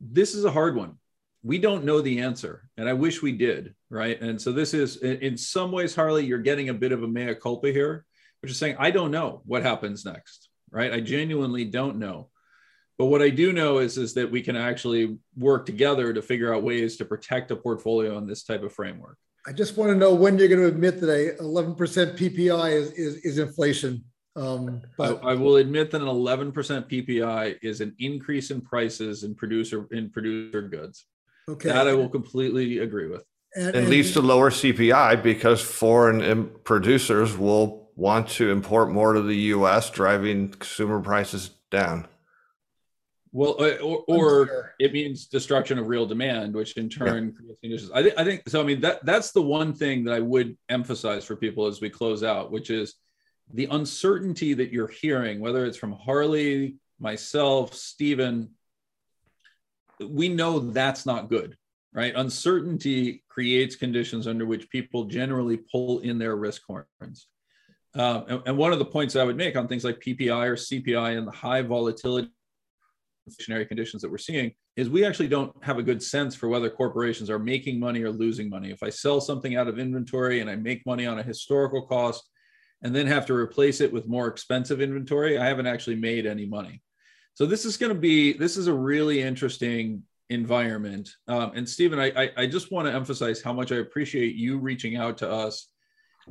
this 0.00 0.34
is 0.34 0.44
a 0.44 0.50
hard 0.50 0.76
one 0.76 0.96
we 1.44 1.58
don't 1.58 1.84
know 1.84 2.00
the 2.00 2.20
answer 2.20 2.68
and 2.76 2.88
i 2.88 2.92
wish 2.92 3.22
we 3.22 3.30
did 3.30 3.74
right 3.90 4.20
and 4.20 4.40
so 4.40 4.50
this 4.50 4.74
is 4.74 4.96
in 4.96 5.36
some 5.36 5.70
ways 5.70 5.94
harley 5.94 6.24
you're 6.24 6.38
getting 6.38 6.70
a 6.70 6.74
bit 6.74 6.90
of 6.90 7.02
a 7.02 7.08
mea 7.08 7.34
culpa 7.34 7.70
here 7.70 8.04
which 8.40 8.50
is 8.50 8.58
saying 8.58 8.74
i 8.78 8.90
don't 8.90 9.10
know 9.10 9.42
what 9.44 9.62
happens 9.62 10.04
next 10.04 10.48
right 10.70 10.92
i 10.92 11.00
genuinely 11.00 11.64
don't 11.64 11.98
know 11.98 12.28
but 12.98 13.06
what 13.06 13.22
i 13.22 13.28
do 13.28 13.52
know 13.52 13.78
is 13.78 13.98
is 13.98 14.14
that 14.14 14.30
we 14.30 14.40
can 14.40 14.56
actually 14.56 15.18
work 15.36 15.66
together 15.66 16.12
to 16.12 16.22
figure 16.22 16.52
out 16.52 16.62
ways 16.62 16.96
to 16.96 17.04
protect 17.04 17.50
a 17.50 17.56
portfolio 17.56 18.18
in 18.18 18.26
this 18.26 18.42
type 18.42 18.62
of 18.62 18.72
framework 18.72 19.18
I 19.46 19.52
just 19.52 19.76
want 19.76 19.90
to 19.90 19.94
know 19.94 20.14
when 20.14 20.38
you're 20.38 20.48
going 20.48 20.62
to 20.62 20.68
admit 20.68 21.00
that 21.00 21.10
a 21.10 21.42
11% 21.42 21.76
PPI 21.76 22.72
is, 22.72 22.92
is, 22.92 23.16
is 23.16 23.38
inflation. 23.38 24.02
Um, 24.36 24.80
but 24.96 25.22
I, 25.22 25.32
I, 25.32 25.34
will 25.34 25.56
admit 25.56 25.90
that 25.90 26.00
an 26.00 26.08
11% 26.08 26.52
PPI 26.54 27.58
is 27.62 27.82
an 27.82 27.94
increase 27.98 28.50
in 28.50 28.62
prices 28.62 29.22
in 29.22 29.34
producer 29.34 29.86
in 29.92 30.10
producer 30.10 30.62
goods. 30.62 31.06
Okay. 31.48 31.68
That 31.68 31.86
I 31.86 31.94
will 31.94 32.08
completely 32.08 32.78
agree 32.78 33.08
with. 33.08 33.24
And, 33.54 33.76
it 33.76 33.88
leads 33.88 34.12
to 34.14 34.20
lower 34.20 34.50
CPI 34.50 35.22
because 35.22 35.60
foreign 35.60 36.50
producers 36.64 37.36
will 37.36 37.90
want 37.94 38.28
to 38.28 38.50
import 38.50 38.90
more 38.90 39.12
to 39.12 39.22
the 39.22 39.36
U.S., 39.36 39.90
driving 39.90 40.48
consumer 40.48 41.00
prices 41.00 41.50
down. 41.70 42.08
Well, 43.30 43.56
uh, 43.58 43.76
or, 43.78 44.04
or 44.06 44.74
it 44.78 44.92
means 44.92 45.26
destruction 45.26 45.78
of 45.78 45.88
real 45.88 46.06
demand, 46.06 46.54
which 46.54 46.76
in 46.76 46.88
turn 46.88 47.26
yeah. 47.26 47.32
creates 47.32 47.60
conditions. 47.60 47.90
I, 47.92 48.02
th- 48.02 48.14
I 48.16 48.24
think 48.24 48.48
so. 48.48 48.60
I 48.60 48.64
mean, 48.64 48.80
that 48.82 49.04
that's 49.04 49.32
the 49.32 49.42
one 49.42 49.72
thing 49.72 50.04
that 50.04 50.14
I 50.14 50.20
would 50.20 50.56
emphasize 50.68 51.24
for 51.24 51.34
people 51.34 51.66
as 51.66 51.80
we 51.80 51.90
close 51.90 52.22
out, 52.22 52.52
which 52.52 52.70
is 52.70 52.94
the 53.52 53.66
uncertainty 53.66 54.54
that 54.54 54.72
you're 54.72 54.86
hearing, 54.88 55.40
whether 55.40 55.66
it's 55.66 55.76
from 55.76 55.92
Harley, 55.92 56.76
myself, 57.00 57.74
Stephen. 57.74 58.50
We 60.00 60.28
know 60.28 60.58
that's 60.58 61.06
not 61.06 61.28
good, 61.28 61.56
right? 61.92 62.12
Uncertainty 62.16 63.22
creates 63.28 63.76
conditions 63.76 64.26
under 64.26 64.46
which 64.46 64.70
people 64.70 65.04
generally 65.04 65.58
pull 65.70 66.00
in 66.00 66.18
their 66.18 66.36
risk 66.36 66.62
horns. 66.66 67.28
Um, 67.96 68.24
and, 68.28 68.42
and 68.46 68.56
one 68.56 68.72
of 68.72 68.78
the 68.78 68.84
points 68.84 69.14
I 69.14 69.24
would 69.24 69.36
make 69.36 69.56
on 69.56 69.68
things 69.68 69.84
like 69.84 70.00
PPI 70.00 70.46
or 70.46 70.56
CPI 70.56 71.16
and 71.16 71.26
the 71.26 71.32
high 71.32 71.62
volatility 71.62 72.28
inflationary 73.28 73.66
conditions 73.66 74.02
that 74.02 74.10
we're 74.10 74.18
seeing 74.18 74.52
is 74.76 74.90
we 74.90 75.04
actually 75.04 75.28
don't 75.28 75.52
have 75.64 75.78
a 75.78 75.82
good 75.82 76.02
sense 76.02 76.34
for 76.34 76.48
whether 76.48 76.68
corporations 76.68 77.30
are 77.30 77.38
making 77.38 77.78
money 77.78 78.02
or 78.02 78.10
losing 78.10 78.50
money. 78.50 78.70
If 78.70 78.82
I 78.82 78.90
sell 78.90 79.20
something 79.20 79.56
out 79.56 79.68
of 79.68 79.78
inventory 79.78 80.40
and 80.40 80.50
I 80.50 80.56
make 80.56 80.84
money 80.84 81.06
on 81.06 81.18
a 81.18 81.22
historical 81.22 81.86
cost 81.86 82.28
and 82.82 82.94
then 82.94 83.06
have 83.06 83.26
to 83.26 83.34
replace 83.34 83.80
it 83.80 83.92
with 83.92 84.08
more 84.08 84.26
expensive 84.26 84.80
inventory, 84.80 85.38
I 85.38 85.46
haven't 85.46 85.66
actually 85.66 85.96
made 85.96 86.26
any 86.26 86.44
money. 86.44 86.82
So 87.34 87.46
this 87.46 87.64
is 87.64 87.76
going 87.76 87.92
to 87.92 87.98
be 87.98 88.32
this 88.32 88.56
is 88.56 88.68
a 88.68 88.72
really 88.72 89.20
interesting 89.20 90.04
environment. 90.30 91.10
Um, 91.28 91.52
and 91.54 91.68
Stephen, 91.68 91.98
I, 91.98 92.12
I, 92.16 92.30
I 92.38 92.46
just 92.46 92.72
want 92.72 92.88
to 92.88 92.94
emphasize 92.94 93.42
how 93.42 93.52
much 93.52 93.72
I 93.72 93.76
appreciate 93.76 94.36
you 94.36 94.58
reaching 94.58 94.96
out 94.96 95.18
to 95.18 95.30
us 95.30 95.68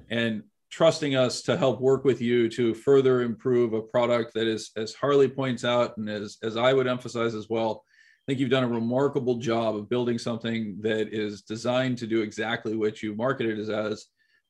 and 0.09 0.43
trusting 0.71 1.15
us 1.15 1.43
to 1.43 1.55
help 1.55 1.79
work 1.79 2.03
with 2.03 2.19
you 2.19 2.49
to 2.49 2.73
further 2.73 3.21
improve 3.21 3.73
a 3.73 3.81
product 3.81 4.33
that 4.33 4.47
is, 4.47 4.71
as 4.75 4.95
Harley 4.95 5.27
points 5.27 5.63
out, 5.63 5.95
and 5.97 6.09
as, 6.09 6.37
as 6.41 6.57
I 6.57 6.73
would 6.73 6.87
emphasize 6.87 7.35
as 7.35 7.47
well, 7.47 7.83
I 7.85 8.23
think 8.25 8.39
you've 8.39 8.49
done 8.49 8.63
a 8.63 8.67
remarkable 8.67 9.35
job 9.35 9.75
of 9.75 9.87
building 9.87 10.17
something 10.17 10.77
that 10.81 11.13
is 11.13 11.43
designed 11.43 11.99
to 11.99 12.07
do 12.07 12.21
exactly 12.21 12.75
what 12.75 13.03
you 13.03 13.13
marketed 13.13 13.59
as, 13.59 13.69
as 13.69 14.07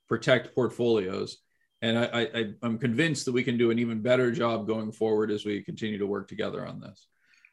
protect 0.07 0.55
portfolios. 0.55 1.39
And 1.83 1.99
I, 1.99 2.29
I, 2.33 2.45
I'm 2.61 2.77
convinced 2.77 3.25
that 3.25 3.33
we 3.33 3.43
can 3.43 3.57
do 3.57 3.69
an 3.69 3.77
even 3.77 3.99
better 4.01 4.31
job 4.31 4.65
going 4.65 4.93
forward 4.93 5.29
as 5.29 5.43
we 5.43 5.61
continue 5.61 5.97
to 5.97 6.07
work 6.07 6.29
together 6.29 6.65
on 6.65 6.79
this. 6.79 7.07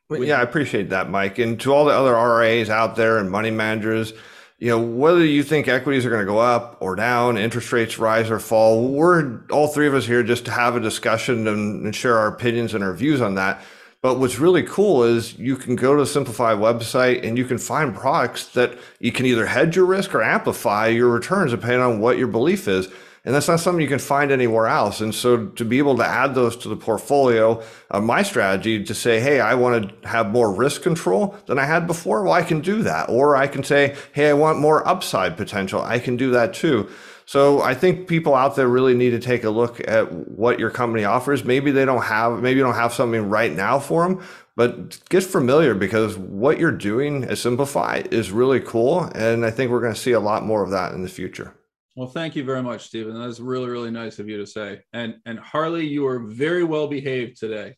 Well, 0.08 0.22
yeah, 0.22 0.38
I 0.38 0.42
appreciate 0.42 0.90
that, 0.90 1.10
Mike. 1.10 1.40
And 1.40 1.58
to 1.60 1.74
all 1.74 1.84
the 1.84 1.92
other 1.92 2.12
RAs 2.12 2.70
out 2.70 2.94
there 2.94 3.18
and 3.18 3.28
money 3.28 3.50
managers, 3.50 4.12
you 4.60 4.68
know, 4.68 4.78
whether 4.78 5.24
you 5.24 5.42
think 5.42 5.66
equities 5.66 6.06
are 6.06 6.10
going 6.10 6.24
to 6.24 6.32
go 6.32 6.38
up 6.38 6.78
or 6.80 6.94
down, 6.94 7.38
interest 7.38 7.72
rates 7.72 7.98
rise 7.98 8.30
or 8.30 8.38
fall, 8.38 8.88
we're 8.88 9.40
all 9.50 9.66
three 9.66 9.88
of 9.88 9.94
us 9.94 10.06
here 10.06 10.22
just 10.22 10.44
to 10.44 10.52
have 10.52 10.76
a 10.76 10.80
discussion 10.80 11.48
and, 11.48 11.84
and 11.84 11.96
share 11.96 12.16
our 12.16 12.28
opinions 12.28 12.72
and 12.72 12.84
our 12.84 12.94
views 12.94 13.20
on 13.20 13.34
that. 13.34 13.60
But 14.00 14.20
what's 14.20 14.38
really 14.38 14.62
cool 14.62 15.02
is 15.02 15.36
you 15.38 15.56
can 15.56 15.74
go 15.74 15.96
to 15.96 16.02
the 16.02 16.06
Simplify 16.06 16.54
website 16.54 17.26
and 17.26 17.36
you 17.36 17.44
can 17.44 17.58
find 17.58 17.94
products 17.94 18.46
that 18.50 18.78
you 19.00 19.10
can 19.10 19.26
either 19.26 19.46
hedge 19.46 19.74
your 19.74 19.86
risk 19.86 20.14
or 20.14 20.22
amplify 20.22 20.86
your 20.86 21.08
returns 21.08 21.50
depending 21.50 21.80
on 21.80 21.98
what 21.98 22.16
your 22.16 22.28
belief 22.28 22.68
is. 22.68 22.88
And 23.24 23.34
that's 23.34 23.48
not 23.48 23.60
something 23.60 23.82
you 23.82 23.88
can 23.88 23.98
find 23.98 24.32
anywhere 24.32 24.66
else. 24.66 25.02
And 25.02 25.14
so 25.14 25.46
to 25.48 25.64
be 25.64 25.76
able 25.76 25.96
to 25.98 26.06
add 26.06 26.34
those 26.34 26.56
to 26.58 26.68
the 26.68 26.76
portfolio, 26.76 27.62
uh, 27.90 28.00
my 28.00 28.22
strategy 28.22 28.82
to 28.82 28.94
say, 28.94 29.20
hey, 29.20 29.40
I 29.40 29.54
want 29.54 30.02
to 30.02 30.08
have 30.08 30.30
more 30.30 30.52
risk 30.52 30.82
control 30.82 31.36
than 31.44 31.58
I 31.58 31.66
had 31.66 31.86
before, 31.86 32.22
well, 32.22 32.32
I 32.32 32.42
can 32.42 32.60
do 32.60 32.82
that. 32.82 33.10
Or 33.10 33.36
I 33.36 33.46
can 33.46 33.62
say, 33.62 33.94
hey, 34.12 34.30
I 34.30 34.32
want 34.32 34.58
more 34.58 34.86
upside 34.88 35.36
potential. 35.36 35.82
I 35.82 35.98
can 35.98 36.16
do 36.16 36.30
that 36.30 36.54
too. 36.54 36.88
So 37.26 37.60
I 37.60 37.74
think 37.74 38.08
people 38.08 38.34
out 38.34 38.56
there 38.56 38.66
really 38.66 38.94
need 38.94 39.10
to 39.10 39.20
take 39.20 39.44
a 39.44 39.50
look 39.50 39.86
at 39.86 40.10
what 40.12 40.58
your 40.58 40.70
company 40.70 41.04
offers. 41.04 41.44
Maybe 41.44 41.70
they 41.70 41.84
don't 41.84 42.02
have, 42.02 42.40
maybe 42.40 42.58
you 42.58 42.64
don't 42.64 42.74
have 42.74 42.92
something 42.92 43.28
right 43.28 43.52
now 43.52 43.78
for 43.78 44.08
them, 44.08 44.24
but 44.56 44.98
get 45.10 45.22
familiar 45.22 45.74
because 45.74 46.18
what 46.18 46.58
you're 46.58 46.72
doing 46.72 47.24
at 47.24 47.38
Simplify 47.38 48.02
is 48.10 48.32
really 48.32 48.60
cool. 48.60 49.02
And 49.14 49.44
I 49.44 49.50
think 49.50 49.70
we're 49.70 49.80
going 49.80 49.94
to 49.94 50.00
see 50.00 50.12
a 50.12 50.20
lot 50.20 50.44
more 50.44 50.64
of 50.64 50.70
that 50.70 50.92
in 50.92 51.02
the 51.02 51.08
future. 51.08 51.54
Well, 52.00 52.08
thank 52.08 52.34
you 52.34 52.44
very 52.44 52.62
much, 52.62 52.86
Stephen. 52.86 53.12
That's 53.12 53.40
really, 53.40 53.68
really 53.68 53.90
nice 53.90 54.18
of 54.20 54.26
you 54.26 54.38
to 54.38 54.46
say. 54.46 54.80
And 54.94 55.16
and 55.26 55.38
Harley, 55.38 55.86
you 55.86 56.06
are 56.06 56.18
very 56.18 56.64
well 56.64 56.88
behaved 56.88 57.38
today. 57.38 57.76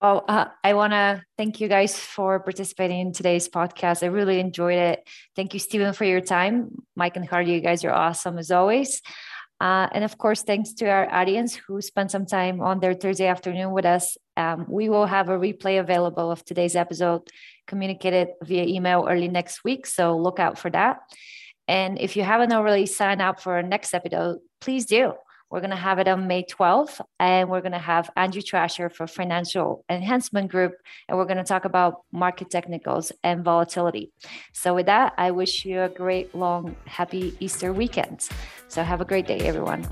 Well, 0.00 0.24
uh, 0.28 0.44
I 0.62 0.74
want 0.74 0.92
to 0.92 1.24
thank 1.36 1.60
you 1.60 1.66
guys 1.66 1.98
for 1.98 2.38
participating 2.38 3.00
in 3.00 3.12
today's 3.12 3.48
podcast. 3.48 4.04
I 4.04 4.14
really 4.14 4.38
enjoyed 4.38 4.78
it. 4.78 5.08
Thank 5.34 5.54
you, 5.54 5.58
Stephen, 5.58 5.92
for 5.92 6.04
your 6.04 6.20
time. 6.20 6.70
Mike 6.94 7.16
and 7.16 7.28
Harley, 7.28 7.54
you 7.54 7.60
guys 7.60 7.82
are 7.84 7.90
awesome 7.90 8.38
as 8.38 8.52
always. 8.52 9.02
Uh, 9.60 9.88
and 9.90 10.04
of 10.04 10.16
course, 10.18 10.42
thanks 10.44 10.72
to 10.74 10.86
our 10.88 11.12
audience 11.12 11.56
who 11.56 11.80
spent 11.80 12.12
some 12.12 12.26
time 12.26 12.60
on 12.60 12.78
their 12.78 12.94
Thursday 12.94 13.26
afternoon 13.26 13.72
with 13.72 13.86
us. 13.86 14.16
Um, 14.36 14.66
we 14.68 14.88
will 14.88 15.06
have 15.06 15.30
a 15.30 15.36
replay 15.36 15.80
available 15.80 16.30
of 16.30 16.44
today's 16.44 16.76
episode 16.76 17.22
communicated 17.66 18.28
via 18.44 18.62
email 18.66 19.08
early 19.10 19.26
next 19.26 19.64
week. 19.64 19.84
So 19.84 20.16
look 20.16 20.38
out 20.38 20.60
for 20.60 20.70
that. 20.70 20.98
And 21.68 21.98
if 21.98 22.16
you 22.16 22.22
haven't 22.22 22.52
already 22.52 22.86
signed 22.86 23.22
up 23.22 23.40
for 23.40 23.54
our 23.54 23.62
next 23.62 23.94
episode, 23.94 24.38
please 24.60 24.86
do. 24.86 25.14
We're 25.48 25.60
going 25.60 25.70
to 25.70 25.76
have 25.76 26.00
it 26.00 26.08
on 26.08 26.26
May 26.26 26.42
12th, 26.42 27.00
and 27.20 27.48
we're 27.48 27.60
going 27.60 27.70
to 27.70 27.78
have 27.78 28.10
Andrew 28.16 28.42
Thrasher 28.42 28.90
for 28.90 29.06
Financial 29.06 29.84
Enhancement 29.88 30.50
Group, 30.50 30.74
and 31.08 31.16
we're 31.16 31.24
going 31.24 31.36
to 31.36 31.44
talk 31.44 31.64
about 31.64 32.02
market 32.10 32.50
technicals 32.50 33.12
and 33.22 33.44
volatility. 33.44 34.10
So, 34.52 34.74
with 34.74 34.86
that, 34.86 35.12
I 35.16 35.30
wish 35.30 35.64
you 35.64 35.82
a 35.82 35.88
great, 35.88 36.34
long, 36.34 36.74
happy 36.84 37.36
Easter 37.38 37.72
weekend. 37.72 38.28
So, 38.66 38.82
have 38.82 39.00
a 39.00 39.04
great 39.04 39.28
day, 39.28 39.38
everyone. 39.38 39.86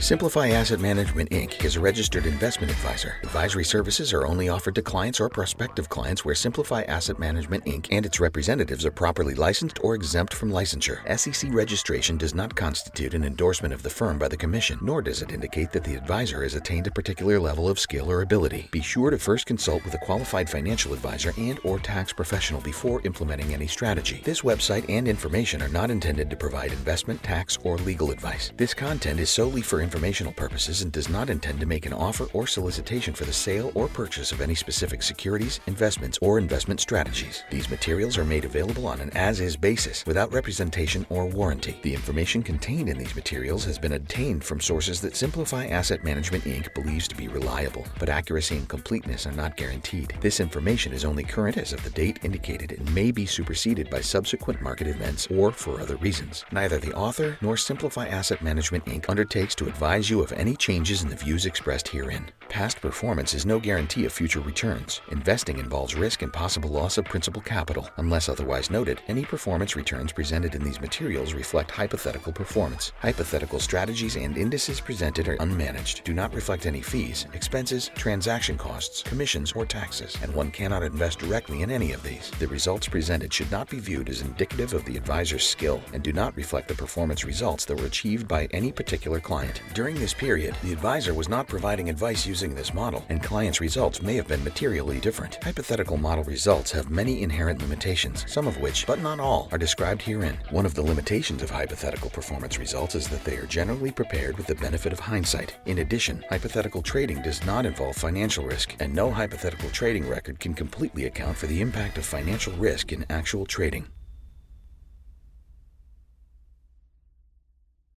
Simplify 0.00 0.48
Asset 0.48 0.80
Management 0.80 1.28
Inc. 1.28 1.62
is 1.62 1.76
a 1.76 1.80
registered 1.80 2.24
investment 2.24 2.72
advisor. 2.72 3.16
Advisory 3.22 3.66
services 3.66 4.14
are 4.14 4.26
only 4.26 4.48
offered 4.48 4.74
to 4.76 4.82
clients 4.82 5.20
or 5.20 5.28
prospective 5.28 5.90
clients 5.90 6.24
where 6.24 6.34
Simplify 6.34 6.82
Asset 6.84 7.18
Management 7.18 7.66
Inc. 7.66 7.86
and 7.90 8.06
its 8.06 8.18
representatives 8.18 8.86
are 8.86 8.90
properly 8.90 9.34
licensed 9.34 9.78
or 9.82 9.94
exempt 9.94 10.32
from 10.32 10.50
licensure. 10.50 11.00
SEC 11.18 11.52
registration 11.52 12.16
does 12.16 12.34
not 12.34 12.56
constitute 12.56 13.12
an 13.12 13.24
endorsement 13.24 13.74
of 13.74 13.82
the 13.82 13.90
firm 13.90 14.18
by 14.18 14.26
the 14.26 14.38
Commission, 14.38 14.78
nor 14.80 15.02
does 15.02 15.20
it 15.20 15.32
indicate 15.32 15.70
that 15.70 15.84
the 15.84 15.96
advisor 15.96 16.44
has 16.44 16.54
attained 16.54 16.86
a 16.86 16.92
particular 16.92 17.38
level 17.38 17.68
of 17.68 17.78
skill 17.78 18.10
or 18.10 18.22
ability. 18.22 18.70
Be 18.72 18.80
sure 18.80 19.10
to 19.10 19.18
first 19.18 19.44
consult 19.44 19.84
with 19.84 19.92
a 19.92 19.98
qualified 19.98 20.48
financial 20.48 20.94
advisor 20.94 21.34
and 21.36 21.60
or 21.62 21.78
tax 21.78 22.10
professional 22.10 22.62
before 22.62 23.02
implementing 23.04 23.52
any 23.52 23.66
strategy. 23.66 24.22
This 24.24 24.40
website 24.40 24.88
and 24.88 25.06
information 25.06 25.60
are 25.60 25.68
not 25.68 25.90
intended 25.90 26.30
to 26.30 26.36
provide 26.36 26.72
investment, 26.72 27.22
tax, 27.22 27.58
or 27.64 27.76
legal 27.76 28.10
advice. 28.10 28.50
This 28.56 28.72
content 28.72 29.20
is 29.20 29.28
solely 29.28 29.60
for 29.60 29.82
informational 29.90 30.32
purposes 30.32 30.82
and 30.82 30.92
does 30.92 31.08
not 31.08 31.28
intend 31.30 31.58
to 31.58 31.66
make 31.66 31.84
an 31.84 31.92
offer 31.92 32.26
or 32.32 32.46
solicitation 32.46 33.12
for 33.12 33.24
the 33.24 33.32
sale 33.32 33.72
or 33.74 33.88
purchase 33.88 34.30
of 34.30 34.40
any 34.40 34.54
specific 34.54 35.02
securities, 35.02 35.58
investments, 35.66 36.16
or 36.22 36.38
investment 36.38 36.78
strategies. 36.78 37.42
These 37.50 37.68
materials 37.68 38.16
are 38.16 38.24
made 38.24 38.44
available 38.44 38.86
on 38.86 39.00
an 39.00 39.10
as 39.16 39.40
is 39.40 39.56
basis 39.56 40.06
without 40.06 40.32
representation 40.32 41.04
or 41.10 41.26
warranty. 41.26 41.80
The 41.82 41.92
information 41.92 42.40
contained 42.40 42.88
in 42.88 42.98
these 42.98 43.16
materials 43.16 43.64
has 43.64 43.80
been 43.80 43.94
obtained 43.94 44.44
from 44.44 44.60
sources 44.60 45.00
that 45.00 45.16
Simplify 45.16 45.66
Asset 45.66 46.04
Management 46.04 46.44
Inc. 46.44 46.72
believes 46.72 47.08
to 47.08 47.16
be 47.16 47.26
reliable, 47.26 47.84
but 47.98 48.08
accuracy 48.08 48.58
and 48.58 48.68
completeness 48.68 49.26
are 49.26 49.32
not 49.32 49.56
guaranteed. 49.56 50.14
This 50.20 50.38
information 50.38 50.92
is 50.92 51.04
only 51.04 51.24
current 51.24 51.58
as 51.58 51.72
of 51.72 51.82
the 51.82 51.90
date 51.90 52.20
indicated 52.22 52.78
and 52.78 52.94
may 52.94 53.10
be 53.10 53.26
superseded 53.26 53.90
by 53.90 54.02
subsequent 54.02 54.62
market 54.62 54.86
events 54.86 55.26
or 55.32 55.50
for 55.50 55.80
other 55.80 55.96
reasons. 55.96 56.44
Neither 56.52 56.78
the 56.78 56.94
author 56.94 57.36
nor 57.40 57.56
Simplify 57.56 58.06
Asset 58.06 58.40
Management 58.40 58.84
Inc. 58.84 59.08
undertakes 59.08 59.56
to 59.56 59.66
advise 59.80 60.10
you 60.10 60.20
of 60.20 60.30
any 60.32 60.54
changes 60.54 61.02
in 61.02 61.08
the 61.08 61.16
views 61.16 61.46
expressed 61.46 61.88
herein. 61.88 62.30
Past 62.50 62.80
performance 62.82 63.32
is 63.32 63.46
no 63.46 63.58
guarantee 63.58 64.04
of 64.04 64.12
future 64.12 64.40
returns. 64.40 65.00
Investing 65.10 65.58
involves 65.58 65.94
risk 65.94 66.20
and 66.20 66.30
possible 66.32 66.68
loss 66.68 66.98
of 66.98 67.06
principal 67.06 67.40
capital. 67.40 67.88
Unless 67.96 68.28
otherwise 68.28 68.70
noted, 68.70 69.00
any 69.08 69.24
performance 69.24 69.76
returns 69.76 70.12
presented 70.12 70.54
in 70.54 70.62
these 70.62 70.80
materials 70.80 71.32
reflect 71.32 71.70
hypothetical 71.70 72.32
performance. 72.32 72.92
Hypothetical 72.98 73.58
strategies 73.58 74.16
and 74.16 74.36
indices 74.36 74.80
presented 74.80 75.28
are 75.28 75.36
unmanaged, 75.38 76.04
do 76.04 76.12
not 76.12 76.34
reflect 76.34 76.66
any 76.66 76.82
fees, 76.82 77.26
expenses, 77.32 77.90
transaction 77.94 78.58
costs, 78.58 79.02
commissions, 79.02 79.52
or 79.52 79.64
taxes, 79.64 80.18
and 80.22 80.34
one 80.34 80.50
cannot 80.50 80.82
invest 80.82 81.20
directly 81.20 81.62
in 81.62 81.70
any 81.70 81.92
of 81.92 82.02
these. 82.02 82.30
The 82.38 82.48
results 82.48 82.88
presented 82.88 83.32
should 83.32 83.50
not 83.50 83.70
be 83.70 83.78
viewed 83.78 84.10
as 84.10 84.20
indicative 84.20 84.74
of 84.74 84.84
the 84.84 84.96
advisor's 84.98 85.46
skill 85.46 85.80
and 85.94 86.02
do 86.02 86.12
not 86.12 86.36
reflect 86.36 86.68
the 86.68 86.74
performance 86.74 87.24
results 87.24 87.64
that 87.64 87.78
were 87.78 87.86
achieved 87.86 88.28
by 88.28 88.46
any 88.46 88.72
particular 88.72 89.20
client. 89.20 89.62
During 89.72 89.94
this 89.94 90.12
period, 90.12 90.56
the 90.64 90.72
advisor 90.72 91.14
was 91.14 91.28
not 91.28 91.46
providing 91.46 91.88
advice 91.88 92.26
using 92.26 92.56
this 92.56 92.74
model, 92.74 93.04
and 93.08 93.22
clients' 93.22 93.60
results 93.60 94.02
may 94.02 94.16
have 94.16 94.26
been 94.26 94.42
materially 94.42 94.98
different. 94.98 95.38
Hypothetical 95.44 95.96
model 95.96 96.24
results 96.24 96.72
have 96.72 96.90
many 96.90 97.22
inherent 97.22 97.62
limitations, 97.62 98.24
some 98.28 98.48
of 98.48 98.58
which, 98.58 98.84
but 98.84 99.00
not 99.00 99.20
all, 99.20 99.48
are 99.52 99.58
described 99.58 100.02
herein. 100.02 100.36
One 100.50 100.66
of 100.66 100.74
the 100.74 100.82
limitations 100.82 101.40
of 101.40 101.50
hypothetical 101.50 102.10
performance 102.10 102.58
results 102.58 102.96
is 102.96 103.06
that 103.10 103.22
they 103.22 103.36
are 103.36 103.46
generally 103.46 103.92
prepared 103.92 104.36
with 104.36 104.48
the 104.48 104.56
benefit 104.56 104.92
of 104.92 104.98
hindsight. 104.98 105.56
In 105.66 105.78
addition, 105.78 106.24
hypothetical 106.28 106.82
trading 106.82 107.22
does 107.22 107.46
not 107.46 107.64
involve 107.64 107.94
financial 107.94 108.44
risk, 108.44 108.74
and 108.80 108.92
no 108.92 109.08
hypothetical 109.12 109.70
trading 109.70 110.08
record 110.08 110.40
can 110.40 110.52
completely 110.52 111.04
account 111.04 111.36
for 111.36 111.46
the 111.46 111.60
impact 111.60 111.96
of 111.96 112.04
financial 112.04 112.52
risk 112.54 112.92
in 112.92 113.06
actual 113.08 113.46
trading. 113.46 113.86